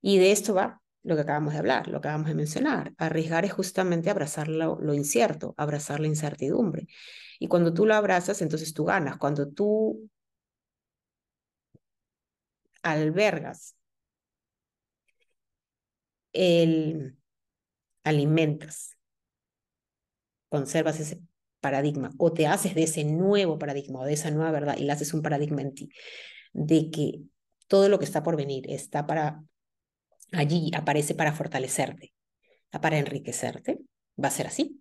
Y 0.00 0.18
de 0.18 0.32
esto 0.32 0.54
va 0.54 0.82
lo 1.06 1.14
que 1.14 1.22
acabamos 1.22 1.52
de 1.52 1.60
hablar, 1.60 1.86
lo 1.86 2.00
que 2.00 2.08
acabamos 2.08 2.28
de 2.28 2.34
mencionar. 2.34 2.92
Arriesgar 2.98 3.44
es 3.44 3.52
justamente 3.52 4.10
abrazar 4.10 4.48
lo, 4.48 4.92
incierto, 4.92 5.54
abrazar 5.56 6.00
la 6.00 6.08
incertidumbre. 6.08 6.88
Y 7.38 7.46
cuando 7.46 7.72
tú 7.72 7.86
lo 7.86 7.94
abrazas, 7.94 8.42
entonces 8.42 8.74
tú 8.74 8.84
ganas. 8.84 9.16
Cuando 9.16 9.48
tú 9.48 10.10
albergas, 12.82 13.76
el, 16.32 17.16
alimentas, 18.02 18.96
conservas 20.48 20.98
ese 20.98 21.22
paradigma 21.60 22.10
o 22.18 22.32
te 22.32 22.48
haces 22.48 22.74
de 22.74 22.82
ese 22.82 23.04
nuevo 23.04 23.58
paradigma 23.60 24.00
o 24.00 24.04
de 24.04 24.14
esa 24.14 24.32
nueva 24.32 24.50
verdad 24.50 24.76
y 24.76 24.84
le 24.84 24.92
haces 24.92 25.14
un 25.14 25.22
paradigma 25.22 25.62
en 25.62 25.74
ti 25.74 25.88
de 26.52 26.90
que 26.90 27.22
todo 27.68 27.88
lo 27.88 27.98
que 27.98 28.04
está 28.04 28.22
por 28.24 28.36
venir 28.36 28.68
está 28.70 29.06
para 29.06 29.44
allí 30.32 30.70
aparece 30.74 31.14
para 31.14 31.32
fortalecerte, 31.32 32.12
para 32.70 32.98
enriquecerte, 32.98 33.78
va 34.22 34.28
a 34.28 34.30
ser 34.30 34.46
así. 34.46 34.80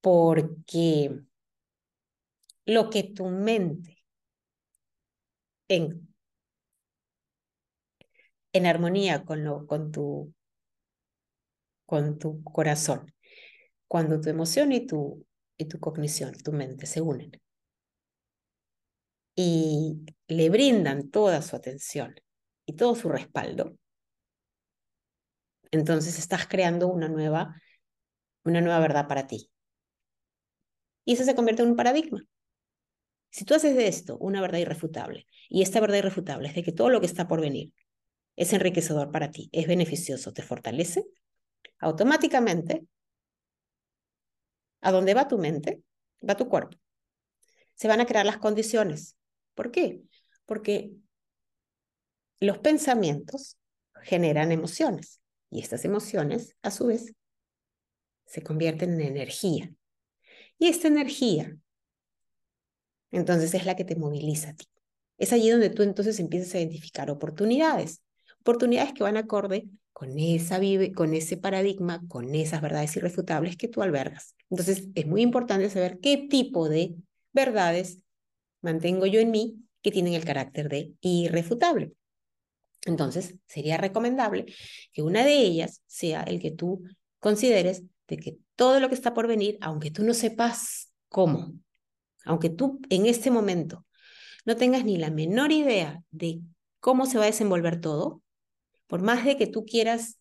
Porque 0.00 1.10
lo 2.66 2.90
que 2.90 3.02
tu 3.04 3.28
mente 3.28 4.04
en, 5.68 6.08
en 8.52 8.66
armonía 8.66 9.24
con, 9.24 9.44
lo, 9.44 9.66
con, 9.66 9.92
tu, 9.92 10.32
con 11.86 12.18
tu 12.18 12.42
corazón, 12.44 13.14
cuando 13.88 14.20
tu 14.20 14.28
emoción 14.28 14.72
y 14.72 14.86
tu, 14.86 15.24
y 15.56 15.66
tu 15.66 15.78
cognición, 15.78 16.34
tu 16.34 16.52
mente, 16.52 16.86
se 16.86 17.00
unen 17.00 17.32
y 19.34 20.04
le 20.28 20.50
brindan 20.50 21.10
toda 21.10 21.40
su 21.42 21.56
atención 21.56 22.14
y 22.66 22.74
todo 22.74 22.94
su 22.94 23.08
respaldo, 23.08 23.76
entonces 25.70 26.18
estás 26.18 26.46
creando 26.46 26.88
una 26.88 27.08
nueva, 27.08 27.56
una 28.44 28.60
nueva 28.60 28.80
verdad 28.80 29.08
para 29.08 29.26
ti. 29.26 29.50
Y 31.04 31.14
eso 31.14 31.24
se 31.24 31.34
convierte 31.34 31.62
en 31.62 31.70
un 31.70 31.76
paradigma. 31.76 32.22
Si 33.30 33.44
tú 33.44 33.54
haces 33.54 33.74
de 33.74 33.88
esto 33.88 34.18
una 34.18 34.40
verdad 34.40 34.58
irrefutable, 34.58 35.26
y 35.48 35.62
esta 35.62 35.80
verdad 35.80 35.98
irrefutable 35.98 36.48
es 36.48 36.54
de 36.54 36.62
que 36.62 36.72
todo 36.72 36.90
lo 36.90 37.00
que 37.00 37.06
está 37.06 37.26
por 37.26 37.40
venir 37.40 37.72
es 38.36 38.52
enriquecedor 38.52 39.10
para 39.10 39.30
ti, 39.30 39.48
es 39.52 39.66
beneficioso, 39.66 40.32
te 40.32 40.42
fortalece, 40.42 41.04
automáticamente, 41.78 42.86
a 44.80 44.92
dónde 44.92 45.14
va 45.14 45.28
tu 45.28 45.38
mente, 45.38 45.82
va 46.28 46.36
tu 46.36 46.48
cuerpo. 46.48 46.76
Se 47.74 47.88
van 47.88 48.00
a 48.00 48.06
crear 48.06 48.26
las 48.26 48.38
condiciones. 48.38 49.16
¿Por 49.54 49.70
qué? 49.70 50.02
Porque 50.46 50.92
los 52.42 52.58
pensamientos 52.58 53.56
generan 54.02 54.52
emociones 54.52 55.20
y 55.50 55.60
estas 55.60 55.84
emociones, 55.84 56.56
a 56.62 56.70
su 56.70 56.86
vez, 56.86 57.14
se 58.26 58.42
convierten 58.42 58.94
en 58.94 59.02
energía. 59.02 59.70
Y 60.58 60.68
esta 60.68 60.88
energía, 60.88 61.56
entonces, 63.10 63.54
es 63.54 63.66
la 63.66 63.76
que 63.76 63.84
te 63.84 63.96
moviliza 63.96 64.50
a 64.50 64.54
ti. 64.54 64.66
Es 65.18 65.32
allí 65.32 65.50
donde 65.50 65.70
tú 65.70 65.82
entonces 65.82 66.18
empiezas 66.18 66.54
a 66.54 66.58
identificar 66.58 67.10
oportunidades, 67.10 68.02
oportunidades 68.40 68.92
que 68.94 69.02
van 69.02 69.16
acorde 69.16 69.68
con, 69.92 70.18
esa 70.18 70.58
vive, 70.58 70.92
con 70.92 71.14
ese 71.14 71.36
paradigma, 71.36 72.00
con 72.08 72.34
esas 72.34 72.62
verdades 72.62 72.96
irrefutables 72.96 73.56
que 73.56 73.68
tú 73.68 73.82
albergas. 73.82 74.34
Entonces, 74.50 74.88
es 74.94 75.06
muy 75.06 75.22
importante 75.22 75.68
saber 75.70 76.00
qué 76.00 76.26
tipo 76.28 76.68
de 76.68 76.96
verdades 77.32 77.98
mantengo 78.62 79.06
yo 79.06 79.20
en 79.20 79.30
mí 79.30 79.56
que 79.82 79.90
tienen 79.90 80.14
el 80.14 80.24
carácter 80.24 80.68
de 80.68 80.94
irrefutable. 81.02 81.92
Entonces, 82.84 83.36
sería 83.46 83.76
recomendable 83.76 84.46
que 84.92 85.02
una 85.02 85.24
de 85.24 85.36
ellas 85.38 85.82
sea 85.86 86.22
el 86.22 86.40
que 86.40 86.50
tú 86.50 86.82
consideres 87.20 87.84
de 88.08 88.16
que 88.16 88.38
todo 88.56 88.80
lo 88.80 88.88
que 88.88 88.94
está 88.94 89.14
por 89.14 89.26
venir, 89.26 89.58
aunque 89.60 89.90
tú 89.90 90.02
no 90.04 90.14
sepas 90.14 90.92
cómo, 91.08 91.52
aunque 92.24 92.50
tú 92.50 92.80
en 92.90 93.06
este 93.06 93.30
momento 93.30 93.86
no 94.44 94.56
tengas 94.56 94.84
ni 94.84 94.98
la 94.98 95.10
menor 95.10 95.52
idea 95.52 96.02
de 96.10 96.40
cómo 96.80 97.06
se 97.06 97.18
va 97.18 97.24
a 97.24 97.28
desenvolver 97.28 97.80
todo, 97.80 98.22
por 98.88 99.00
más 99.00 99.24
de 99.24 99.36
que 99.36 99.46
tú 99.46 99.64
quieras 99.64 100.18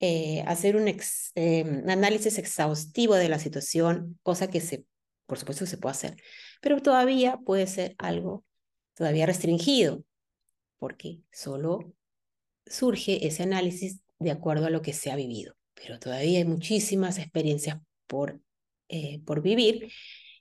eh, 0.00 0.44
hacer 0.46 0.76
un, 0.76 0.86
eh, 0.86 1.64
un, 1.64 1.90
análisis 1.90 2.38
exhaustivo 2.38 3.14
de 3.14 3.28
la 3.28 3.38
situación, 3.38 4.18
cosa 4.22 4.48
que 4.48 4.84
por 5.26 5.38
supuesto 5.38 5.66
se 5.66 5.78
puede 5.78 5.92
hacer, 5.92 6.22
pero 6.60 6.80
todavía 6.80 7.38
puede 7.44 7.66
ser 7.66 7.94
algo 7.98 8.44
todavía 8.94 9.26
restringido, 9.26 10.04
porque 10.78 11.20
solo 11.32 11.92
surge 12.66 13.26
ese 13.26 13.42
análisis 13.42 14.00
de 14.18 14.30
acuerdo 14.30 14.66
a 14.66 14.70
lo 14.70 14.82
que 14.82 14.92
se 14.92 15.10
ha 15.10 15.16
vivido, 15.16 15.54
pero 15.74 15.98
todavía 15.98 16.38
hay 16.38 16.44
muchísimas 16.44 17.18
experiencias 17.18 17.78
por, 18.06 18.40
eh, 18.88 19.20
por 19.24 19.42
vivir 19.42 19.90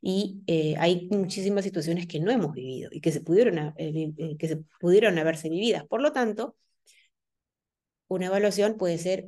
y 0.02 0.42
eh, 0.48 0.76
hay 0.78 1.08
muchísimas 1.12 1.64
situaciones 1.64 2.08
que 2.08 2.20
no 2.20 2.32
hemos 2.32 2.54
vivido 2.54 2.90
y 2.92 3.02
que 3.02 3.12
se 3.12 3.22
pudieron, 3.22 3.74
eh, 3.78 4.36
que 4.38 4.48
se 4.48 4.58
pudieron 4.80 5.18
haberse 5.18 5.50
vividas. 5.50 5.86
Por 5.88 6.02
lo 6.02 6.12
tanto, 6.12 6.56
una 8.08 8.28
evaluación 8.28 8.78
puede 8.78 8.98
ser, 8.98 9.28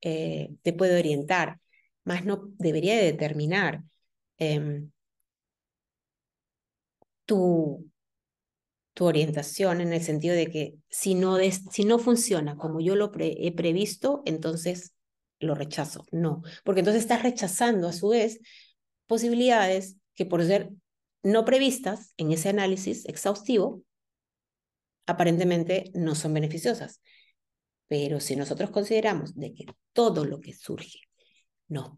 te 0.00 0.72
puede 0.72 0.98
orientar, 0.98 1.60
más 2.04 2.24
no 2.24 2.52
debería 2.58 2.96
de 2.96 3.04
determinar 3.04 3.82
em, 4.38 4.90
tu, 7.24 7.90
tu 9.00 9.06
orientación 9.06 9.80
en 9.80 9.94
el 9.94 10.02
sentido 10.02 10.34
de 10.34 10.50
que 10.50 10.74
si 10.90 11.14
no, 11.14 11.38
si 11.70 11.86
no 11.86 11.98
funciona 11.98 12.56
como 12.56 12.82
yo 12.82 12.96
lo 12.96 13.10
he 13.16 13.50
previsto, 13.50 14.22
entonces 14.26 14.92
lo 15.38 15.54
rechazo. 15.54 16.04
No, 16.12 16.42
porque 16.64 16.80
entonces 16.80 17.04
estás 17.04 17.22
rechazando 17.22 17.88
a 17.88 17.94
su 17.94 18.10
vez 18.10 18.40
posibilidades 19.06 19.96
que 20.14 20.26
por 20.26 20.44
ser 20.44 20.68
no 21.22 21.46
previstas 21.46 22.12
en 22.18 22.30
ese 22.30 22.50
análisis 22.50 23.06
exhaustivo, 23.06 23.82
aparentemente 25.06 25.90
no 25.94 26.14
son 26.14 26.34
beneficiosas. 26.34 27.00
Pero 27.88 28.20
si 28.20 28.36
nosotros 28.36 28.68
consideramos 28.68 29.34
de 29.34 29.54
que 29.54 29.64
todo 29.94 30.26
lo 30.26 30.40
que 30.40 30.52
surge 30.52 30.98
nos 31.68 31.92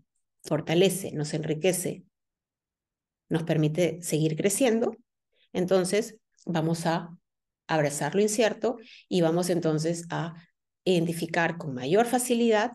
fortalece, 0.45 1.11
nos 1.11 1.35
enriquece, 1.35 2.05
nos 3.29 3.43
permite 3.43 4.01
seguir 4.03 4.37
creciendo, 4.37 4.97
entonces 5.53 6.22
vamos 6.47 6.87
a 6.87 7.17
abrazar 7.67 8.15
lo 8.15 8.21
incierto 8.21 8.79
y 9.09 9.21
vamos 9.21 9.51
entonces 9.51 10.07
a 10.11 10.35
identificar 10.85 11.59
con 11.59 11.75
mayor 11.75 12.07
facilidad 12.07 12.73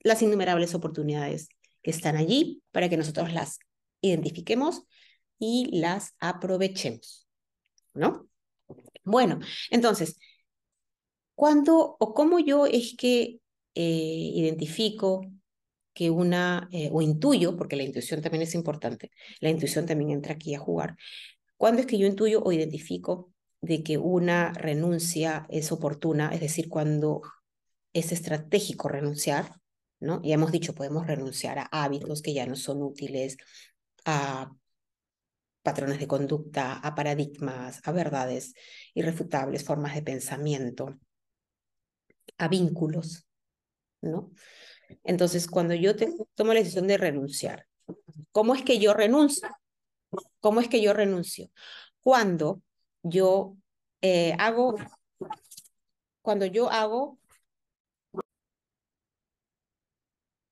las 0.00 0.22
innumerables 0.22 0.74
oportunidades 0.74 1.48
que 1.82 1.90
están 1.90 2.16
allí 2.16 2.62
para 2.70 2.88
que 2.88 2.96
nosotros 2.96 3.32
las 3.32 3.58
identifiquemos 4.00 4.82
y 5.38 5.68
las 5.78 6.14
aprovechemos, 6.20 7.26
¿no? 7.94 8.28
Bueno, 9.04 9.38
entonces, 9.70 10.18
¿cuándo 11.34 11.96
o 11.98 12.14
cómo 12.14 12.38
yo 12.38 12.66
es 12.66 12.94
que 12.96 13.40
eh, 13.74 14.32
identifico 14.34 15.22
que 15.96 16.10
una, 16.10 16.68
eh, 16.72 16.90
o 16.92 17.00
intuyo, 17.00 17.56
porque 17.56 17.74
la 17.74 17.82
intuición 17.82 18.20
también 18.20 18.42
es 18.42 18.54
importante, 18.54 19.10
la 19.40 19.48
intuición 19.48 19.86
también 19.86 20.10
entra 20.10 20.34
aquí 20.34 20.54
a 20.54 20.58
jugar, 20.58 20.96
¿cuándo 21.56 21.80
es 21.80 21.86
que 21.86 21.96
yo 21.98 22.06
intuyo 22.06 22.42
o 22.44 22.52
identifico 22.52 23.32
de 23.62 23.82
que 23.82 23.96
una 23.96 24.52
renuncia 24.52 25.46
es 25.48 25.72
oportuna? 25.72 26.34
Es 26.34 26.40
decir, 26.42 26.68
cuando 26.68 27.22
es 27.94 28.12
estratégico 28.12 28.90
renunciar, 28.90 29.52
¿no? 29.98 30.20
Ya 30.22 30.34
hemos 30.34 30.52
dicho, 30.52 30.74
podemos 30.74 31.06
renunciar 31.06 31.58
a 31.58 31.68
hábitos 31.72 32.20
que 32.20 32.34
ya 32.34 32.44
no 32.44 32.56
son 32.56 32.82
útiles, 32.82 33.38
a 34.04 34.52
patrones 35.62 35.98
de 35.98 36.06
conducta, 36.06 36.74
a 36.74 36.94
paradigmas, 36.94 37.80
a 37.84 37.92
verdades 37.92 38.52
irrefutables, 38.92 39.64
formas 39.64 39.94
de 39.94 40.02
pensamiento, 40.02 41.00
a 42.36 42.48
vínculos, 42.48 43.26
¿no? 44.02 44.30
Entonces, 45.04 45.46
cuando 45.48 45.74
yo 45.74 45.94
tomo 46.34 46.52
la 46.52 46.60
decisión 46.60 46.86
de 46.86 46.98
renunciar, 46.98 47.66
¿cómo 48.32 48.54
es 48.54 48.62
que 48.62 48.78
yo 48.78 48.94
renuncio? 48.94 49.48
¿Cómo 50.40 50.60
es 50.60 50.68
que 50.68 50.80
yo 50.80 50.92
renuncio? 50.92 51.50
Cuando 52.00 52.62
yo 53.02 53.56
eh, 54.00 54.34
hago, 54.38 54.76
cuando 56.22 56.46
yo 56.46 56.70
hago, 56.70 57.18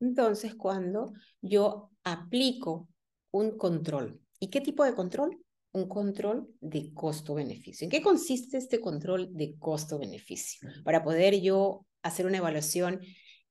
entonces 0.00 0.54
cuando 0.54 1.12
yo 1.40 1.90
aplico 2.02 2.88
un 3.30 3.56
control. 3.56 4.20
¿Y 4.38 4.48
qué 4.48 4.60
tipo 4.60 4.84
de 4.84 4.94
control? 4.94 5.38
Un 5.72 5.88
control 5.88 6.48
de 6.60 6.92
costo-beneficio. 6.92 7.84
¿En 7.84 7.90
qué 7.90 8.02
consiste 8.02 8.58
este 8.58 8.80
control 8.80 9.28
de 9.32 9.56
costo-beneficio? 9.58 10.68
Para 10.84 11.02
poder 11.02 11.40
yo 11.40 11.86
hacer 12.02 12.26
una 12.26 12.38
evaluación 12.38 13.00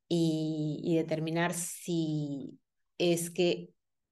y, 0.07 0.95
determinar 0.95 1.53
si 1.53 2.59
es 2.97 3.29
que 3.31 3.69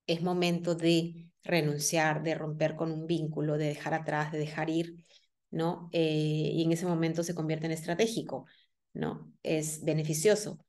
es 0.07 0.21
momento 0.21 0.75
de 0.75 1.29
renunciar, 1.43 2.23
de 2.23 2.35
romper 2.35 2.75
con 2.75 2.91
un 2.91 3.07
vínculo, 3.07 3.57
de 3.57 3.67
dejar 3.67 3.93
atrás, 3.93 4.31
de 4.31 4.39
dejar 4.39 4.69
ir, 4.69 5.05
¿no? 5.51 5.89
Eh, 5.91 6.51
y 6.53 6.63
en 6.63 6.71
ese 6.71 6.85
momento 6.85 7.23
se 7.23 7.35
convierte 7.35 7.65
en 7.67 7.73
estratégico, 7.73 8.45
¿no? 8.93 9.31
Es 9.43 9.83
beneficioso. 9.83 10.59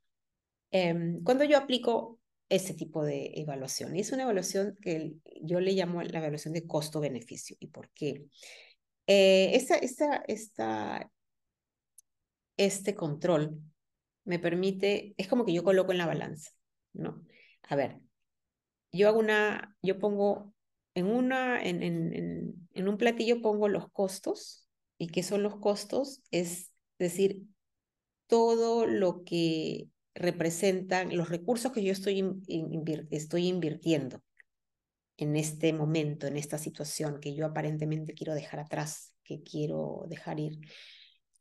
Em, 0.71 1.23
cuando 1.23 1.45
yo 1.45 1.59
aplico 1.59 2.19
ese 2.49 2.75
tipo 2.75 3.05
de 3.05 3.33
evaluación, 3.37 3.97
y 3.97 4.01
es 4.01 4.13
una 4.13 4.25
evaluación 4.25 4.77
que 4.81 5.15
yo 5.43 5.61
le 5.61 5.73
llamo 5.73 6.03
la 6.03 6.19
evaluación 6.19 6.55
de 6.55 6.67
costo-beneficio. 6.67 7.57
¿Y 7.61 7.69
por 7.69 7.91
qué? 7.91 8.27
Eh, 9.07 9.51
esta, 9.55 9.77
esta, 9.77 10.23
esta, 10.29 11.11
este 12.57 12.95
control 12.95 13.61
me 14.25 14.39
permite, 14.39 15.15
es 15.17 15.29
como 15.29 15.45
que 15.45 15.53
yo 15.53 15.65
coloco 15.65 15.93
en 15.93 15.99
la 15.99 16.07
balanza, 16.07 16.51
¿no? 16.93 17.25
A 17.69 17.77
ver, 17.77 18.01
yo 18.93 19.09
hago 19.09 19.19
una, 19.19 19.77
yo 19.83 19.99
pongo 19.99 20.55
en 20.95 21.07
una, 21.07 21.63
en, 21.63 21.83
en, 21.83 22.69
en, 22.75 22.89
un 22.89 22.99
platillo 22.99 23.41
pongo 23.41 23.69
los 23.69 23.91
costos, 23.91 24.69
¿y 24.99 25.09
qué 25.09 25.23
son 25.23 25.43
los 25.43 25.57
costos? 25.57 26.23
Es 26.31 26.71
decir, 26.99 27.43
todo 28.27 28.87
lo 28.87 29.25
que 29.25 29.89
representan 30.15 31.17
los 31.17 31.31
recursos 31.31 31.73
que 31.73 31.83
yo 31.83 31.93
estoy, 31.93 32.25
estoy 33.11 33.49
invirtiendo 33.49 34.23
en 35.17 35.37
este 35.37 35.73
momento, 35.73 36.27
en 36.27 36.37
esta 36.37 36.59
situación 36.59 37.21
que 37.21 37.35
yo 37.35 37.47
aparentemente 37.47 38.15
quiero 38.15 38.35
dejar 38.35 38.61
atrás, 38.61 39.15
que 39.25 39.43
quiero 39.43 40.05
dejar 40.09 40.41
ir 40.41 40.59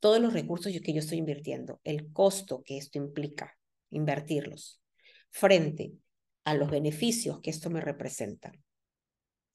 todos 0.02 0.20
los 0.20 0.32
recursos 0.32 0.72
que 0.84 0.92
yo 0.92 0.98
estoy 0.98 1.18
invirtiendo, 1.18 1.80
el 1.84 2.12
costo 2.12 2.64
que 2.64 2.76
esto 2.76 2.98
implica, 2.98 3.56
invertirlos, 3.90 4.82
frente 5.30 5.92
a 6.42 6.54
los 6.54 6.72
beneficios 6.72 7.38
que 7.40 7.50
esto 7.50 7.70
me 7.70 7.80
representa, 7.80 8.50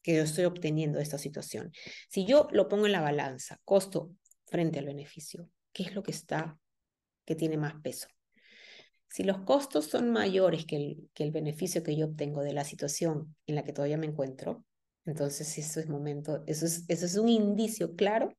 que 0.01 0.15
yo 0.15 0.23
estoy 0.23 0.45
obteniendo 0.45 0.99
de 0.99 1.03
esta 1.03 1.17
situación. 1.17 1.73
Si 2.07 2.25
yo 2.25 2.47
lo 2.51 2.69
pongo 2.69 2.85
en 2.85 2.93
la 2.93 3.01
balanza, 3.01 3.59
costo 3.65 4.13
frente 4.45 4.79
al 4.79 4.85
beneficio, 4.85 5.49
¿qué 5.73 5.83
es 5.83 5.93
lo 5.93 6.01
que 6.01 6.11
está, 6.11 6.57
que 7.25 7.35
tiene 7.35 7.57
más 7.57 7.73
peso? 7.81 8.07
Si 9.09 9.25
los 9.25 9.39
costos 9.39 9.87
son 9.87 10.11
mayores 10.11 10.65
que 10.65 10.77
el, 10.77 11.09
que 11.13 11.25
el 11.25 11.31
beneficio 11.31 11.83
que 11.83 11.97
yo 11.97 12.05
obtengo 12.05 12.41
de 12.41 12.53
la 12.53 12.63
situación 12.63 13.35
en 13.47 13.55
la 13.55 13.65
que 13.65 13.73
todavía 13.73 13.97
me 13.97 14.07
encuentro, 14.07 14.63
entonces 15.03 15.57
eso 15.57 15.81
es 15.81 15.89
momento, 15.89 16.41
eso 16.47 16.65
es, 16.65 16.85
eso 16.87 17.05
es 17.05 17.17
un 17.17 17.27
indicio 17.27 17.97
claro 17.97 18.33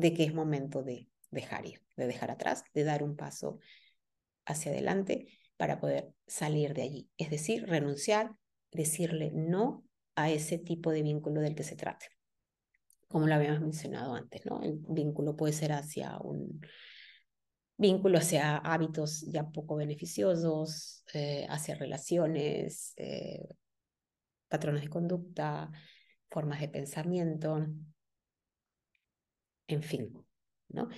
de 0.00 0.14
que 0.14 0.24
es 0.24 0.34
momento 0.34 0.82
de 0.82 1.08
dejar 1.30 1.66
ir, 1.66 1.82
de 1.96 2.06
dejar 2.06 2.30
atrás, 2.30 2.64
de 2.74 2.84
dar 2.84 3.02
un 3.02 3.16
paso 3.16 3.58
hacia 4.46 4.72
adelante 4.72 5.38
para 5.56 5.78
poder 5.78 6.12
salir 6.26 6.74
de 6.74 6.82
allí. 6.82 7.10
Es 7.16 7.30
decir, 7.30 7.66
renunciar, 7.66 8.34
decirle 8.72 9.30
no 9.32 9.84
a 10.14 10.30
ese 10.30 10.58
tipo 10.58 10.90
de 10.90 11.02
vínculo 11.02 11.40
del 11.40 11.54
que 11.54 11.62
se 11.62 11.76
trate. 11.76 12.06
Como 13.08 13.26
lo 13.26 13.34
habíamos 13.34 13.60
mencionado 13.60 14.14
antes, 14.14 14.44
¿no? 14.46 14.62
El 14.62 14.80
vínculo 14.88 15.36
puede 15.36 15.52
ser 15.52 15.72
hacia 15.72 16.18
un 16.18 16.60
vínculo 17.76 18.18
hacia 18.18 18.58
hábitos 18.58 19.22
ya 19.32 19.50
poco 19.50 19.76
beneficiosos, 19.76 21.02
eh, 21.14 21.46
hacia 21.48 21.74
relaciones, 21.74 22.92
eh, 22.96 23.48
patrones 24.48 24.82
de 24.82 24.90
conducta, 24.90 25.70
formas 26.28 26.60
de 26.60 26.68
pensamiento, 26.68 27.66
en 29.72 29.82
fin, 29.82 30.12
¿no? 30.68 30.88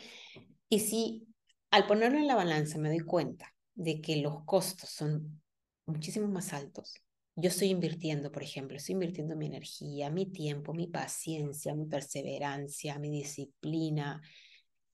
Y 0.69 0.81
si 0.81 1.27
al 1.71 1.87
ponerlo 1.87 2.19
en 2.19 2.27
la 2.27 2.35
balanza 2.35 2.79
me 2.79 2.89
doy 2.89 3.01
cuenta 3.01 3.55
de 3.75 4.01
que 4.01 4.17
los 4.17 4.45
costos 4.45 4.91
son 4.91 5.43
muchísimo 5.87 6.29
más 6.29 6.53
altos, 6.53 6.95
yo 7.35 7.49
estoy 7.49 7.69
invirtiendo, 7.69 8.31
por 8.31 8.43
ejemplo, 8.43 8.77
estoy 8.77 8.93
invirtiendo 8.95 9.37
mi 9.37 9.47
energía, 9.47 10.11
mi 10.11 10.27
tiempo, 10.27 10.75
mi 10.75 10.87
paciencia, 10.87 11.75
mi 11.75 11.87
perseverancia, 11.87 12.99
mi 12.99 13.11
disciplina, 13.11 14.21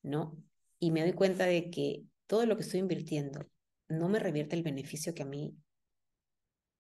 ¿no? 0.03 0.37
y 0.79 0.91
me 0.91 1.03
doy 1.03 1.12
cuenta 1.12 1.47
de 1.47 1.70
que 1.70 2.05
todo 2.26 2.47
lo 2.47 2.57
que 2.57 2.62
estoy 2.62 2.81
invirtiendo 2.81 3.49
no 3.89 4.09
me 4.09 4.18
revierte 4.18 4.57
el 4.57 4.62
beneficio 4.62 5.14
que 5.14 5.22
a 5.22 5.26
mí, 5.26 5.57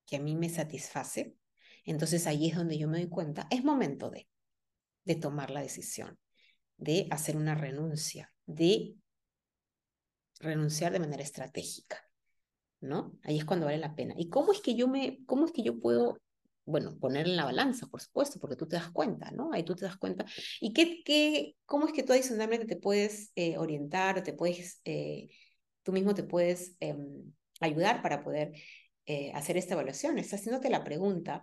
que 0.06 0.16
a 0.16 0.20
mí 0.20 0.36
me 0.36 0.48
satisface, 0.48 1.34
entonces 1.84 2.26
ahí 2.26 2.48
es 2.48 2.56
donde 2.56 2.78
yo 2.78 2.88
me 2.88 2.98
doy 2.98 3.08
cuenta, 3.08 3.46
es 3.50 3.64
momento 3.64 4.10
de, 4.10 4.28
de 5.04 5.16
tomar 5.16 5.50
la 5.50 5.62
decisión, 5.62 6.18
de 6.78 7.06
hacer 7.10 7.36
una 7.36 7.54
renuncia, 7.54 8.32
de 8.46 8.94
renunciar 10.40 10.92
de 10.92 11.00
manera 11.00 11.22
estratégica, 11.22 11.98
¿no? 12.80 13.18
Ahí 13.24 13.38
es 13.38 13.44
cuando 13.44 13.66
vale 13.66 13.78
la 13.78 13.94
pena. 13.94 14.14
¿Y 14.16 14.30
cómo 14.30 14.52
es 14.52 14.60
que 14.60 14.74
yo 14.74 14.88
me, 14.88 15.18
cómo 15.26 15.44
es 15.44 15.52
que 15.52 15.62
yo 15.62 15.78
puedo 15.80 16.18
bueno, 16.68 16.98
poner 16.98 17.26
en 17.26 17.36
la 17.36 17.46
balanza, 17.46 17.86
por 17.86 18.02
supuesto, 18.02 18.38
porque 18.38 18.54
tú 18.54 18.68
te 18.68 18.76
das 18.76 18.90
cuenta, 18.90 19.30
¿no? 19.30 19.52
Ahí 19.54 19.62
tú 19.62 19.74
te 19.74 19.86
das 19.86 19.96
cuenta. 19.96 20.26
¿Y 20.60 20.74
qué, 20.74 21.02
qué, 21.02 21.56
cómo 21.64 21.86
es 21.86 21.94
que 21.94 22.02
tú 22.02 22.12
adicionalmente 22.12 22.66
te 22.66 22.76
puedes 22.76 23.32
eh, 23.36 23.56
orientar, 23.56 24.22
te 24.22 24.34
puedes, 24.34 24.80
eh, 24.84 25.30
tú 25.82 25.92
mismo 25.92 26.14
te 26.14 26.24
puedes 26.24 26.76
em, 26.80 27.32
ayudar 27.60 28.02
para 28.02 28.22
poder 28.22 28.52
eh, 29.06 29.32
hacer 29.32 29.56
esta 29.56 29.74
evaluación? 29.74 30.18
Estás 30.18 30.40
haciéndote 30.40 30.68
la 30.68 30.84
pregunta, 30.84 31.42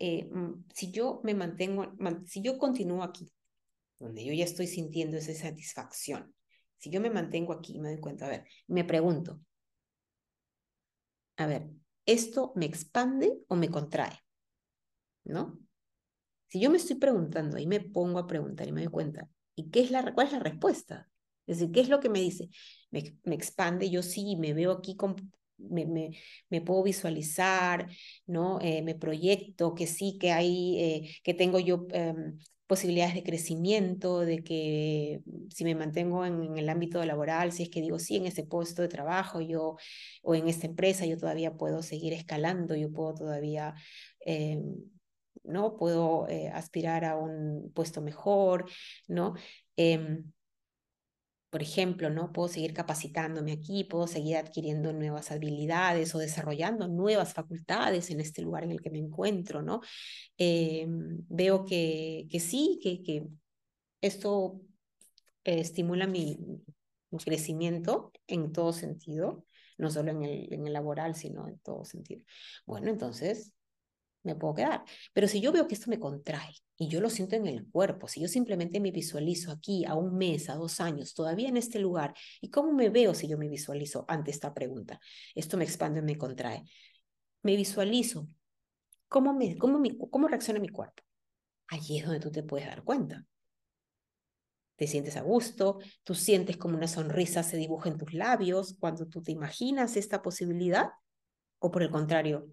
mm, 0.00 0.64
si 0.74 0.90
yo 0.90 1.20
me 1.22 1.34
mantengo, 1.34 1.94
si 2.26 2.42
yo 2.42 2.58
continúo 2.58 3.04
aquí, 3.04 3.32
donde 4.02 4.24
yo 4.24 4.32
ya 4.32 4.44
estoy 4.44 4.66
sintiendo 4.66 5.16
esa 5.16 5.34
satisfacción, 5.34 6.34
si 6.78 6.90
yo 6.90 7.00
me 7.00 7.10
mantengo 7.10 7.52
aquí 7.52 7.78
me 7.78 7.90
doy 7.90 8.00
cuenta, 8.00 8.26
a 8.26 8.30
ver, 8.30 8.44
me 8.66 8.84
pregunto, 8.84 9.40
a 11.36 11.46
ver, 11.46 11.70
¿esto 12.06 12.52
me 12.56 12.66
expande 12.66 13.38
o 13.48 13.56
me 13.56 13.68
contrae? 13.68 14.18
¿no? 15.24 15.58
Si 16.48 16.60
yo 16.60 16.70
me 16.70 16.76
estoy 16.76 16.96
preguntando 16.96 17.58
y 17.58 17.66
me 17.66 17.80
pongo 17.80 18.18
a 18.18 18.26
preguntar 18.26 18.68
y 18.68 18.72
me 18.72 18.82
doy 18.82 18.90
cuenta, 18.90 19.28
¿y 19.54 19.70
qué 19.70 19.80
es 19.80 19.90
la, 19.90 20.12
cuál 20.12 20.26
es 20.26 20.32
la 20.32 20.40
respuesta? 20.40 21.08
Es 21.46 21.58
decir, 21.58 21.72
¿qué 21.72 21.80
es 21.80 21.88
lo 21.88 22.00
que 22.00 22.08
me 22.08 22.20
dice? 22.20 22.50
Me, 22.90 23.16
me 23.24 23.34
expande, 23.34 23.90
yo 23.90 24.02
sí, 24.02 24.36
me 24.36 24.52
veo 24.52 24.72
aquí, 24.72 24.96
con, 24.96 25.16
me, 25.58 26.10
me, 26.48 26.60
puedo 26.60 26.82
visualizar, 26.82 27.88
¿no? 28.26 28.58
Eh, 28.60 28.82
me 28.82 28.94
proyecto 28.94 29.74
que 29.74 29.86
sí, 29.86 30.18
que 30.18 30.32
hay, 30.32 30.78
eh, 30.78 31.10
que 31.22 31.34
tengo 31.34 31.58
yo 31.58 31.86
em, 31.90 32.38
posibilidades 32.66 33.14
de 33.14 33.22
crecimiento, 33.22 34.20
de 34.20 34.42
que 34.42 35.20
si 35.50 35.64
me 35.64 35.74
mantengo 35.74 36.24
en, 36.24 36.56
el 36.56 36.68
ámbito 36.68 37.04
laboral, 37.04 37.52
si 37.52 37.64
es 37.64 37.68
que 37.70 37.82
digo 37.82 37.98
sí 37.98 38.16
en 38.16 38.26
ese 38.26 38.44
puesto 38.44 38.82
de 38.82 38.88
trabajo 38.88 39.40
yo 39.40 39.76
o 40.22 40.34
en 40.34 40.48
esta 40.48 40.66
empresa, 40.66 41.06
yo 41.06 41.18
todavía 41.18 41.54
puedo 41.54 41.82
seguir 41.82 42.12
escalando, 42.14 42.74
yo 42.74 42.90
puedo 42.92 43.14
todavía 43.14 43.74
eh, 44.26 44.58
¿no? 45.44 45.76
Puedo 45.76 46.28
eh, 46.28 46.48
aspirar 46.48 47.04
a 47.04 47.16
un 47.16 47.72
puesto 47.74 48.00
mejor, 48.00 48.66
¿no? 49.08 49.34
Em, 49.76 50.32
por 51.52 51.62
ejemplo, 51.62 52.08
¿no? 52.08 52.32
Puedo 52.32 52.48
seguir 52.48 52.72
capacitándome 52.72 53.52
aquí, 53.52 53.84
puedo 53.84 54.06
seguir 54.06 54.38
adquiriendo 54.38 54.90
nuevas 54.94 55.30
habilidades 55.32 56.14
o 56.14 56.18
desarrollando 56.18 56.88
nuevas 56.88 57.34
facultades 57.34 58.10
en 58.10 58.20
este 58.20 58.40
lugar 58.40 58.64
en 58.64 58.70
el 58.72 58.80
que 58.80 58.88
me 58.88 58.98
encuentro, 58.98 59.60
¿no? 59.60 59.82
Em, 60.38 61.18
veo 61.28 61.66
que, 61.66 62.26
que 62.30 62.40
sí, 62.40 62.80
que, 62.82 63.02
que 63.02 63.26
esto 64.00 64.62
eh, 65.44 65.60
estimula 65.60 66.06
mi, 66.06 66.38
mi, 67.10 67.18
crecimiento 67.18 68.12
en 68.26 68.50
todo 68.52 68.72
sentido, 68.72 69.44
no 69.76 69.90
solo 69.90 70.10
en 70.10 70.22
el, 70.22 70.54
en 70.54 70.66
el 70.66 70.72
laboral, 70.72 71.14
sino 71.14 71.48
en 71.48 71.58
todo 71.58 71.84
sentido. 71.84 72.22
Bueno, 72.64 72.88
entonces 72.90 73.52
me 74.22 74.34
puedo 74.34 74.54
quedar. 74.54 74.84
Pero 75.12 75.28
si 75.28 75.40
yo 75.40 75.52
veo 75.52 75.66
que 75.66 75.74
esto 75.74 75.90
me 75.90 75.98
contrae 75.98 76.54
y 76.76 76.88
yo 76.88 77.00
lo 77.00 77.10
siento 77.10 77.36
en 77.36 77.46
el 77.46 77.66
cuerpo, 77.68 78.08
si 78.08 78.20
yo 78.20 78.28
simplemente 78.28 78.80
me 78.80 78.90
visualizo 78.90 79.50
aquí 79.50 79.84
a 79.84 79.94
un 79.94 80.16
mes, 80.16 80.48
a 80.48 80.54
dos 80.54 80.80
años, 80.80 81.14
todavía 81.14 81.48
en 81.48 81.56
este 81.56 81.78
lugar, 81.78 82.14
¿y 82.40 82.50
cómo 82.50 82.72
me 82.72 82.88
veo 82.88 83.14
si 83.14 83.28
yo 83.28 83.38
me 83.38 83.48
visualizo 83.48 84.04
ante 84.08 84.30
esta 84.30 84.54
pregunta? 84.54 85.00
Esto 85.34 85.56
me 85.56 85.64
expande 85.64 86.00
o 86.00 86.02
me 86.02 86.16
contrae. 86.16 86.64
Me 87.42 87.56
visualizo. 87.56 88.28
¿Cómo, 89.08 89.34
me, 89.34 89.56
cómo, 89.58 89.78
mi, 89.78 89.96
¿Cómo 89.98 90.28
reacciona 90.28 90.60
mi 90.60 90.68
cuerpo? 90.68 91.02
Allí 91.68 91.98
es 91.98 92.04
donde 92.04 92.20
tú 92.20 92.30
te 92.30 92.42
puedes 92.42 92.66
dar 92.66 92.84
cuenta. 92.84 93.26
Te 94.76 94.86
sientes 94.86 95.16
a 95.16 95.22
gusto, 95.22 95.78
tú 96.02 96.14
sientes 96.14 96.56
como 96.56 96.76
una 96.76 96.88
sonrisa 96.88 97.42
se 97.42 97.56
dibuja 97.56 97.88
en 97.88 97.98
tus 97.98 98.14
labios 98.14 98.74
cuando 98.80 99.06
tú 99.06 99.22
te 99.22 99.30
imaginas 99.30 99.96
esta 99.96 100.22
posibilidad, 100.22 100.90
o 101.58 101.70
por 101.70 101.82
el 101.82 101.90
contrario, 101.90 102.48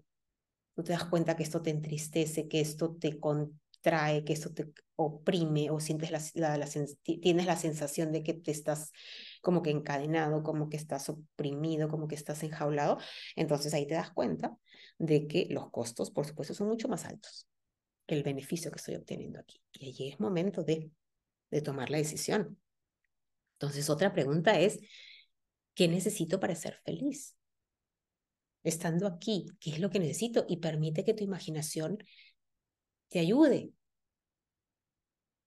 tú 0.74 0.82
te 0.82 0.92
das 0.92 1.04
cuenta 1.04 1.36
que 1.36 1.42
esto 1.42 1.62
te 1.62 1.70
entristece, 1.70 2.48
que 2.48 2.60
esto 2.60 2.96
te 2.96 3.18
contrae, 3.18 4.24
que 4.24 4.32
esto 4.32 4.52
te 4.52 4.72
oprime 4.96 5.70
o 5.70 5.80
sientes 5.80 6.10
la, 6.10 6.66
tienes 7.02 7.46
la 7.46 7.56
sensación 7.56 8.12
de 8.12 8.22
que 8.22 8.34
te 8.34 8.50
estás 8.50 8.92
como 9.40 9.62
que 9.62 9.70
encadenado, 9.70 10.42
como 10.42 10.68
que 10.68 10.76
estás 10.76 11.08
oprimido, 11.08 11.88
como 11.88 12.06
que 12.06 12.14
estás 12.14 12.42
enjaulado, 12.42 12.98
entonces 13.36 13.72
ahí 13.74 13.86
te 13.86 13.94
das 13.94 14.10
cuenta 14.10 14.56
de 14.98 15.26
que 15.26 15.46
los 15.50 15.70
costos, 15.70 16.10
por 16.10 16.26
supuesto, 16.26 16.54
son 16.54 16.68
mucho 16.68 16.88
más 16.88 17.04
altos 17.06 17.46
que 18.06 18.14
el 18.14 18.22
beneficio 18.22 18.70
que 18.70 18.78
estoy 18.78 18.96
obteniendo 18.96 19.38
aquí. 19.38 19.62
Y 19.72 19.88
allí 19.88 20.08
es 20.08 20.20
momento 20.20 20.62
de, 20.62 20.90
de 21.50 21.62
tomar 21.62 21.90
la 21.90 21.98
decisión. 21.98 22.58
Entonces, 23.54 23.88
otra 23.88 24.12
pregunta 24.12 24.58
es, 24.58 24.80
¿qué 25.74 25.88
necesito 25.88 26.40
para 26.40 26.54
ser 26.54 26.80
feliz? 26.84 27.36
Estando 28.62 29.06
aquí, 29.06 29.46
qué 29.60 29.70
es 29.70 29.78
lo 29.78 29.90
que 29.90 29.98
necesito 29.98 30.44
y 30.48 30.58
permite 30.58 31.04
que 31.04 31.14
tu 31.14 31.24
imaginación 31.24 31.98
te 33.08 33.18
ayude 33.18 33.72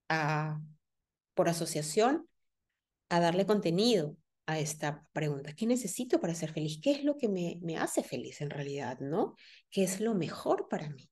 a, 0.09 0.59
por 1.33 1.49
asociación, 1.49 2.27
a 3.09 3.19
darle 3.19 3.45
contenido 3.45 4.17
a 4.45 4.59
esta 4.59 5.07
pregunta. 5.13 5.53
¿Qué 5.53 5.65
necesito 5.65 6.19
para 6.19 6.35
ser 6.35 6.51
feliz? 6.51 6.79
¿Qué 6.81 6.91
es 6.91 7.03
lo 7.03 7.17
que 7.17 7.29
me, 7.29 7.59
me 7.61 7.77
hace 7.77 8.03
feliz 8.03 8.41
en 8.41 8.49
realidad? 8.49 8.99
¿No? 8.99 9.35
¿Qué 9.69 9.83
es 9.83 9.99
lo 10.01 10.15
mejor 10.15 10.67
para 10.69 10.89
mí? 10.89 11.09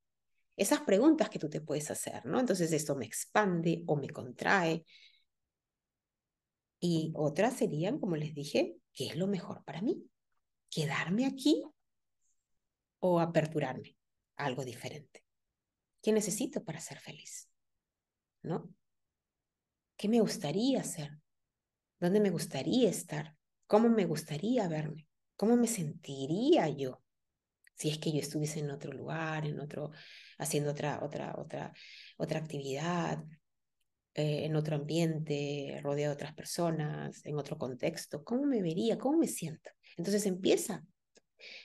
Esas 0.58 0.82
preguntas 0.82 1.30
que 1.30 1.40
tú 1.40 1.50
te 1.50 1.62
puedes 1.62 1.90
hacer, 1.90 2.26
¿no? 2.26 2.40
Entonces 2.40 2.72
esto 2.74 2.96
me 2.96 3.06
expande 3.06 3.84
o 3.88 3.96
me 3.96 4.10
contrae. 4.10 4.86
Y 6.80 7.14
otras 7.16 7.56
serían, 7.56 8.00
como 8.00 8.16
les 8.16 8.34
dije, 8.34 8.76
¿qué 8.94 9.08
es 9.08 9.16
lo 9.16 9.28
mejor 9.28 9.64
para 9.64 9.82
mí? 9.82 10.04
¿Quedarme 10.70 11.26
aquí 11.26 11.64
o 13.02 13.20
aperturarme 13.20 13.98
a 14.38 14.46
algo 14.46 14.64
diferente? 14.64 15.24
¿Qué 16.02 16.12
necesito 16.12 16.64
para 16.64 16.80
ser 16.80 17.00
feliz? 17.00 17.50
¿No? 18.42 18.74
¿Qué 19.98 20.08
me 20.08 20.20
gustaría 20.20 20.80
hacer? 20.80 21.12
¿Dónde 22.00 22.20
me 22.20 22.32
gustaría 22.32 22.90
estar? 22.90 23.36
¿Cómo 23.68 23.90
me 23.90 24.06
gustaría 24.06 24.68
verme? 24.68 25.08
¿Cómo 25.36 25.56
me 25.56 25.68
sentiría 25.68 26.68
yo 26.70 27.04
si 27.76 27.90
es 27.90 27.98
que 27.98 28.12
yo 28.12 28.20
estuviese 28.20 28.60
en 28.60 28.72
otro 28.72 28.92
lugar, 28.92 29.46
en 29.46 29.60
otro, 29.60 29.92
haciendo 30.38 30.72
otra, 30.72 31.04
otra, 31.04 31.36
otra, 31.38 31.74
otra 32.18 32.40
actividad, 32.40 33.24
eh, 34.14 34.46
en 34.46 34.56
otro 34.56 34.76
ambiente, 34.76 35.80
rodeado 35.82 36.12
de 36.12 36.16
otras 36.16 36.34
personas, 36.34 37.26
en 37.26 37.38
otro 37.38 37.58
contexto? 37.58 38.24
¿Cómo 38.24 38.46
me 38.46 38.62
vería? 38.62 38.98
¿Cómo 38.98 39.18
me 39.18 39.28
siento? 39.28 39.70
Entonces 39.98 40.26
empieza 40.26 40.84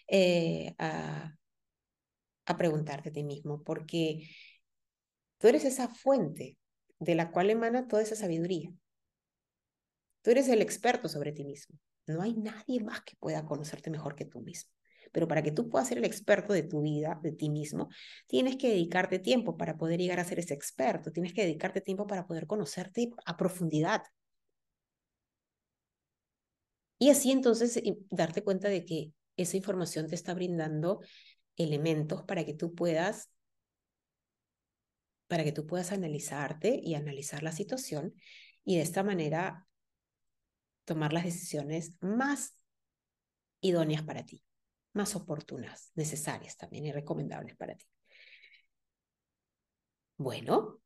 eh, 0.08 0.74
a, 0.78 1.36
a 2.46 2.56
preguntarte 2.56 3.10
a 3.10 3.12
ti 3.12 3.24
mismo, 3.24 3.62
porque 3.62 4.28
tú 5.38 5.48
eres 5.48 5.64
esa 5.64 5.88
fuente 5.88 6.58
de 6.98 7.14
la 7.14 7.30
cual 7.30 7.50
emana 7.50 7.88
toda 7.88 8.02
esa 8.02 8.16
sabiduría. 8.16 8.72
Tú 10.22 10.30
eres 10.30 10.48
el 10.48 10.62
experto 10.62 11.08
sobre 11.08 11.32
ti 11.32 11.44
mismo. 11.44 11.78
No 12.06 12.22
hay 12.22 12.34
nadie 12.34 12.80
más 12.82 13.02
que 13.02 13.16
pueda 13.18 13.44
conocerte 13.44 13.90
mejor 13.90 14.14
que 14.14 14.24
tú 14.24 14.40
mismo. 14.40 14.70
Pero 15.12 15.28
para 15.28 15.42
que 15.42 15.52
tú 15.52 15.68
puedas 15.68 15.88
ser 15.88 15.98
el 15.98 16.04
experto 16.04 16.52
de 16.52 16.62
tu 16.62 16.82
vida, 16.82 17.18
de 17.22 17.32
ti 17.32 17.48
mismo, 17.48 17.88
tienes 18.26 18.56
que 18.56 18.68
dedicarte 18.68 19.18
tiempo 19.18 19.56
para 19.56 19.76
poder 19.76 20.00
llegar 20.00 20.20
a 20.20 20.24
ser 20.24 20.38
ese 20.38 20.54
experto. 20.54 21.12
Tienes 21.12 21.32
que 21.32 21.42
dedicarte 21.42 21.80
tiempo 21.80 22.06
para 22.06 22.26
poder 22.26 22.46
conocerte 22.46 23.10
a 23.24 23.36
profundidad. 23.36 24.02
Y 26.98 27.10
así 27.10 27.30
entonces 27.30 27.80
darte 28.10 28.42
cuenta 28.42 28.68
de 28.68 28.84
que 28.84 29.12
esa 29.36 29.56
información 29.56 30.06
te 30.06 30.14
está 30.14 30.34
brindando 30.34 31.00
elementos 31.56 32.22
para 32.22 32.44
que 32.44 32.54
tú 32.54 32.74
puedas 32.74 33.30
para 35.28 35.42
que 35.42 35.52
tú 35.52 35.66
puedas 35.66 35.92
analizarte 35.92 36.80
y 36.82 36.94
analizar 36.94 37.42
la 37.42 37.52
situación 37.52 38.14
y 38.64 38.76
de 38.76 38.82
esta 38.82 39.02
manera 39.02 39.66
tomar 40.84 41.12
las 41.12 41.24
decisiones 41.24 41.94
más 42.00 42.56
idóneas 43.60 44.02
para 44.02 44.24
ti, 44.24 44.44
más 44.92 45.16
oportunas, 45.16 45.90
necesarias 45.94 46.56
también 46.56 46.86
y 46.86 46.92
recomendables 46.92 47.56
para 47.56 47.74
ti. 47.74 47.86
Bueno, 50.16 50.80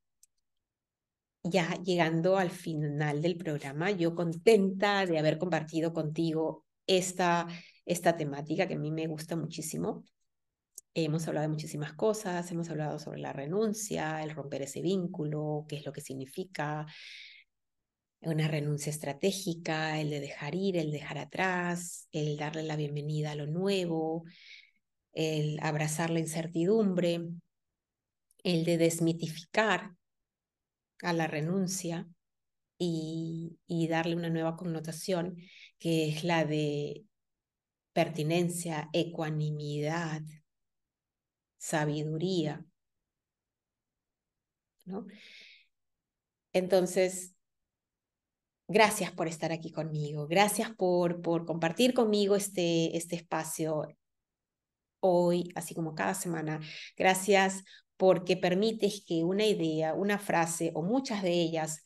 ya 1.43 1.75
llegando 1.83 2.37
al 2.37 2.51
final 2.51 3.23
del 3.23 3.37
programa, 3.37 3.91
yo 3.91 4.15
contenta 4.15 5.07
de 5.07 5.19
haber 5.19 5.39
compartido 5.39 5.93
contigo 5.93 6.65
esta, 6.87 7.47
esta 7.85 8.17
temática 8.17 8.67
que 8.67 8.75
a 8.75 8.79
mí 8.79 8.91
me 8.91 9.07
gusta 9.07 9.37
muchísimo. 9.37 10.05
Hemos 10.95 11.27
hablado 11.29 11.43
de 11.43 11.53
muchísimas 11.53 11.93
cosas, 11.93 12.51
hemos 12.51 12.69
hablado 12.71 12.99
sobre 12.99 13.21
la 13.21 13.33
renuncia, 13.33 14.23
el 14.23 14.31
romper 14.31 14.63
ese 14.63 14.83
vínculo, 14.83 15.65
qué 15.69 15.77
es 15.77 15.87
lo 15.87 15.93
que 15.93 16.01
significa, 16.01 16.87
una 18.23 18.49
renuncia 18.49 18.91
estratégica, 18.91 20.01
el 20.01 20.11
de 20.11 20.21
dejar 20.21 20.55
ir, 20.55 20.77
el 20.77 20.91
dejar 20.91 21.19
atrás, 21.19 22.09
el 22.13 22.37
darle 22.37 22.63
la 22.65 22.77
bienvenida 22.77 23.33
a 23.33 23.35
lo 23.35 23.47
nuevo, 23.47 24.25
el 25.13 25.59
abrazar 25.63 26.11
la 26.11 26.21
incertidumbre, 26.21 27.21
el 28.43 28.65
de 28.65 28.79
desmitificar 28.79 29.93
a 31.03 31.13
la 31.13 31.27
renuncia 31.27 32.07
y, 32.79 33.59
y 33.67 33.89
darle 33.89 34.17
una 34.17 34.31
nueva 34.31 34.57
connotación 34.57 35.37
que 35.79 36.09
es 36.09 36.25
la 36.25 36.45
de 36.45 37.05
pertinencia, 37.93 38.89
ecuanimidad, 38.93 40.23
sabiduría. 41.59 42.65
¿no? 44.85 45.07
Entonces, 46.53 47.35
gracias 48.69 49.13
por 49.13 49.29
estar 49.29 49.53
aquí 49.53 49.71
conmigo, 49.71 50.27
gracias 50.27 50.71
por, 50.75 51.23
por 51.23 51.47
compartir 51.47 51.95
conmigo 51.95 52.37
este, 52.37 52.97
este 52.97 53.17
espacio 53.17 53.87
hoy, 55.01 55.51
así 55.55 55.75
como 55.75 55.95
cada 55.95 56.15
semana. 56.15 56.61
Gracias 56.97 57.65
porque 57.97 58.37
permites 58.37 59.05
que 59.07 59.25
una 59.25 59.47
idea, 59.47 59.95
una 59.95 60.19
frase 60.19 60.73
o 60.75 60.83
muchas 60.83 61.23
de 61.23 61.33
ellas 61.33 61.83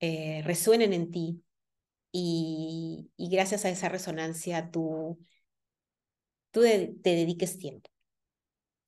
eh, 0.00 0.42
resuenen 0.44 0.92
en 0.92 1.10
ti 1.10 1.42
y, 2.12 3.10
gracias 3.18 3.64
a 3.64 3.70
esa 3.70 3.88
resonancia 3.88 4.70
tú, 4.70 5.18
tú 6.50 6.62
te 6.62 6.96
dediques 7.02 7.58
tiempo 7.58 7.90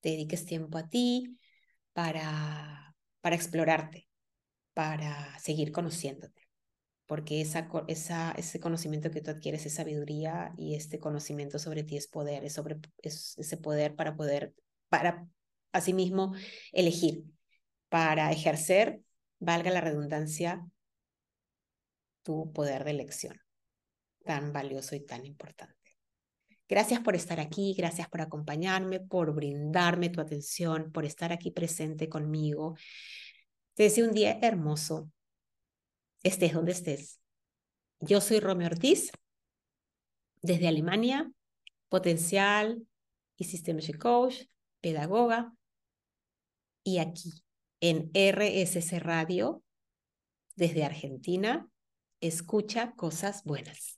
te 0.00 0.10
dediques 0.10 0.44
tiempo 0.44 0.78
a 0.78 0.88
ti 0.88 1.38
para, 1.92 2.94
para 3.20 3.36
explorarte, 3.36 4.08
para 4.74 5.38
seguir 5.38 5.72
conociéndote, 5.72 6.48
porque 7.06 7.40
esa, 7.40 7.68
esa, 7.88 8.32
ese 8.32 8.60
conocimiento 8.60 9.10
que 9.10 9.20
tú 9.20 9.30
adquieres 9.30 9.66
es 9.66 9.74
sabiduría 9.74 10.52
y 10.56 10.74
este 10.74 10.98
conocimiento 10.98 11.58
sobre 11.58 11.82
ti 11.82 11.96
es 11.96 12.06
poder, 12.06 12.44
es, 12.44 12.52
sobre, 12.52 12.78
es 13.02 13.36
ese 13.38 13.56
poder 13.56 13.96
para 13.96 14.16
poder, 14.16 14.54
para 14.88 15.26
asimismo 15.72 16.34
elegir, 16.72 17.24
para 17.88 18.30
ejercer, 18.30 19.00
valga 19.40 19.70
la 19.70 19.80
redundancia, 19.80 20.64
tu 22.28 22.52
poder 22.52 22.84
de 22.84 22.90
elección, 22.90 23.40
tan 24.22 24.52
valioso 24.52 24.94
y 24.94 25.00
tan 25.00 25.24
importante. 25.24 25.74
Gracias 26.68 27.00
por 27.00 27.16
estar 27.16 27.40
aquí, 27.40 27.74
gracias 27.74 28.06
por 28.06 28.20
acompañarme, 28.20 29.00
por 29.00 29.34
brindarme 29.34 30.10
tu 30.10 30.20
atención, 30.20 30.92
por 30.92 31.06
estar 31.06 31.32
aquí 31.32 31.50
presente 31.50 32.10
conmigo. 32.10 32.76
Te 33.72 33.84
deseo 33.84 34.06
un 34.06 34.12
día 34.12 34.38
hermoso, 34.42 35.10
estés 36.22 36.52
donde 36.52 36.72
estés. 36.72 37.18
Yo 37.98 38.20
soy 38.20 38.40
Romeo 38.40 38.66
Ortiz, 38.66 39.10
desde 40.42 40.68
Alemania, 40.68 41.32
potencial 41.88 42.86
y 43.38 43.44
Systematic 43.44 43.96
Coach, 43.96 44.42
pedagoga, 44.82 45.54
y 46.84 46.98
aquí 46.98 47.42
en 47.80 48.10
RSC 48.12 48.98
Radio, 48.98 49.62
desde 50.56 50.84
Argentina, 50.84 51.70
escucha 52.20 52.92
cosas 52.96 53.44
buenas. 53.44 53.97